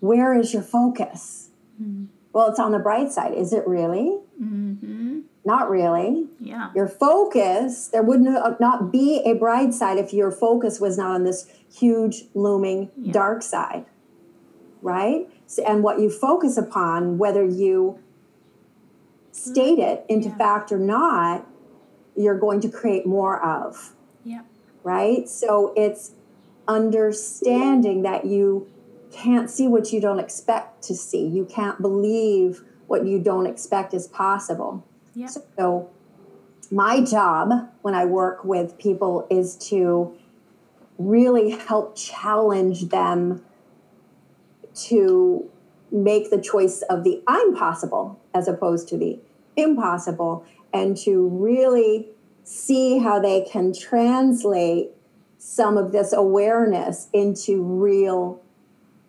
where 0.00 0.38
is 0.38 0.52
your 0.52 0.62
focus? 0.62 1.48
Mm-hmm. 1.80 2.06
Well, 2.34 2.48
it's 2.48 2.60
on 2.60 2.72
the 2.72 2.78
bright 2.78 3.10
side. 3.10 3.32
Is 3.32 3.54
it 3.54 3.66
really? 3.66 4.18
Mm-hmm. 4.40 5.20
Not 5.46 5.70
really. 5.70 6.26
Yeah. 6.40 6.72
Your 6.74 6.86
focus, 6.86 7.88
there 7.88 8.02
would 8.02 8.20
not 8.20 8.92
be 8.92 9.22
a 9.24 9.32
bright 9.32 9.72
side 9.72 9.96
if 9.96 10.12
your 10.12 10.30
focus 10.30 10.78
was 10.78 10.98
not 10.98 11.12
on 11.12 11.24
this 11.24 11.50
huge, 11.72 12.24
looming 12.34 12.90
yeah. 12.98 13.12
dark 13.12 13.42
side, 13.42 13.86
right? 14.82 15.26
So, 15.46 15.64
and 15.64 15.82
what 15.82 16.00
you 16.00 16.10
focus 16.10 16.58
upon, 16.58 17.16
whether 17.16 17.42
you 17.42 17.98
state 19.32 19.78
mm. 19.78 19.92
it 19.92 20.04
into 20.08 20.28
yeah. 20.28 20.36
fact 20.36 20.72
or 20.72 20.78
not, 20.78 21.46
you're 22.16 22.38
going 22.38 22.60
to 22.60 22.68
create 22.68 23.06
more 23.06 23.42
of. 23.44 23.94
Yeah. 24.24 24.42
Right? 24.82 25.28
So 25.28 25.72
it's 25.76 26.12
understanding 26.66 28.02
that 28.02 28.26
you 28.26 28.68
can't 29.12 29.50
see 29.50 29.66
what 29.66 29.92
you 29.92 30.00
don't 30.00 30.20
expect 30.20 30.82
to 30.84 30.94
see. 30.94 31.26
You 31.26 31.44
can't 31.44 31.80
believe 31.82 32.62
what 32.86 33.06
you 33.06 33.18
don't 33.18 33.46
expect 33.46 33.94
is 33.94 34.06
possible. 34.06 34.84
Yeah. 35.14 35.26
So 35.26 35.90
my 36.70 37.00
job 37.00 37.70
when 37.82 37.94
I 37.94 38.04
work 38.04 38.44
with 38.44 38.78
people 38.78 39.26
is 39.30 39.56
to 39.68 40.16
really 40.98 41.50
help 41.50 41.96
challenge 41.96 42.88
them 42.88 43.44
to 44.74 45.50
make 45.90 46.30
the 46.30 46.40
choice 46.40 46.82
of 46.82 47.02
the 47.02 47.22
I'm 47.26 47.54
possible 47.56 48.19
as 48.34 48.48
opposed 48.48 48.88
to 48.88 48.96
the 48.96 49.18
impossible 49.56 50.44
and 50.72 50.96
to 50.96 51.28
really 51.28 52.08
see 52.44 52.98
how 52.98 53.18
they 53.18 53.42
can 53.42 53.72
translate 53.72 54.90
some 55.38 55.76
of 55.76 55.92
this 55.92 56.12
awareness 56.12 57.08
into 57.12 57.62
real 57.62 58.40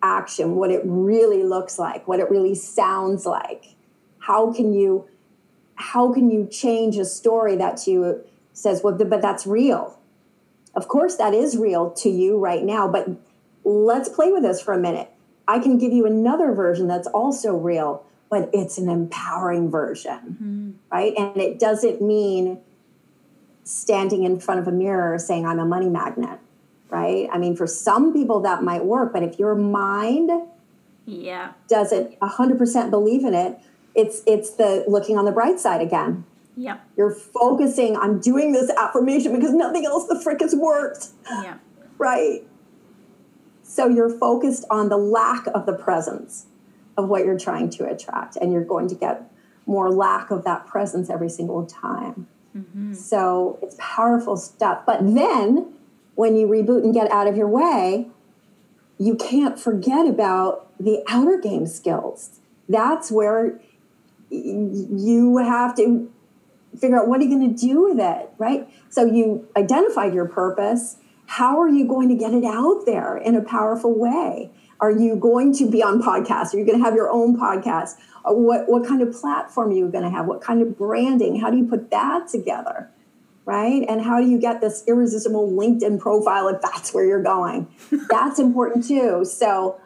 action, 0.02 0.56
what 0.56 0.70
it 0.70 0.82
really 0.84 1.44
looks 1.44 1.78
like, 1.78 2.06
what 2.08 2.20
it 2.20 2.30
really 2.30 2.54
sounds 2.54 3.26
like. 3.26 3.74
How 4.18 4.52
can 4.52 4.72
you 4.72 5.08
how 5.74 6.12
can 6.12 6.30
you 6.30 6.46
change 6.46 6.96
a 6.96 7.04
story 7.04 7.56
that 7.56 7.86
you 7.86 8.22
says, 8.52 8.82
well, 8.82 8.94
but 8.94 9.22
that's 9.22 9.46
real. 9.46 9.98
Of 10.74 10.88
course, 10.88 11.16
that 11.16 11.34
is 11.34 11.56
real 11.56 11.90
to 11.90 12.08
you 12.08 12.38
right 12.38 12.62
now, 12.62 12.88
but 12.88 13.08
let's 13.64 14.08
play 14.08 14.30
with 14.30 14.42
this 14.42 14.60
for 14.60 14.74
a 14.74 14.78
minute. 14.78 15.10
I 15.48 15.58
can 15.58 15.78
give 15.78 15.92
you 15.92 16.06
another 16.06 16.52
version 16.52 16.86
that's 16.86 17.08
also 17.08 17.56
real 17.56 18.04
but 18.32 18.48
it's 18.54 18.78
an 18.78 18.88
empowering 18.88 19.70
version, 19.70 20.18
mm-hmm. 20.18 20.70
right? 20.90 21.12
And 21.18 21.36
it 21.36 21.58
doesn't 21.58 22.00
mean 22.00 22.58
standing 23.62 24.24
in 24.24 24.40
front 24.40 24.58
of 24.58 24.66
a 24.66 24.72
mirror 24.72 25.18
saying, 25.18 25.44
I'm 25.44 25.58
a 25.58 25.66
money 25.66 25.90
magnet, 25.90 26.38
right? 26.88 27.28
I 27.30 27.36
mean, 27.36 27.54
for 27.54 27.66
some 27.66 28.14
people 28.14 28.40
that 28.40 28.62
might 28.62 28.86
work, 28.86 29.12
but 29.12 29.22
if 29.22 29.38
your 29.38 29.54
mind 29.54 30.30
yeah. 31.04 31.52
doesn't 31.68 32.18
100% 32.20 32.90
believe 32.90 33.22
in 33.26 33.34
it, 33.34 33.58
it's 33.94 34.22
it's 34.26 34.52
the 34.52 34.86
looking 34.88 35.18
on 35.18 35.26
the 35.26 35.32
bright 35.32 35.60
side 35.60 35.82
again. 35.82 36.24
Yeah. 36.56 36.78
You're 36.96 37.14
focusing 37.14 37.96
on 37.96 38.18
doing 38.18 38.52
this 38.52 38.70
affirmation 38.70 39.34
because 39.34 39.52
nothing 39.52 39.84
else 39.84 40.08
the 40.08 40.18
frick 40.18 40.40
has 40.40 40.54
worked. 40.54 41.08
Yeah. 41.28 41.58
Right? 41.98 42.46
So 43.62 43.88
you're 43.88 44.08
focused 44.08 44.64
on 44.70 44.88
the 44.88 44.96
lack 44.96 45.46
of 45.48 45.66
the 45.66 45.74
presence 45.74 46.46
of 46.96 47.08
what 47.08 47.24
you're 47.24 47.38
trying 47.38 47.70
to 47.70 47.84
attract 47.84 48.36
and 48.36 48.52
you're 48.52 48.64
going 48.64 48.88
to 48.88 48.94
get 48.94 49.22
more 49.66 49.90
lack 49.90 50.30
of 50.30 50.44
that 50.44 50.66
presence 50.66 51.08
every 51.08 51.28
single 51.28 51.64
time 51.66 52.26
mm-hmm. 52.56 52.92
so 52.92 53.58
it's 53.62 53.76
powerful 53.78 54.36
stuff 54.36 54.82
but 54.86 54.98
then 55.14 55.72
when 56.14 56.36
you 56.36 56.46
reboot 56.46 56.84
and 56.84 56.92
get 56.94 57.10
out 57.10 57.26
of 57.26 57.36
your 57.36 57.48
way, 57.48 58.08
you 58.98 59.14
can't 59.16 59.58
forget 59.58 60.06
about 60.06 60.68
the 60.78 61.02
outer 61.08 61.38
game 61.38 61.66
skills. 61.66 62.40
That's 62.68 63.10
where 63.10 63.60
you 64.30 65.36
have 65.38 65.76
to 65.76 66.10
figure 66.78 66.98
out 66.98 67.08
what 67.08 67.20
are 67.20 67.24
you 67.24 67.30
going 67.30 67.54
to 67.54 67.66
do 67.66 67.82
with 67.82 68.00
it, 68.00 68.30
right? 68.38 68.68
So 68.88 69.04
you 69.04 69.48
identified 69.56 70.14
your 70.14 70.26
purpose. 70.26 70.96
How 71.26 71.60
are 71.60 71.68
you 71.68 71.86
going 71.86 72.08
to 72.08 72.14
get 72.14 72.32
it 72.32 72.44
out 72.44 72.84
there 72.86 73.16
in 73.16 73.34
a 73.34 73.42
powerful 73.42 73.98
way? 73.98 74.50
Are 74.82 74.90
you 74.90 75.14
going 75.14 75.54
to 75.58 75.70
be 75.70 75.80
on 75.80 76.02
podcasts? 76.02 76.52
Are 76.52 76.58
you 76.58 76.66
going 76.66 76.76
to 76.76 76.84
have 76.84 76.96
your 76.96 77.08
own 77.08 77.38
podcast? 77.38 77.98
Uh, 78.24 78.32
what, 78.32 78.68
what 78.68 78.84
kind 78.84 79.00
of 79.00 79.12
platform 79.12 79.70
are 79.70 79.74
you 79.74 79.88
going 79.88 80.02
to 80.02 80.10
have? 80.10 80.26
What 80.26 80.42
kind 80.42 80.60
of 80.60 80.76
branding? 80.76 81.40
How 81.40 81.50
do 81.50 81.56
you 81.56 81.66
put 81.66 81.92
that 81.92 82.26
together? 82.26 82.90
Right? 83.44 83.84
And 83.88 84.02
how 84.02 84.20
do 84.20 84.28
you 84.28 84.40
get 84.40 84.60
this 84.60 84.82
irresistible 84.88 85.52
LinkedIn 85.52 86.00
profile 86.00 86.48
if 86.48 86.60
that's 86.60 86.92
where 86.92 87.06
you're 87.06 87.22
going? 87.22 87.68
that's 88.10 88.40
important 88.40 88.86
too. 88.86 89.24
So 89.24 89.80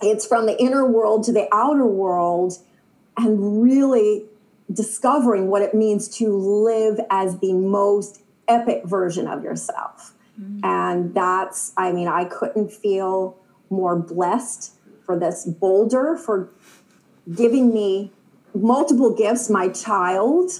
it's 0.00 0.26
from 0.26 0.46
the 0.46 0.58
inner 0.58 0.86
world 0.86 1.24
to 1.24 1.32
the 1.32 1.46
outer 1.52 1.86
world 1.86 2.54
and 3.18 3.62
really 3.62 4.24
discovering 4.72 5.48
what 5.48 5.60
it 5.60 5.74
means 5.74 6.08
to 6.16 6.34
live 6.34 6.98
as 7.10 7.40
the 7.40 7.52
most 7.52 8.22
epic 8.48 8.84
version 8.86 9.28
of 9.28 9.44
yourself. 9.44 10.14
Mm-hmm. 10.40 10.60
And 10.62 11.14
that's, 11.14 11.72
I 11.76 11.92
mean, 11.92 12.08
I 12.08 12.24
couldn't 12.24 12.72
feel 12.72 13.36
more 13.70 13.96
blessed 13.96 14.72
for 15.04 15.18
this 15.18 15.44
boulder, 15.44 16.16
for 16.16 16.50
giving 17.34 17.72
me 17.72 18.12
multiple 18.54 19.14
gifts, 19.14 19.48
my 19.48 19.68
child, 19.68 20.50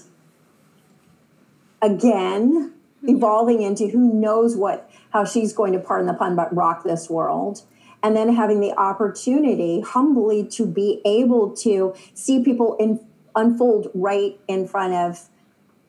again, 1.82 2.74
evolving 3.02 3.62
into 3.62 3.88
who 3.88 4.12
knows 4.12 4.56
what, 4.56 4.90
how 5.10 5.24
she's 5.24 5.52
going 5.52 5.72
to, 5.72 5.78
pardon 5.78 6.06
the 6.06 6.14
pun, 6.14 6.36
but 6.36 6.54
rock 6.54 6.84
this 6.84 7.08
world. 7.08 7.62
And 8.02 8.16
then 8.16 8.34
having 8.34 8.60
the 8.60 8.72
opportunity 8.78 9.80
humbly 9.80 10.46
to 10.50 10.66
be 10.66 11.00
able 11.04 11.54
to 11.56 11.94
see 12.14 12.42
people 12.44 12.76
in, 12.78 13.00
unfold 13.34 13.90
right 13.94 14.38
in 14.46 14.66
front 14.66 14.94
of 14.94 15.28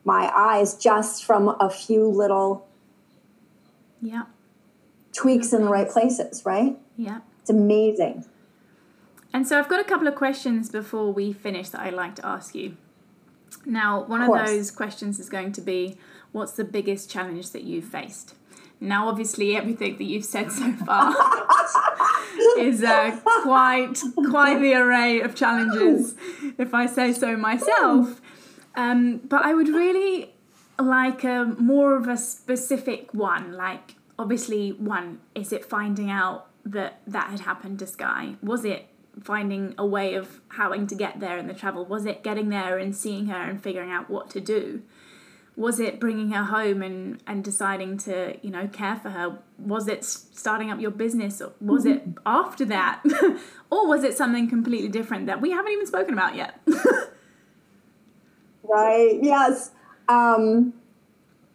my 0.03 0.32
eyes 0.36 0.76
just 0.76 1.24
from 1.24 1.55
a 1.59 1.70
few 1.70 2.07
little 2.07 2.67
yeah 4.01 4.24
tweaks 5.14 5.53
in 5.53 5.64
the 5.64 5.70
right 5.70 5.89
places 5.89 6.45
right? 6.45 6.78
Yeah. 6.97 7.20
It's 7.41 7.49
amazing. 7.49 8.26
And 9.34 9.47
so 9.47 9.60
i've 9.60 9.70
got 9.70 9.80
a 9.80 9.84
couple 9.84 10.07
of 10.07 10.16
questions 10.16 10.70
before 10.70 11.12
we 11.14 11.34
finish 11.34 11.70
that 11.70 11.82
i'd 11.82 11.93
like 11.93 12.16
to 12.16 12.26
ask 12.26 12.55
you. 12.55 12.78
Now 13.66 14.03
one 14.03 14.22
of, 14.22 14.30
of 14.30 14.47
those 14.47 14.72
questions 14.72 15.20
is 15.20 15.30
going 15.30 15.51
to 15.53 15.62
be 15.62 15.97
what's 16.32 16.53
the 16.53 16.64
biggest 16.64 17.10
challenge 17.10 17.51
that 17.51 17.64
you've 17.64 17.86
faced? 17.86 18.36
Now, 18.82 19.10
obviously, 19.10 19.57
everything 19.57 19.97
that 19.97 20.03
you've 20.05 20.26
said 20.26 20.51
so 20.51 20.72
far 20.72 21.14
is 22.57 22.82
uh, 22.82 23.20
quite 23.43 24.01
quite 24.30 24.60
the 24.62 24.74
array 24.74 25.20
of 25.20 25.36
challenges, 25.36 26.16
if 26.57 26.74
I 26.74 26.86
say 26.86 27.12
so 27.12 27.36
myself. 27.36 28.22
Um, 28.76 29.18
but 29.18 29.43
I 29.43 29.53
would 29.53 29.68
really 29.68 30.34
like 30.80 31.26
a 31.26 31.55
more 31.57 31.97
of 31.97 32.07
a 32.07 32.16
specific 32.16 33.14
one. 33.14 33.51
Like, 33.51 33.95
obviously, 34.20 34.74
one 34.74 35.20
is 35.34 35.51
it 35.51 35.65
finding 35.65 36.11
out 36.11 36.47
that 36.65 37.01
that 37.07 37.32
had 37.32 37.41
happened 37.41 37.80
to 37.80 37.86
Schuy? 37.86 38.41
Was 38.43 38.65
it 38.65 38.88
finding 39.24 39.74
a 39.78 39.86
way 39.86 40.13
of 40.13 40.39
having 40.49 40.86
to 40.88 40.95
get 40.95 41.20
there 41.20 41.38
in 41.38 41.47
the 41.47 41.53
travel? 41.53 41.86
Was 41.86 42.05
it 42.05 42.24
getting 42.24 42.49
there 42.49 42.78
and 42.78 42.95
seeing 42.95 43.28
her 43.28 43.41
and 43.41 43.61
figuring 43.61 43.91
out 43.91 44.09
what 44.09 44.30
to 44.32 44.39
do? 44.39 44.84
was 45.59 45.78
it 45.78 45.99
bringing 45.99 46.32
her 46.32 46.45
home 46.45 46.82
and 46.82 47.22
and 47.28 47.43
deciding 47.43 47.97
to 47.97 48.38
you 48.41 48.49
know 48.49 48.65
care 48.70 48.95
for 48.95 49.09
her 49.09 49.38
was 49.57 49.89
it 49.89 50.05
starting 50.05 50.72
up 50.72 50.80
your 50.80 50.89
business 50.89 51.41
or 51.41 51.51
was 51.59 51.86
it 51.86 51.99
mm-hmm. 51.99 52.17
after 52.26 52.63
that 52.63 53.03
or 53.70 53.86
was 53.86 54.05
it 54.05 54.15
something 54.15 54.49
completely 54.49 54.88
different 54.88 55.26
that 55.26 55.41
we 55.41 55.51
haven't 55.51 55.74
even 55.74 55.86
spoken 55.86 56.13
about 56.13 56.34
yet 56.34 56.57
right 58.63 59.20
yes 59.22 59.72
um, 60.07 60.74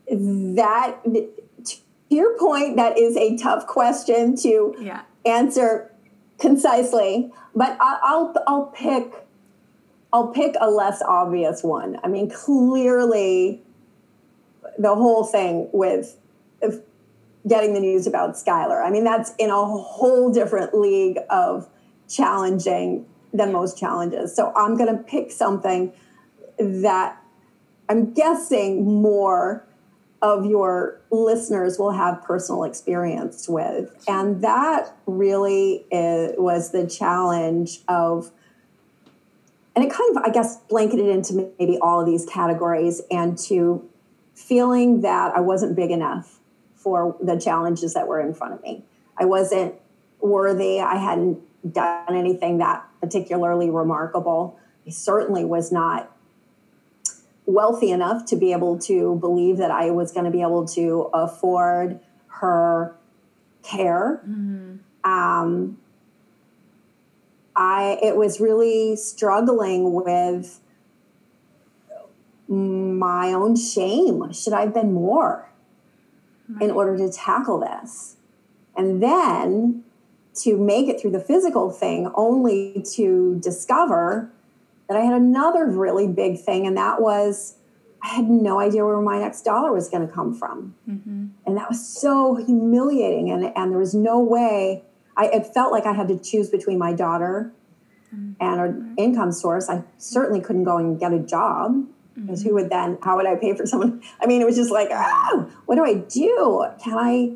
that 0.09 0.99
to 2.15 2.19
your 2.19 2.39
point 2.39 2.77
that 2.77 2.99
is 2.99 3.17
a 3.17 3.37
tough 3.37 3.67
question 3.67 4.37
to 4.37 4.75
yeah. 4.81 5.03
answer 5.27 5.91
concisely 6.39 7.31
but 7.55 7.77
I, 7.81 7.99
i'll 8.03 8.35
i'll 8.47 8.67
pick 8.67 9.25
I'll 10.15 10.29
pick 10.29 10.55
a 10.61 10.71
less 10.71 11.03
obvious 11.03 11.65
one. 11.65 11.99
I 12.05 12.07
mean, 12.07 12.31
clearly, 12.31 13.61
the 14.79 14.95
whole 14.95 15.25
thing 15.25 15.69
with 15.73 16.17
getting 17.49 17.75
the 17.75 17.81
news 17.81 18.07
about 18.07 18.39
Schuyler. 18.39 18.81
I 18.81 18.91
mean, 18.91 19.03
that's 19.03 19.35
in 19.41 19.51
a 19.51 19.65
whole 19.65 20.33
different 20.33 20.73
league 20.73 21.19
of 21.31 21.69
challenging 22.09 23.07
than 23.33 23.51
most 23.51 23.77
challenges. 23.77 24.35
So 24.35 24.53
I'm 24.55 24.77
going 24.77 24.97
to 24.97 25.03
pick 25.03 25.33
something 25.33 25.93
that 26.61 27.21
I'm 27.89 28.13
guessing 28.13 28.85
more 29.03 29.67
of 30.25 30.47
your 30.47 30.99
listeners 31.11 31.79
will 31.79 31.93
have 31.93 32.25
personal 32.25 32.65
experience 32.65 33.47
with. 33.47 33.95
And 34.09 34.43
that 34.43 34.97
really 35.05 35.85
is, 35.93 36.33
was 36.39 36.71
the 36.73 36.87
challenge 36.87 37.81
of, 37.89 38.33
and 39.77 39.85
it 39.85 39.93
kind 39.93 40.17
of, 40.17 40.23
I 40.25 40.31
guess, 40.31 40.57
blanketed 40.71 41.09
into 41.09 41.53
maybe 41.59 41.79
all 41.79 42.01
of 42.01 42.07
these 42.07 42.25
categories 42.25 43.03
and 43.11 43.37
to 43.41 43.87
feeling 44.35 45.03
that 45.03 45.37
I 45.37 45.41
wasn't 45.41 45.77
big 45.77 45.91
enough 45.91 46.39
for 46.75 47.15
the 47.23 47.39
challenges 47.39 47.93
that 47.93 48.09
were 48.09 48.21
in 48.21 48.33
front 48.33 48.55
of 48.55 48.63
me. 48.63 48.83
I 49.19 49.27
wasn't 49.27 49.75
worthy. 50.21 50.81
I 50.81 50.97
hadn't 50.97 51.39
done 51.71 52.17
anything 52.17 52.59
that 52.59 52.83
particularly 53.03 53.69
remarkable. 53.69 54.59
I 54.87 54.91
certainly 54.91 55.45
was 55.45 55.71
not 55.71 56.14
wealthy 57.47 57.91
enough 57.91 58.25
to 58.27 58.37
be 58.37 58.53
able 58.53 58.79
to 58.79 59.17
believe 59.17 59.59
that 59.59 59.71
I 59.71 59.91
was 59.91 60.13
going 60.13 60.25
to 60.25 60.31
be 60.31 60.43
able 60.43 60.67
to 60.69 61.11
afford 61.13 62.01
her 62.29 62.97
care. 63.63 64.23
Mm-hmm. 64.27 64.77
Um, 65.11 65.79
I 67.57 67.99
it 68.03 68.17
was 68.17 68.41
really 68.41 68.97
struggling 68.97 69.93
with 69.93 70.61
my 72.49 73.33
own 73.33 73.57
shame. 73.57 74.33
Should 74.33 74.53
I 74.53 74.63
have 74.63 74.75
been 74.75 74.93
more 74.93 75.51
right. 76.49 76.63
in 76.63 76.71
order 76.71 76.97
to 76.99 77.11
tackle 77.11 77.61
this? 77.61 78.17
And 78.77 79.03
then 79.03 79.85
to 80.43 80.57
make 80.57 80.89
it 80.89 81.01
through 81.01 81.13
the 81.13 81.21
physical 81.21 81.71
thing, 81.71 82.11
only 82.15 82.85
to 82.95 83.39
discover 83.41 84.31
that 84.89 84.97
I 84.97 85.01
had 85.01 85.15
another 85.15 85.67
really 85.67 86.07
big 86.07 86.41
thing, 86.41 86.67
and 86.67 86.77
that 86.77 87.01
was 87.01 87.57
I 88.03 88.09
had 88.09 88.29
no 88.29 88.61
idea 88.61 88.85
where 88.85 89.01
my 89.01 89.19
next 89.19 89.43
dollar 89.43 89.73
was 89.73 89.89
going 89.89 90.07
to 90.07 90.13
come 90.13 90.35
from. 90.35 90.75
Mm-hmm. 90.87 91.27
And 91.47 91.57
that 91.57 91.71
was 91.71 91.89
so 91.89 92.35
humiliating. 92.35 93.31
And, 93.31 93.51
and 93.57 93.73
there 93.73 93.79
was 93.79 93.95
no 93.95 94.21
way, 94.21 94.85
I, 95.17 95.29
it 95.29 95.47
felt 95.55 95.73
like 95.73 95.87
I 95.87 95.95
had 95.95 96.09
to 96.09 96.19
choose 96.19 96.51
between 96.51 96.79
my 96.79 96.93
daughter 96.93 97.51
mm-hmm. 98.15 98.33
and 98.41 98.61
an 98.61 98.95
income 98.99 99.33
source. 99.33 99.71
I 99.71 99.85
certainly 99.97 100.43
couldn't 100.43 100.65
go 100.65 100.77
and 100.77 101.01
get 101.01 101.15
a 101.15 101.19
job 101.19 101.87
because 102.15 102.41
mm-hmm. 102.41 102.49
who 102.49 102.55
would 102.55 102.71
then 102.71 102.99
how 103.03 103.17
would 103.17 103.27
i 103.27 103.35
pay 103.35 103.55
for 103.57 103.67
someone 103.67 104.03
i 104.21 104.27
mean 104.27 104.41
it 104.41 104.45
was 104.45 104.57
just 104.57 104.71
like 104.71 104.89
oh 104.91 105.51
what 105.67 105.77
do 105.77 105.85
i 105.85 105.95
do 105.95 106.67
can 106.83 106.97
i 106.99 107.33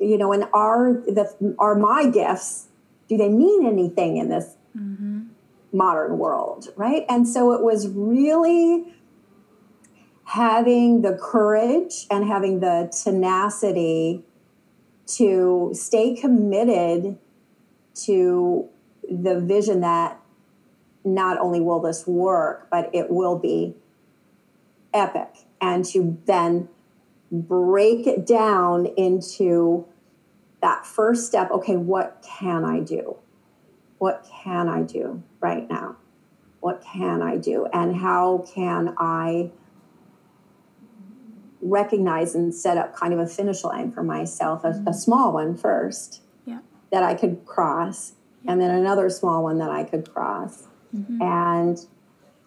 you 0.00 0.18
know 0.18 0.32
and 0.32 0.44
are 0.52 0.94
the 1.06 1.54
are 1.58 1.74
my 1.74 2.10
gifts 2.10 2.66
do 3.08 3.16
they 3.16 3.28
mean 3.28 3.66
anything 3.66 4.16
in 4.16 4.28
this 4.28 4.56
mm-hmm. 4.76 5.13
Modern 5.74 6.18
world 6.18 6.68
right? 6.76 7.04
And 7.08 7.28
so 7.28 7.52
it 7.52 7.62
was 7.62 7.88
really 7.88 8.94
having 10.24 11.02
the 11.02 11.18
courage 11.20 12.06
and 12.10 12.26
having 12.26 12.60
the 12.60 12.90
tenacity 13.02 14.22
to 15.06 15.70
stay 15.74 16.16
committed 16.16 17.18
to 17.94 18.68
the 19.10 19.38
vision 19.40 19.80
that 19.80 20.20
not 21.04 21.38
only 21.38 21.60
will 21.60 21.80
this 21.80 22.06
work, 22.06 22.68
but 22.70 22.88
it 22.94 23.10
will 23.10 23.38
be 23.38 23.74
epic. 24.94 25.28
And 25.60 25.84
to 25.86 26.18
then 26.26 26.68
break 27.30 28.06
it 28.06 28.26
down 28.26 28.86
into 28.96 29.86
that 30.60 30.86
first 30.86 31.26
step 31.26 31.50
okay 31.50 31.76
what 31.76 32.24
can 32.26 32.64
i 32.64 32.80
do 32.80 33.16
what 34.04 34.26
can 34.42 34.68
i 34.68 34.82
do 34.82 35.22
right 35.40 35.70
now 35.70 35.96
what 36.60 36.84
can 36.92 37.22
i 37.22 37.38
do 37.38 37.66
and 37.72 37.96
how 37.96 38.44
can 38.54 38.94
i 38.98 39.50
recognize 41.62 42.34
and 42.34 42.54
set 42.54 42.76
up 42.76 42.94
kind 42.94 43.14
of 43.14 43.18
a 43.18 43.26
finish 43.26 43.64
line 43.64 43.90
for 43.90 44.02
myself 44.02 44.62
a, 44.62 44.68
mm-hmm. 44.68 44.88
a 44.88 44.92
small 44.92 45.32
one 45.32 45.56
first 45.56 46.20
yeah. 46.44 46.58
that 46.92 47.02
i 47.02 47.14
could 47.14 47.46
cross 47.46 48.12
yeah. 48.42 48.52
and 48.52 48.60
then 48.60 48.70
another 48.70 49.08
small 49.08 49.42
one 49.42 49.56
that 49.56 49.70
i 49.70 49.82
could 49.82 50.12
cross 50.12 50.64
mm-hmm. 50.94 51.22
and 51.22 51.86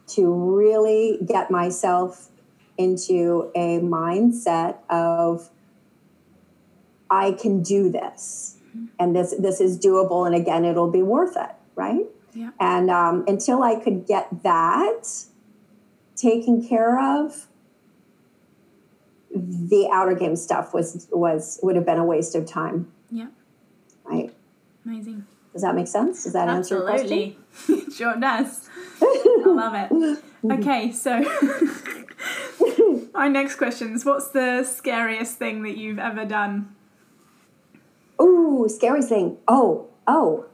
to 0.05 0.31
really 0.31 1.17
get 1.25 1.49
myself 1.49 2.29
into 2.77 3.51
a 3.55 3.79
mindset 3.79 4.77
of 4.91 5.49
I 7.09 7.31
can 7.31 7.61
do 7.61 7.89
this, 7.89 8.56
and 8.99 9.15
this 9.15 9.33
this 9.37 9.61
is 9.61 9.79
doable, 9.79 10.25
and 10.25 10.35
again, 10.35 10.65
it'll 10.65 10.91
be 10.91 11.03
worth 11.03 11.35
it, 11.35 11.51
right? 11.75 12.05
Yeah. 12.33 12.51
And 12.59 12.89
um, 12.89 13.25
until 13.27 13.63
I 13.63 13.75
could 13.75 14.05
get 14.05 14.43
that 14.43 15.07
taken 16.15 16.67
care 16.67 16.99
of, 16.99 17.47
the 19.31 19.89
outer 19.91 20.15
game 20.15 20.35
stuff 20.35 20.73
was 20.73 21.07
was 21.11 21.59
would 21.63 21.75
have 21.75 21.85
been 21.85 21.97
a 21.97 22.05
waste 22.05 22.35
of 22.35 22.45
time. 22.45 22.91
Yeah. 23.09 23.27
Right. 24.03 24.33
Amazing. 24.85 25.25
Does 25.53 25.63
that 25.63 25.75
make 25.75 25.87
sense? 25.87 26.23
Does 26.23 26.33
that 26.33 26.47
answer 26.49 26.75
your 26.75 26.83
question? 26.85 27.35
Absolutely. 27.51 27.91
sure 27.95 28.15
does. 28.17 28.69
I 29.01 29.43
love 29.45 29.73
it. 29.73 30.23
Okay, 30.49 30.91
so 30.91 31.19
my 33.13 33.27
next 33.27 33.55
question 33.55 33.93
is 33.95 34.05
what's 34.05 34.29
the 34.29 34.63
scariest 34.63 35.37
thing 35.37 35.63
that 35.63 35.77
you've 35.77 35.99
ever 35.99 36.23
done? 36.23 36.75
Ooh, 38.67 38.69
scary 38.69 39.01
thing. 39.03 39.37
Oh, 39.47 39.87
oh, 40.07 40.45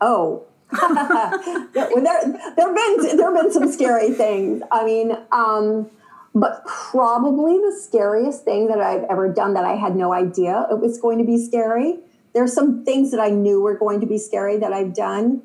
oh. 0.00 0.44
there, 1.74 1.88
there, 1.94 2.52
there 2.56 2.66
have 2.68 2.76
been 2.76 3.16
there 3.18 3.34
have 3.34 3.42
been 3.42 3.52
some 3.52 3.72
scary 3.72 4.12
things. 4.12 4.62
I 4.72 4.84
mean, 4.84 5.16
um, 5.32 5.90
but 6.34 6.66
probably 6.66 7.58
the 7.58 7.76
scariest 7.80 8.44
thing 8.44 8.68
that 8.68 8.80
I've 8.80 9.04
ever 9.04 9.32
done 9.32 9.54
that 9.54 9.64
I 9.64 9.76
had 9.76 9.96
no 9.96 10.12
idea 10.12 10.66
it 10.70 10.80
was 10.80 10.98
going 11.00 11.18
to 11.18 11.24
be 11.24 11.44
scary. 11.44 11.98
There's 12.34 12.54
some 12.54 12.84
things 12.84 13.12
that 13.12 13.20
I 13.20 13.30
knew 13.30 13.60
were 13.62 13.76
going 13.78 14.00
to 14.00 14.06
be 14.06 14.18
scary 14.18 14.58
that 14.58 14.72
I've 14.72 14.94
done, 14.94 15.42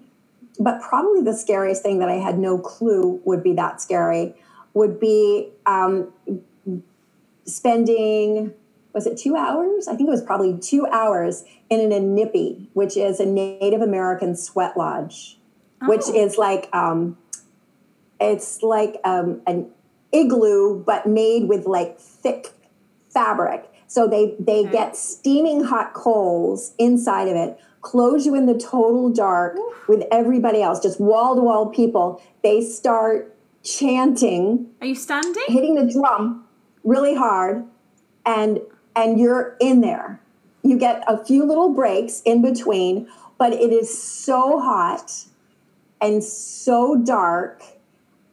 but 0.60 0.82
probably 0.82 1.24
the 1.24 1.36
scariest 1.36 1.84
thing 1.84 2.00
that 2.00 2.10
I 2.10 2.16
had 2.16 2.40
no 2.40 2.60
clue 2.60 3.22
would 3.26 3.44
be 3.44 3.54
that 3.54 3.82
scary 3.82 4.36
would 4.74 5.00
be 5.00 5.50
um, 5.66 6.14
spending 7.46 8.54
was 8.94 9.08
it 9.08 9.18
two 9.18 9.36
hours? 9.36 9.88
I 9.88 9.96
think 9.96 10.08
it 10.08 10.12
was 10.12 10.24
probably 10.24 10.58
two 10.58 10.86
hours 10.88 11.44
in 11.70 11.80
an 11.80 11.92
inipi, 11.92 12.68
which 12.74 12.98
is 12.98 13.20
a 13.20 13.26
Native 13.26 13.82
American 13.82 14.36
sweat 14.36 14.76
lodge, 14.78 15.38
oh. 15.82 15.88
which 15.88 16.10
is 16.10 16.38
like 16.38 16.70
um, 16.74 17.18
it's 18.20 18.62
like 18.62 19.00
um, 19.04 19.42
an 19.48 19.70
igloo 20.12 20.84
but 20.84 21.08
made 21.08 21.48
with 21.48 21.66
like 21.66 22.00
thick 22.00 22.50
fabric. 23.10 23.68
So 23.88 24.08
they 24.08 24.36
they 24.40 24.62
okay. 24.62 24.72
get 24.72 24.96
steaming 24.96 25.64
hot 25.64 25.94
coals 25.94 26.74
inside 26.78 27.28
of 27.28 27.36
it, 27.36 27.60
close 27.82 28.26
you 28.26 28.36
in 28.36 28.46
the 28.46 28.58
total 28.58 29.10
dark 29.10 29.58
with 29.88 30.04
everybody 30.12 30.62
else, 30.62 30.82
just 30.82 31.00
wall 31.00 31.36
to 31.36 31.42
wall 31.42 31.68
people. 31.68 32.22
They 32.44 32.62
start 32.62 33.36
chanting. 33.64 34.70
Are 34.82 34.88
you 34.88 34.96
standing? 34.96 35.44
Hitting 35.48 35.76
the 35.76 35.92
drum 35.92 36.46
really 36.84 37.16
hard 37.16 37.66
and 38.26 38.60
and 38.96 39.20
you're 39.20 39.56
in 39.60 39.82
there. 39.82 40.20
You 40.64 40.78
get 40.78 41.04
a 41.08 41.24
few 41.24 41.46
little 41.46 41.74
breaks 41.74 42.22
in 42.22 42.42
between, 42.42 43.08
but 43.38 43.54
it 43.54 43.72
is 43.72 44.02
so 44.02 44.60
hot 44.60 45.26
and 46.00 46.24
so 46.24 46.96
dark 46.96 47.64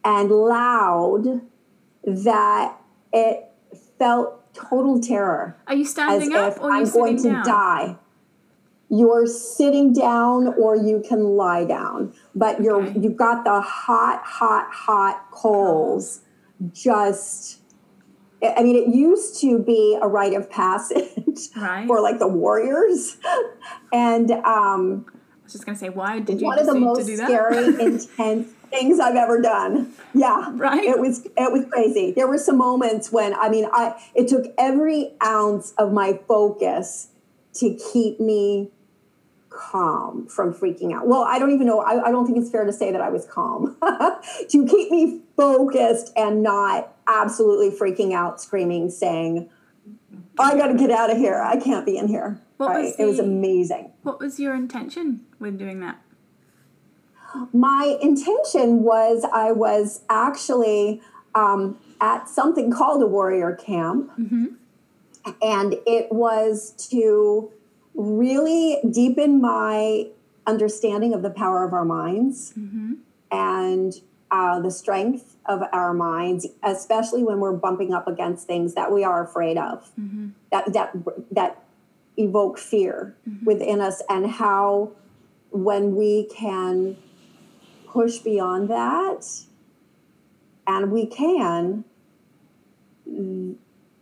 and 0.03 0.29
loud 0.29 1.41
that 2.03 2.75
it 3.11 3.51
felt 3.97 4.53
total 4.53 4.99
terror. 4.99 5.55
Are 5.67 5.75
you 5.75 5.85
standing 5.85 6.33
up 6.33 6.59
or 6.59 6.71
are 6.71 6.79
you 6.79 6.85
I'm 6.85 6.91
going 6.91 7.17
to 7.17 7.31
down? 7.31 7.45
die? 7.45 7.95
You're 8.89 9.27
sitting 9.27 9.93
down 9.93 10.47
or 10.47 10.75
you 10.75 11.03
can 11.07 11.23
lie 11.23 11.63
down, 11.65 12.13
but 12.33 12.61
you're 12.61 12.85
you've 12.91 13.17
got 13.17 13.43
the 13.43 13.61
hot, 13.61 14.23
hot, 14.23 14.67
hot 14.71 15.29
coals 15.31 16.21
just 16.73 17.58
I 18.41 18.63
mean, 18.63 18.75
it 18.75 18.95
used 18.95 19.41
to 19.41 19.59
be 19.59 19.97
a 20.01 20.07
rite 20.07 20.33
of 20.33 20.49
passage 20.49 21.49
right. 21.57 21.85
for 21.87 21.99
like 21.99 22.19
the 22.19 22.27
warriors, 22.27 23.17
and 23.93 24.31
um, 24.31 25.05
I 25.09 25.43
was 25.43 25.53
just 25.53 25.65
gonna 25.65 25.77
say, 25.77 25.89
why 25.89 26.19
did 26.19 26.39
you 26.39 26.47
one 26.47 26.59
of 26.59 26.65
the 26.65 26.75
most 26.75 27.05
scary, 27.05 27.65
intense 27.79 28.51
things 28.69 28.99
I've 28.99 29.15
ever 29.15 29.41
done? 29.41 29.93
Yeah, 30.13 30.51
right. 30.53 30.83
It 30.83 30.99
was 30.99 31.25
it 31.25 31.51
was 31.51 31.65
crazy. 31.71 32.11
There 32.11 32.27
were 32.27 32.37
some 32.37 32.57
moments 32.57 33.11
when 33.11 33.33
I 33.33 33.49
mean, 33.49 33.67
I 33.73 34.01
it 34.15 34.27
took 34.29 34.45
every 34.57 35.11
ounce 35.23 35.73
of 35.77 35.91
my 35.91 36.19
focus 36.27 37.09
to 37.55 37.77
keep 37.91 38.19
me 38.19 38.71
calm 39.49 40.27
from 40.27 40.53
freaking 40.53 40.93
out. 40.93 41.07
Well, 41.07 41.23
I 41.23 41.39
don't 41.39 41.51
even 41.51 41.67
know. 41.67 41.81
I, 41.81 42.07
I 42.07 42.11
don't 42.11 42.25
think 42.25 42.37
it's 42.37 42.51
fair 42.51 42.65
to 42.65 42.73
say 42.73 42.91
that 42.91 43.01
I 43.01 43.09
was 43.09 43.25
calm 43.25 43.75
to 44.49 44.67
keep 44.67 44.91
me 44.91 45.21
focused 45.35 46.11
and 46.15 46.43
not 46.43 46.95
absolutely 47.07 47.71
freaking 47.71 48.13
out, 48.13 48.41
screaming, 48.41 48.89
saying, 48.89 49.49
I 50.39 50.55
got 50.55 50.67
to 50.67 50.77
get 50.77 50.91
out 50.91 51.11
of 51.11 51.17
here. 51.17 51.41
I 51.41 51.57
can't 51.57 51.85
be 51.85 51.97
in 51.97 52.07
here. 52.07 52.41
What 52.57 52.69
right? 52.69 52.85
was 52.85 52.95
the, 52.97 53.03
it 53.03 53.05
was 53.05 53.19
amazing. 53.19 53.91
What 54.03 54.19
was 54.19 54.39
your 54.39 54.53
intention 54.53 55.25
when 55.37 55.57
doing 55.57 55.79
that? 55.79 56.01
My 57.53 57.97
intention 58.01 58.83
was 58.83 59.25
I 59.31 59.51
was 59.51 60.01
actually 60.09 61.01
um, 61.35 61.77
at 62.01 62.27
something 62.27 62.71
called 62.71 63.01
a 63.01 63.07
warrior 63.07 63.55
camp. 63.55 64.11
Mm-hmm. 64.19 64.45
And 65.41 65.75
it 65.85 66.11
was 66.11 66.71
to 66.89 67.51
really 67.99 68.79
deepen 68.89 69.41
my 69.41 70.07
understanding 70.47 71.13
of 71.13 71.21
the 71.21 71.29
power 71.29 71.65
of 71.65 71.73
our 71.73 71.83
minds 71.83 72.53
mm-hmm. 72.57 72.93
and 73.29 73.93
uh, 74.31 74.59
the 74.61 74.71
strength 74.71 75.35
of 75.47 75.63
our 75.73 75.93
minds, 75.93 76.47
especially 76.63 77.23
when 77.23 77.39
we're 77.39 77.51
bumping 77.51 77.93
up 77.93 78.07
against 78.07 78.47
things 78.47 78.73
that 78.73 78.91
we 78.91 79.03
are 79.03 79.23
afraid 79.23 79.57
of, 79.57 79.91
mm-hmm. 79.99 80.29
that 80.51 80.71
that 80.71 80.95
that 81.29 81.63
evoke 82.15 82.57
fear 82.57 83.17
mm-hmm. 83.27 83.45
within 83.45 83.81
us, 83.81 84.01
and 84.07 84.29
how 84.31 84.91
when 85.51 85.95
we 85.95 86.29
can 86.33 86.95
push 87.87 88.19
beyond 88.19 88.69
that, 88.69 89.25
and 90.67 90.91
we 90.91 91.05
can, 91.05 91.83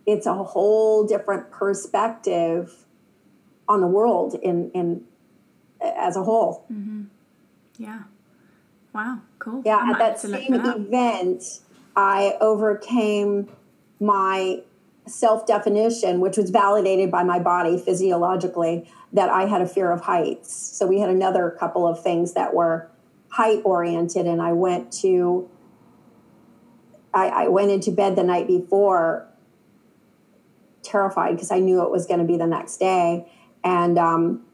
it's 0.05 0.25
a 0.25 0.43
whole 0.43 1.07
different 1.07 1.49
perspective 1.49 2.85
on 3.67 3.81
the 3.81 3.87
world 3.87 4.35
in 4.41 4.71
in 4.71 5.03
as 5.81 6.15
a 6.15 6.23
whole. 6.23 6.65
Mm-hmm. 6.71 7.03
Yeah. 7.77 8.03
Wow, 8.93 9.21
cool. 9.39 9.61
Yeah, 9.65 9.91
at 9.91 9.99
that 9.99 10.19
same 10.19 10.53
that 10.53 10.77
event, 10.77 11.43
I 11.95 12.35
overcame 12.41 13.49
my 13.99 14.63
self 15.05 15.45
definition, 15.45 16.19
which 16.19 16.37
was 16.37 16.49
validated 16.49 17.11
by 17.11 17.23
my 17.23 17.39
body 17.39 17.77
physiologically, 17.77 18.89
that 19.13 19.29
I 19.29 19.45
had 19.45 19.61
a 19.61 19.67
fear 19.67 19.91
of 19.91 20.01
heights. 20.01 20.53
So 20.53 20.87
we 20.87 20.99
had 20.99 21.09
another 21.09 21.55
couple 21.59 21.87
of 21.87 22.01
things 22.01 22.33
that 22.33 22.53
were 22.53 22.89
height 23.29 23.61
oriented, 23.63 24.25
and 24.25 24.41
I 24.41 24.53
went 24.53 24.91
to. 25.01 25.49
I, 27.13 27.27
I 27.27 27.47
went 27.47 27.71
into 27.71 27.91
bed 27.91 28.15
the 28.15 28.23
night 28.23 28.47
before 28.47 29.27
terrified 30.83 31.35
because 31.35 31.51
I 31.51 31.59
knew 31.59 31.83
it 31.83 31.91
was 31.91 32.05
going 32.05 32.19
to 32.19 32.25
be 32.25 32.37
the 32.37 32.47
next 32.47 32.77
day. 32.77 33.31
And 33.67 33.99
um, 33.99 34.45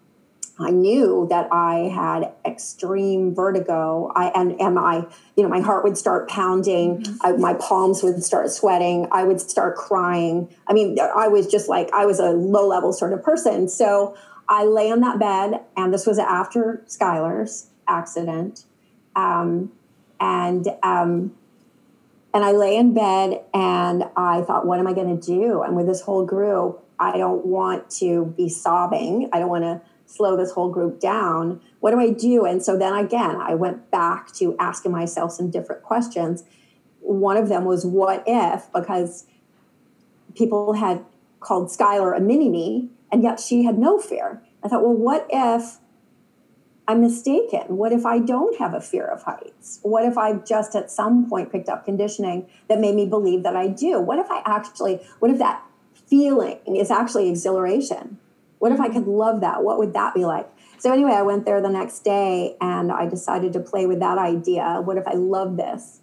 I 0.59 0.71
knew 0.71 1.27
that 1.29 1.47
I 1.51 1.91
had 1.93 2.31
extreme 2.43 3.35
vertigo. 3.35 4.11
I 4.15 4.31
and 4.33 4.59
and 4.59 4.73
my 4.73 5.05
you 5.35 5.43
know 5.43 5.49
my 5.49 5.59
heart 5.59 5.83
would 5.83 5.99
start 5.99 6.27
pounding. 6.27 7.03
Mm-hmm. 7.03 7.15
I, 7.21 7.31
my 7.33 7.53
palms 7.53 8.01
would 8.01 8.23
start 8.23 8.49
sweating. 8.49 9.07
I 9.11 9.23
would 9.23 9.39
start 9.39 9.75
crying. 9.75 10.49
I 10.65 10.73
mean, 10.73 10.97
I 10.99 11.27
was 11.27 11.45
just 11.45 11.69
like 11.69 11.91
I 11.93 12.07
was 12.07 12.19
a 12.19 12.31
low 12.31 12.67
level 12.67 12.91
sort 12.91 13.13
of 13.13 13.21
person. 13.23 13.69
So 13.69 14.17
I 14.49 14.63
lay 14.63 14.91
on 14.91 15.01
that 15.01 15.19
bed, 15.19 15.61
and 15.77 15.93
this 15.93 16.07
was 16.07 16.17
after 16.17 16.81
Schuyler's 16.87 17.67
accident, 17.87 18.65
um, 19.15 19.71
and 20.19 20.67
um, 20.81 21.35
and 22.33 22.43
I 22.43 22.51
lay 22.51 22.77
in 22.77 22.95
bed, 22.95 23.43
and 23.53 24.05
I 24.17 24.41
thought, 24.41 24.65
what 24.65 24.79
am 24.79 24.87
I 24.87 24.93
going 24.93 25.19
to 25.19 25.23
do? 25.23 25.61
I'm 25.61 25.75
with 25.75 25.85
this 25.85 26.01
whole 26.01 26.25
group. 26.25 26.82
I 26.99 27.17
don't 27.17 27.45
want 27.45 27.89
to 27.91 28.33
be 28.37 28.49
sobbing. 28.49 29.29
I 29.33 29.39
don't 29.39 29.49
want 29.49 29.63
to 29.63 29.81
slow 30.05 30.37
this 30.37 30.51
whole 30.51 30.69
group 30.69 30.99
down. 30.99 31.61
What 31.79 31.91
do 31.91 31.99
I 31.99 32.11
do? 32.11 32.45
And 32.45 32.63
so 32.63 32.77
then 32.77 32.93
again, 32.93 33.35
I 33.35 33.55
went 33.55 33.89
back 33.89 34.31
to 34.33 34.55
asking 34.59 34.91
myself 34.91 35.31
some 35.31 35.49
different 35.49 35.83
questions. 35.83 36.43
One 36.99 37.37
of 37.37 37.49
them 37.49 37.65
was, 37.65 37.85
what 37.85 38.23
if? 38.27 38.71
Because 38.73 39.25
people 40.35 40.73
had 40.73 41.03
called 41.39 41.71
Schuyler 41.71 42.13
a 42.13 42.21
mini 42.21 42.49
me, 42.49 42.89
and 43.11 43.23
yet 43.23 43.39
she 43.39 43.63
had 43.63 43.77
no 43.77 43.99
fear. 43.99 44.41
I 44.63 44.67
thought, 44.67 44.81
well, 44.81 44.93
what 44.93 45.27
if 45.29 45.79
I'm 46.87 47.01
mistaken? 47.01 47.77
What 47.77 47.91
if 47.91 48.05
I 48.05 48.19
don't 48.19 48.57
have 48.59 48.73
a 48.73 48.81
fear 48.81 49.05
of 49.05 49.23
heights? 49.23 49.79
What 49.83 50.05
if 50.05 50.17
I've 50.17 50.45
just 50.45 50.75
at 50.75 50.91
some 50.91 51.29
point 51.29 51.51
picked 51.51 51.69
up 51.69 51.85
conditioning 51.85 52.47
that 52.67 52.79
made 52.79 52.95
me 52.95 53.05
believe 53.05 53.43
that 53.43 53.55
I 53.55 53.67
do? 53.67 53.99
What 53.99 54.19
if 54.19 54.29
I 54.29 54.41
actually, 54.45 55.01
what 55.19 55.31
if 55.31 55.37
that 55.39 55.63
feeling 56.13 56.59
is 56.67 56.91
actually 56.91 57.27
exhilaration? 57.27 58.19
What 58.59 58.71
if 58.71 58.79
I 58.79 58.87
could 58.87 59.07
love 59.07 59.41
that? 59.41 59.63
What 59.63 59.79
would 59.79 59.93
that 59.93 60.13
be 60.13 60.25
like? 60.25 60.47
So, 60.77 60.93
anyway, 60.93 61.13
I 61.13 61.23
went 61.23 61.43
there 61.45 61.59
the 61.59 61.71
next 61.71 62.03
day 62.03 62.55
and 62.61 62.91
I 62.91 63.07
decided 63.07 63.51
to 63.53 63.59
play 63.59 63.87
with 63.87 63.99
that 64.01 64.19
idea. 64.19 64.79
What 64.85 64.97
if 64.97 65.07
I 65.07 65.13
love 65.13 65.57
this? 65.57 66.01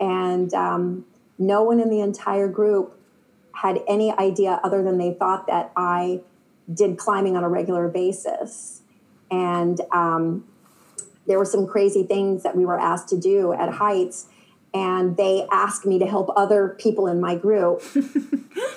And 0.00 0.52
um, 0.52 1.06
no 1.38 1.62
one 1.62 1.78
in 1.78 1.90
the 1.90 2.00
entire 2.00 2.48
group 2.48 2.98
had 3.52 3.78
any 3.86 4.10
idea 4.10 4.60
other 4.64 4.82
than 4.82 4.98
they 4.98 5.12
thought 5.12 5.46
that 5.46 5.70
I 5.76 6.22
did 6.74 6.98
climbing 6.98 7.36
on 7.36 7.44
a 7.44 7.48
regular 7.48 7.86
basis. 7.86 8.82
And 9.30 9.80
um, 9.92 10.44
there 11.28 11.38
were 11.38 11.44
some 11.44 11.68
crazy 11.68 12.02
things 12.02 12.42
that 12.42 12.56
we 12.56 12.66
were 12.66 12.80
asked 12.80 13.08
to 13.10 13.16
do 13.16 13.52
at 13.52 13.74
heights. 13.74 14.26
And 14.74 15.16
they 15.16 15.46
asked 15.52 15.86
me 15.86 16.00
to 16.00 16.06
help 16.06 16.30
other 16.34 16.76
people 16.80 17.06
in 17.06 17.20
my 17.20 17.36
group 17.36 17.80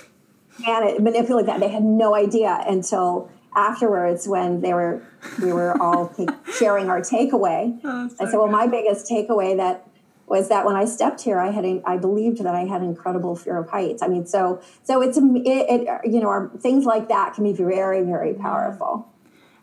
and 0.66 0.90
it, 0.90 1.02
manipulate 1.02 1.46
that. 1.48 1.60
They 1.60 1.70
had 1.70 1.84
no 1.84 2.16
idea 2.16 2.64
until 2.68 3.30
afterwards 3.56 4.28
when 4.28 4.62
they 4.62 4.74
were 4.74 5.02
we 5.42 5.52
were 5.52 5.80
all 5.82 6.08
take, 6.18 6.30
sharing 6.54 6.90
our 6.90 7.02
takeaway. 7.02 7.80
Oh, 7.84 8.08
so 8.10 8.16
I 8.20 8.30
said, 8.30 8.38
"Well, 8.38 8.48
my 8.48 8.68
biggest 8.68 9.10
takeaway 9.10 9.58
that 9.58 9.88
was 10.28 10.48
that 10.50 10.66
when 10.66 10.76
I 10.76 10.86
stepped 10.86 11.22
here, 11.22 11.40
I 11.40 11.50
had 11.52 11.66
I 11.86 11.98
believed 11.98 12.44
that 12.44 12.56
I 12.56 12.66
had 12.66 12.82
incredible 12.82 13.36
fear 13.36 13.58
of 13.58 13.70
heights. 13.70 14.02
I 14.02 14.08
mean, 14.08 14.26
so 14.26 14.62
so 14.84 15.02
it's 15.02 15.18
it, 15.18 15.24
it 15.46 16.06
you 16.06 16.20
know 16.20 16.30
our, 16.30 16.50
things 16.60 16.86
like 16.86 17.10
that 17.10 17.34
can 17.34 17.44
be 17.44 17.54
very 17.54 18.04
very 18.04 18.34
powerful. 18.34 19.08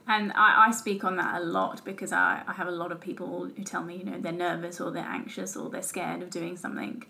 And 0.09 0.33
I, 0.35 0.69
I 0.69 0.71
speak 0.71 1.03
on 1.03 1.17
that 1.17 1.41
a 1.41 1.45
lot 1.45 1.85
because 1.85 2.13
I, 2.13 2.43
I 2.47 2.53
have 2.53 2.69
a 2.69 2.73
lot 2.73 2.93
of 2.93 3.01
people 3.01 3.51
who 3.57 3.65
tell 3.65 3.83
me, 3.83 3.97
you 3.97 4.05
know, 4.05 4.21
they're 4.21 4.31
nervous 4.31 4.81
or 4.81 4.93
they're 4.93 5.03
anxious 5.03 5.57
or 5.57 5.69
they're 5.69 5.83
scared 5.83 6.23
of 6.23 6.31
doing 6.31 6.57
something. 6.57 7.05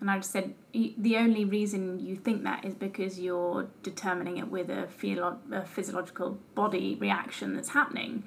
And 0.00 0.10
I 0.10 0.16
just 0.16 0.30
said, 0.30 0.54
the 0.72 1.16
only 1.18 1.44
reason 1.44 2.00
you 2.00 2.16
think 2.16 2.42
that 2.44 2.64
is 2.64 2.74
because 2.74 3.20
you're 3.20 3.68
determining 3.82 4.38
it 4.38 4.50
with 4.50 4.70
a, 4.70 4.86
philo- 4.86 5.38
a 5.52 5.62
physiological 5.62 6.38
body 6.54 6.96
reaction 6.98 7.54
that's 7.54 7.68
happening. 7.70 8.24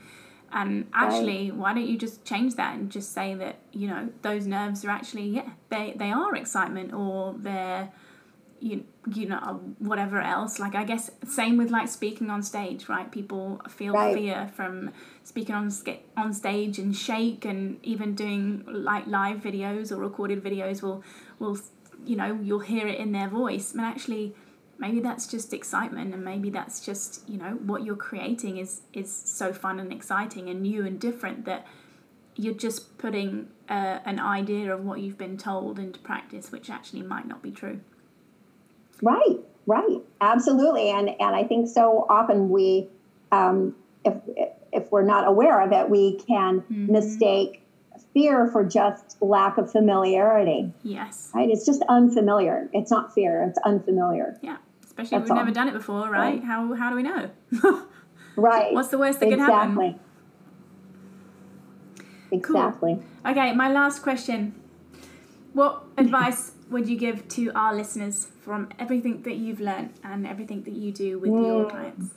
And 0.51 0.88
actually, 0.93 1.49
right. 1.49 1.59
why 1.59 1.74
don't 1.74 1.88
you 1.88 1.97
just 1.97 2.24
change 2.26 2.55
that 2.55 2.76
and 2.76 2.91
just 2.91 3.11
say 3.11 3.34
that, 3.34 3.55
you 3.71 3.88
know, 3.88 4.09
those 4.21 4.45
nerves 4.45 4.86
are 4.86 4.91
actually, 4.91 5.28
yeah, 5.30 5.49
they, 5.69 5.95
they 5.97 6.11
are 6.11 6.36
excitement 6.36 6.93
or 6.93 7.34
they're, 7.36 7.91
you, 8.64 8.86
you 9.14 9.28
know, 9.28 9.61
whatever 9.80 10.22
else. 10.22 10.57
Like, 10.57 10.74
I 10.74 10.86
guess, 10.86 11.11
same 11.28 11.57
with 11.57 11.70
like 11.70 11.89
speaking 11.89 12.30
on 12.30 12.41
stage, 12.41 12.88
right? 12.88 13.11
People 13.11 13.61
feel 13.70 13.93
right. 13.93 14.16
fear 14.16 14.49
from 14.55 14.91
speaking 15.26 15.53
on, 15.53 15.70
on 16.16 16.34
stage 16.34 16.80
and 16.80 16.95
shake 16.95 17.43
and 17.43 17.78
even 17.84 18.16
doing 18.16 18.64
like 18.66 19.05
live 19.05 19.39
videos 19.41 19.91
or 19.91 19.97
recorded 19.97 20.41
videos 20.41 20.82
will, 20.82 21.03
will, 21.39 21.59
you 22.05 22.16
know, 22.16 22.39
you'll 22.41 22.59
hear 22.59 22.88
it 22.88 22.99
in 22.99 23.11
their 23.11 23.28
voice. 23.28 23.74
And 23.74 23.82
actually, 23.82 24.34
maybe 24.80 25.01
that's 25.01 25.28
just 25.28 25.53
excitement 25.53 26.14
and 26.14 26.24
maybe 26.24 26.49
that's 26.49 26.84
just 26.84 27.28
you 27.30 27.38
know 27.38 27.51
what 27.66 27.84
you're 27.84 27.95
creating 27.95 28.57
is 28.57 28.82
is 28.91 29.14
so 29.14 29.53
fun 29.53 29.80
and 29.80 29.93
exciting 29.93 30.49
and 30.49 30.61
new 30.61 30.84
and 30.86 30.99
different 30.99 31.45
that 31.45 31.66
you're 32.36 32.55
just 32.55 32.97
putting 32.97 33.47
uh, 33.70 33.99
an 34.03 34.20
idea 34.20 34.74
of 34.74 34.84
what 34.84 34.99
you've 34.99 35.18
been 35.18 35.38
told 35.38 35.78
into 35.78 35.99
practice 35.99 36.51
which 36.51 36.72
actually 36.72 37.03
might 37.03 37.28
not 37.28 37.43
be 37.43 37.51
true 37.51 37.80
right 39.04 39.39
right 39.68 40.01
absolutely 40.22 40.89
and 40.89 41.10
and 41.10 41.36
i 41.36 41.43
think 41.43 41.68
so 41.70 42.06
often 42.10 42.49
we 42.49 42.88
um, 43.32 43.76
if 44.06 44.16
if 44.72 44.91
we're 44.91 45.04
not 45.04 45.28
aware 45.28 45.62
of 45.62 45.72
it 45.72 45.89
we 45.89 46.18
can 46.20 46.62
mm-hmm. 46.62 46.91
mistake 46.91 47.64
fear 48.14 48.47
for 48.47 48.64
just 48.64 49.18
lack 49.22 49.58
of 49.58 49.72
familiarity. 49.72 50.72
Yes. 50.84 51.32
Right? 51.34 51.49
It's 51.49 51.66
just 51.66 51.82
unfamiliar. 51.89 52.70
It's 52.74 52.91
not 52.91 53.14
fear, 53.14 53.43
it's 53.43 53.58
unfamiliar. 53.66 54.38
Yeah. 54.41 54.58
Especially 54.84 55.18
That's 55.18 55.24
if 55.24 55.24
we've 55.24 55.32
all. 55.32 55.38
never 55.38 55.51
done 55.51 55.68
it 55.68 55.74
before, 55.74 56.10
right? 56.10 56.36
right? 56.36 56.43
How 56.43 56.74
how 56.74 56.89
do 56.91 56.95
we 56.95 57.04
know? 57.04 57.32
right. 58.36 58.74
What's 58.74 58.89
the 58.89 58.99
worst 58.99 59.20
that 59.22 59.30
exactly. 59.30 59.47
could 59.49 59.58
happen? 59.58 59.99
Exactly. 62.32 62.95
Cool. 62.95 63.32
Okay, 63.32 63.54
my 63.54 63.72
last 63.72 64.04
question. 64.04 64.54
What 65.54 65.84
advice 65.97 66.51
would 66.70 66.88
you 66.88 66.97
give 66.97 67.28
to 67.30 67.51
our 67.53 67.74
listeners 67.74 68.28
from 68.41 68.70
everything 68.80 69.22
that 69.24 69.36
you've 69.36 69.59
learned 69.59 69.93
and 70.03 70.26
everything 70.28 70.64
that 70.64 70.74
you 70.74 70.91
do 70.91 71.20
with 71.20 71.32
mm. 71.32 71.45
your 71.45 71.70
clients? 71.70 72.14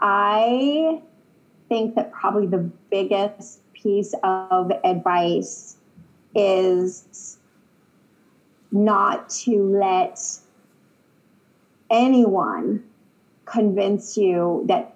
I 0.00 1.02
think 1.68 1.94
that 1.96 2.12
probably 2.12 2.46
the 2.46 2.70
biggest 2.90 3.60
piece 3.72 4.14
of 4.22 4.72
advice 4.84 5.76
is 6.34 7.38
not 8.70 9.28
to 9.30 9.62
let 9.78 10.20
anyone 11.90 12.84
convince 13.44 14.16
you 14.16 14.64
that 14.68 14.94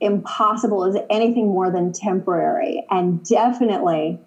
impossible 0.00 0.84
is 0.84 0.96
anything 1.10 1.48
more 1.48 1.70
than 1.70 1.92
temporary. 1.92 2.84
And 2.90 3.24
definitely 3.24 4.18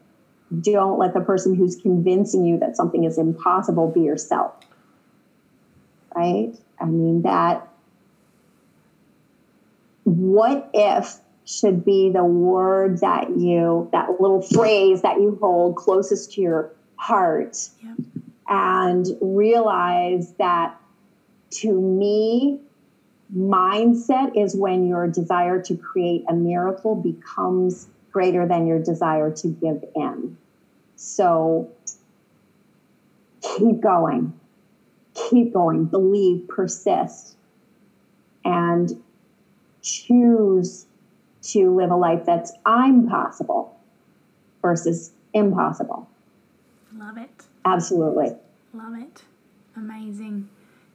don't 0.62 1.00
let 1.00 1.14
the 1.14 1.22
person 1.22 1.56
who's 1.56 1.76
convincing 1.76 2.46
you 2.46 2.60
that 2.60 2.76
something 2.76 3.04
is 3.04 3.18
impossible 3.18 3.90
be 3.92 4.02
yourself. 4.02 4.54
Right? 6.16 6.54
I 6.80 6.86
mean, 6.86 7.24
that 7.24 7.68
what 10.04 10.70
if 10.74 11.20
should 11.46 11.86
be 11.86 12.10
the 12.10 12.24
word 12.24 13.00
that 13.02 13.30
you, 13.38 13.88
that 13.92 14.20
little 14.20 14.42
phrase 14.42 15.04
that 15.04 15.18
you 15.18 15.38
hold 15.40 15.76
closest 15.76 16.34
to 16.34 16.42
your 16.42 16.72
heart. 16.96 17.70
Yeah. 17.84 17.94
And 18.48 19.06
realize 19.22 20.34
that 20.34 20.80
to 21.52 21.80
me, 21.80 22.60
mindset 23.36 24.36
is 24.36 24.56
when 24.56 24.88
your 24.88 25.08
desire 25.08 25.62
to 25.64 25.76
create 25.76 26.26
a 26.28 26.34
miracle 26.34 26.96
becomes 26.96 27.88
greater 28.12 28.48
than 28.48 28.68
your 28.68 28.80
desire 28.80 29.32
to 29.32 29.48
give 29.48 29.84
in. 29.96 30.38
So 30.96 31.70
keep 33.42 33.82
going, 33.82 34.34
keep 35.14 35.54
going, 35.54 35.86
believe, 35.86 36.48
persist, 36.48 37.36
and 38.44 39.02
choose 39.82 40.86
to 41.42 41.76
live 41.76 41.92
a 41.92 41.96
life 41.96 42.26
that's 42.26 42.54
I'm 42.66 43.08
possible 43.08 43.78
versus 44.62 45.12
impossible. 45.34 46.10
Love 46.96 47.18
it. 47.18 47.44
Absolutely. 47.66 48.36
Love 48.74 48.98
it. 48.98 49.24
Amazing. 49.76 50.50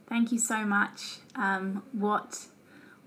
Thank 0.07 0.31
you 0.31 0.39
so 0.39 0.65
much. 0.65 1.19
Um, 1.35 1.83
what 1.93 2.47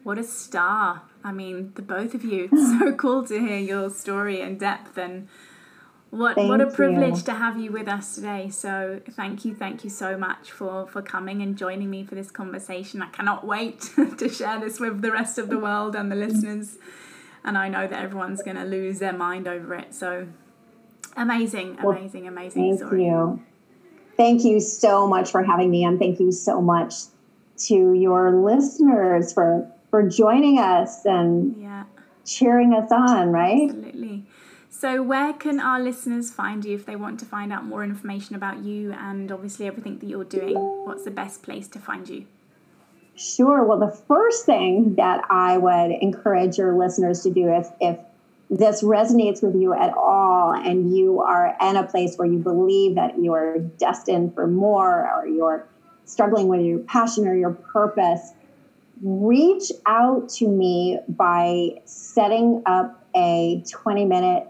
what 0.05 0.19
a 0.19 0.25
star. 0.25 1.03
I 1.23 1.33
mean, 1.33 1.73
the 1.75 1.83
both 1.83 2.15
of 2.15 2.25
you. 2.25 2.49
It's 2.53 2.79
so 2.79 2.93
cool 2.93 3.27
to 3.27 3.39
hear 3.39 3.59
your 3.59 3.91
story 3.91 4.41
in 4.41 4.59
depth 4.59 4.97
and 4.97 5.29
what 6.15 6.37
thank 6.37 6.49
what 6.49 6.61
a 6.61 6.67
privilege 6.67 7.19
you. 7.19 7.23
to 7.23 7.35
have 7.35 7.59
you 7.61 7.73
with 7.73 7.89
us 7.89 8.15
today. 8.15 8.49
So 8.51 9.01
thank 9.11 9.45
you, 9.45 9.55
thank 9.55 9.85
you 9.85 9.91
so 9.91 10.17
much 10.17 10.51
for 10.51 10.87
for 10.87 11.03
coming 11.03 11.43
and 11.43 11.57
joining 11.57 11.91
me 11.91 12.05
for 12.05 12.15
this 12.15 12.31
conversation. 12.31 13.03
I 13.03 13.09
cannot 13.09 13.47
wait 13.47 13.81
to 14.19 14.29
share 14.29 14.61
this 14.61 14.81
with 14.81 15.03
the 15.03 15.13
rest 15.13 15.39
of 15.39 15.49
the 15.49 15.59
world 15.59 15.95
and 15.97 16.11
the 16.11 16.17
listeners 16.17 16.79
and 17.45 17.59
I 17.59 17.69
know 17.69 17.87
that 17.87 18.03
everyone's 18.03 18.43
going 18.43 18.57
to 18.57 18.65
lose 18.65 18.99
their 18.99 19.13
mind 19.13 19.47
over 19.47 19.75
it. 19.75 19.95
So 19.95 20.27
amazing, 21.17 21.79
amazing, 21.79 22.25
well, 22.25 22.33
amazing 22.33 22.77
thank 22.77 22.79
story. 22.79 23.05
you. 23.05 23.43
Thank 24.17 24.45
you 24.45 24.61
so 24.61 25.07
much 25.07 25.31
for 25.31 25.43
having 25.43 25.71
me, 25.71 25.85
and 25.85 25.99
thank 25.99 26.21
you 26.21 26.33
so 26.33 26.61
much 26.61 26.95
to 27.57 27.93
your 27.93 28.35
listeners 28.35 29.33
for 29.33 29.71
for 29.91 30.09
joining 30.09 30.59
us 30.59 31.05
and 31.05 31.61
yeah. 31.61 31.85
cheering 32.25 32.73
us 32.73 32.91
on. 32.91 33.31
Right? 33.31 33.69
Absolutely. 33.69 34.25
So, 34.77 35.05
where 35.05 35.33
can 35.33 35.61
our 35.61 35.81
listeners 35.81 36.33
find 36.33 36.65
you 36.65 36.75
if 36.75 36.85
they 36.85 36.97
want 36.97 37.21
to 37.21 37.25
find 37.25 37.53
out 37.53 37.65
more 37.65 37.85
information 37.85 38.35
about 38.35 38.65
you 38.65 38.93
and 38.93 39.31
obviously 39.31 39.69
everything 39.69 39.99
that 39.99 40.07
you're 40.07 40.25
doing? 40.25 40.57
What's 40.85 41.05
the 41.05 41.13
best 41.13 41.45
place 41.45 41.69
to 41.69 41.79
find 41.79 42.09
you? 42.09 42.27
Sure. 43.15 43.63
Well, 43.65 43.79
the 43.79 43.97
first 44.09 44.45
thing 44.47 44.97
that 44.97 45.25
I 45.31 45.59
would 45.59 45.93
encourage 46.03 46.59
your 46.59 46.77
listeners 46.77 47.23
to 47.23 47.31
do 47.31 47.49
if, 47.55 47.69
if 47.81 47.99
this 48.51 48.83
resonates 48.83 49.45
with 49.45 49.55
you 49.55 49.73
at 49.75 49.95
all 49.97 50.53
and 50.53 50.95
you 50.95 51.21
are 51.21 51.57
in 51.61 51.77
a 51.77 51.85
place 51.85 52.17
where 52.17 52.27
you 52.27 52.41
believe 52.41 52.97
that 52.97 53.17
you 53.17 53.33
are 53.33 53.61
destined 53.61 54.35
for 54.35 54.49
more 54.49 55.09
or 55.09 55.29
you're 55.29 55.69
struggling 56.05 56.49
with 56.49 56.63
your 56.63 56.81
passion 56.81 57.29
or 57.29 57.37
your 57.37 57.53
purpose, 57.53 58.33
reach 59.03 59.71
out 59.87 60.29
to 60.31 60.49
me 60.49 60.99
by 61.11 61.81
setting 61.85 62.61
up 62.67 63.07
a 63.15 63.63
20 63.71 64.05
minute 64.05 64.49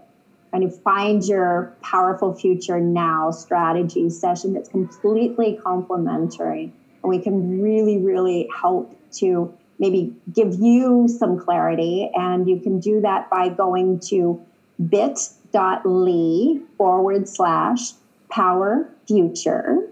kind 0.55 0.65
of 0.65 0.83
find 0.83 1.25
your 1.25 1.75
powerful 1.83 2.33
future 2.33 2.79
now 2.79 3.33
strategy 3.33 4.09
session 4.09 4.55
that's 4.55 4.69
completely 4.69 5.59
complimentary 5.61 6.73
and 7.05 7.11
we 7.11 7.19
can 7.19 7.61
really, 7.61 7.99
really 7.99 8.49
help 8.63 8.97
to 9.13 9.53
maybe 9.79 10.17
give 10.33 10.55
you 10.55 11.07
some 11.07 11.39
clarity. 11.39 12.11
And 12.15 12.49
you 12.49 12.59
can 12.59 12.81
do 12.81 13.03
that 13.03 13.29
by 13.29 13.51
going 13.51 14.01
to 14.09 14.41
bit.ly 14.89 16.61
forward 16.79 17.29
slash 17.29 17.93
power 18.31 18.89
future. 19.07 19.87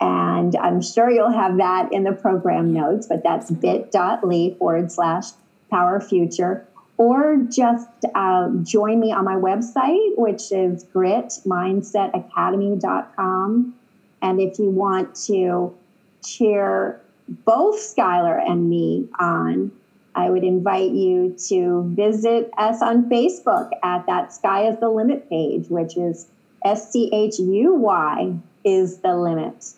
And 0.00 0.56
I'm 0.56 0.80
sure 0.80 1.10
you'll 1.10 1.32
have 1.32 1.58
that 1.58 1.92
in 1.92 2.04
the 2.04 2.12
program 2.12 2.72
notes, 2.72 3.06
but 3.06 3.22
that's 3.22 3.50
bit.ly 3.50 4.56
forward 4.58 4.90
slash 4.90 5.26
power 5.70 6.00
future. 6.00 6.66
Or 6.96 7.38
just 7.50 7.88
uh, 8.14 8.50
join 8.62 9.00
me 9.00 9.10
on 9.10 9.24
my 9.24 9.34
website, 9.34 10.16
which 10.16 10.52
is 10.52 10.84
gritmindsetacademy.com. 10.84 13.74
And 14.22 14.40
if 14.40 14.56
you 14.58 14.70
want 14.70 15.16
to 15.26 15.76
cheer 16.24 17.00
both 17.28 17.80
Schuyler 17.80 18.38
and 18.38 18.70
me 18.70 19.08
on, 19.18 19.72
I 20.14 20.30
would 20.30 20.44
invite 20.44 20.92
you 20.92 21.34
to 21.48 21.92
visit 21.96 22.48
us 22.56 22.80
on 22.80 23.10
Facebook 23.10 23.70
at 23.82 24.06
that 24.06 24.30
Schuy 24.30 24.72
is 24.72 24.78
the 24.78 24.88
Limit 24.88 25.28
page, 25.28 25.68
which 25.68 25.96
is 25.96 26.28
S 26.64 26.92
C 26.92 27.10
H 27.12 27.38
U 27.38 27.74
Y 27.74 28.34
is 28.64 28.98
the 28.98 29.16
limit. 29.16 29.72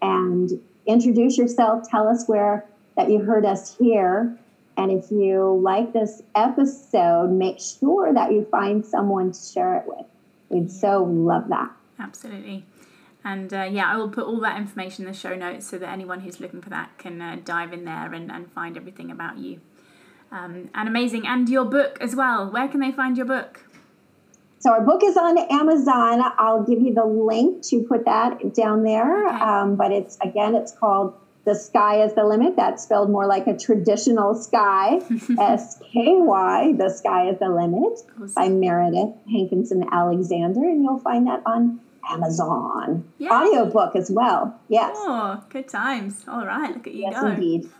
And 0.00 0.60
introduce 0.86 1.38
yourself, 1.38 1.88
tell 1.88 2.08
us 2.08 2.26
where 2.26 2.66
that 2.96 3.10
you 3.10 3.20
heard 3.20 3.46
us 3.46 3.76
here. 3.76 4.36
And 4.76 4.90
if 4.90 5.10
you 5.10 5.60
like 5.62 5.92
this 5.92 6.22
episode, 6.34 7.30
make 7.30 7.58
sure 7.60 8.12
that 8.12 8.32
you 8.32 8.46
find 8.50 8.84
someone 8.84 9.32
to 9.32 9.38
share 9.38 9.76
it 9.76 9.84
with. 9.86 10.06
We'd 10.48 10.70
so 10.70 11.04
love 11.04 11.48
that. 11.48 11.70
Absolutely. 11.98 12.64
And 13.24 13.52
uh, 13.54 13.68
yeah, 13.70 13.86
I 13.86 13.96
will 13.96 14.08
put 14.08 14.24
all 14.24 14.40
that 14.40 14.56
information 14.56 15.04
in 15.04 15.12
the 15.12 15.16
show 15.16 15.34
notes 15.36 15.68
so 15.68 15.78
that 15.78 15.88
anyone 15.88 16.20
who's 16.20 16.40
looking 16.40 16.60
for 16.60 16.70
that 16.70 16.98
can 16.98 17.20
uh, 17.20 17.38
dive 17.44 17.72
in 17.72 17.84
there 17.84 18.12
and, 18.12 18.30
and 18.32 18.50
find 18.52 18.76
everything 18.76 19.10
about 19.10 19.38
you. 19.38 19.60
Um, 20.32 20.70
and 20.74 20.88
amazing. 20.88 21.26
And 21.26 21.48
your 21.48 21.64
book 21.64 21.98
as 22.00 22.16
well. 22.16 22.50
Where 22.50 22.66
can 22.66 22.80
they 22.80 22.90
find 22.90 23.16
your 23.16 23.26
book? 23.26 23.64
So 24.58 24.70
our 24.70 24.80
book 24.80 25.02
is 25.04 25.16
on 25.16 25.36
Amazon. 25.38 26.22
I'll 26.38 26.62
give 26.62 26.80
you 26.80 26.94
the 26.94 27.04
link 27.04 27.62
to 27.64 27.82
put 27.82 28.04
that 28.04 28.54
down 28.54 28.84
there. 28.84 29.26
Okay. 29.26 29.36
Um, 29.36 29.76
but 29.76 29.92
it's 29.92 30.16
again, 30.22 30.54
it's 30.54 30.72
called 30.72 31.14
"The 31.44 31.54
Sky 31.54 32.02
Is 32.02 32.14
the 32.14 32.24
Limit." 32.24 32.56
That's 32.56 32.82
spelled 32.82 33.10
more 33.10 33.26
like 33.26 33.46
a 33.46 33.56
traditional 33.56 34.34
sky. 34.34 35.00
S 35.38 35.80
K 35.92 36.14
Y. 36.16 36.72
The 36.78 36.88
Sky 36.88 37.28
Is 37.28 37.38
the 37.38 37.48
Limit 37.48 38.00
awesome. 38.22 38.32
by 38.34 38.48
Meredith 38.48 39.14
Hankinson 39.30 39.84
Alexander, 39.92 40.60
and 40.60 40.82
you'll 40.82 41.00
find 41.00 41.26
that 41.26 41.42
on 41.46 41.80
Amazon. 42.08 43.04
Yay. 43.18 43.28
Audiobook 43.28 43.94
as 43.96 44.10
well. 44.10 44.58
Yes. 44.68 44.96
Oh, 44.98 45.42
good 45.48 45.68
times. 45.68 46.24
All 46.28 46.44
right. 46.44 46.74
Look 46.74 46.86
at 46.86 46.94
you 46.94 47.02
yes, 47.02 47.20
go. 47.20 47.28
indeed. 47.28 47.68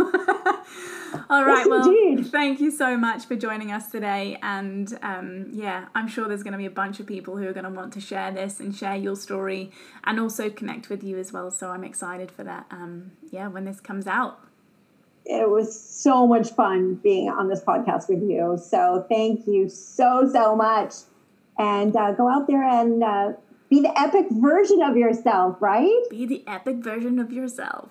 All 1.28 1.44
right. 1.44 1.58
Yes, 1.58 1.68
well, 1.68 1.88
indeed. 1.88 2.26
thank 2.28 2.60
you 2.60 2.70
so 2.70 2.96
much 2.96 3.26
for 3.26 3.36
joining 3.36 3.72
us 3.72 3.90
today. 3.90 4.38
And 4.42 4.98
um, 5.02 5.48
yeah, 5.52 5.86
I'm 5.94 6.08
sure 6.08 6.28
there's 6.28 6.42
going 6.42 6.52
to 6.52 6.58
be 6.58 6.66
a 6.66 6.70
bunch 6.70 7.00
of 7.00 7.06
people 7.06 7.36
who 7.36 7.46
are 7.46 7.52
going 7.52 7.64
to 7.64 7.70
want 7.70 7.92
to 7.94 8.00
share 8.00 8.30
this 8.32 8.60
and 8.60 8.74
share 8.74 8.96
your 8.96 9.16
story 9.16 9.70
and 10.04 10.18
also 10.20 10.50
connect 10.50 10.88
with 10.88 11.02
you 11.02 11.18
as 11.18 11.32
well. 11.32 11.50
So 11.50 11.70
I'm 11.70 11.84
excited 11.84 12.30
for 12.30 12.44
that. 12.44 12.66
Um, 12.70 13.12
yeah, 13.30 13.48
when 13.48 13.64
this 13.64 13.80
comes 13.80 14.06
out. 14.06 14.40
It 15.24 15.48
was 15.48 15.78
so 15.78 16.26
much 16.26 16.50
fun 16.50 16.94
being 16.96 17.28
on 17.28 17.48
this 17.48 17.60
podcast 17.60 18.08
with 18.08 18.22
you. 18.22 18.58
So 18.60 19.06
thank 19.08 19.46
you 19.46 19.68
so, 19.68 20.28
so 20.32 20.56
much. 20.56 20.94
And 21.58 21.94
uh, 21.94 22.12
go 22.12 22.28
out 22.28 22.46
there 22.48 22.64
and 22.64 23.04
uh, 23.04 23.32
be 23.72 23.80
the 23.80 23.98
epic 23.98 24.26
version 24.32 24.82
of 24.82 24.98
yourself, 24.98 25.56
right? 25.62 26.02
Be 26.10 26.26
the 26.26 26.44
epic 26.46 26.76
version 26.76 27.18
of 27.18 27.32
yourself. 27.32 27.88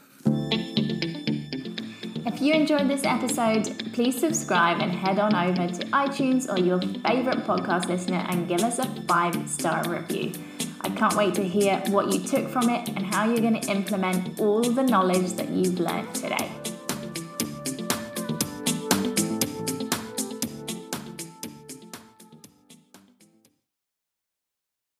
If 2.23 2.39
you 2.39 2.53
enjoyed 2.53 2.87
this 2.87 3.03
episode, 3.03 3.91
please 3.91 4.19
subscribe 4.19 4.79
and 4.79 4.91
head 4.91 5.17
on 5.17 5.33
over 5.33 5.67
to 5.67 5.85
iTunes 5.87 6.47
or 6.47 6.59
your 6.59 6.79
favorite 7.01 7.39
podcast 7.47 7.87
listener 7.87 8.23
and 8.29 8.47
give 8.47 8.61
us 8.61 8.77
a 8.77 8.85
five 9.07 9.49
star 9.49 9.83
review. 9.89 10.33
I 10.81 10.89
can't 10.89 11.15
wait 11.15 11.33
to 11.33 11.43
hear 11.43 11.81
what 11.87 12.13
you 12.13 12.19
took 12.19 12.47
from 12.49 12.69
it 12.69 12.87
and 12.89 13.03
how 13.03 13.25
you're 13.25 13.41
going 13.41 13.59
to 13.59 13.71
implement 13.71 14.39
all 14.39 14.61
the 14.61 14.83
knowledge 14.83 15.33
that 15.33 15.49
you've 15.49 15.79
learned 15.79 16.13
today. 16.13 16.60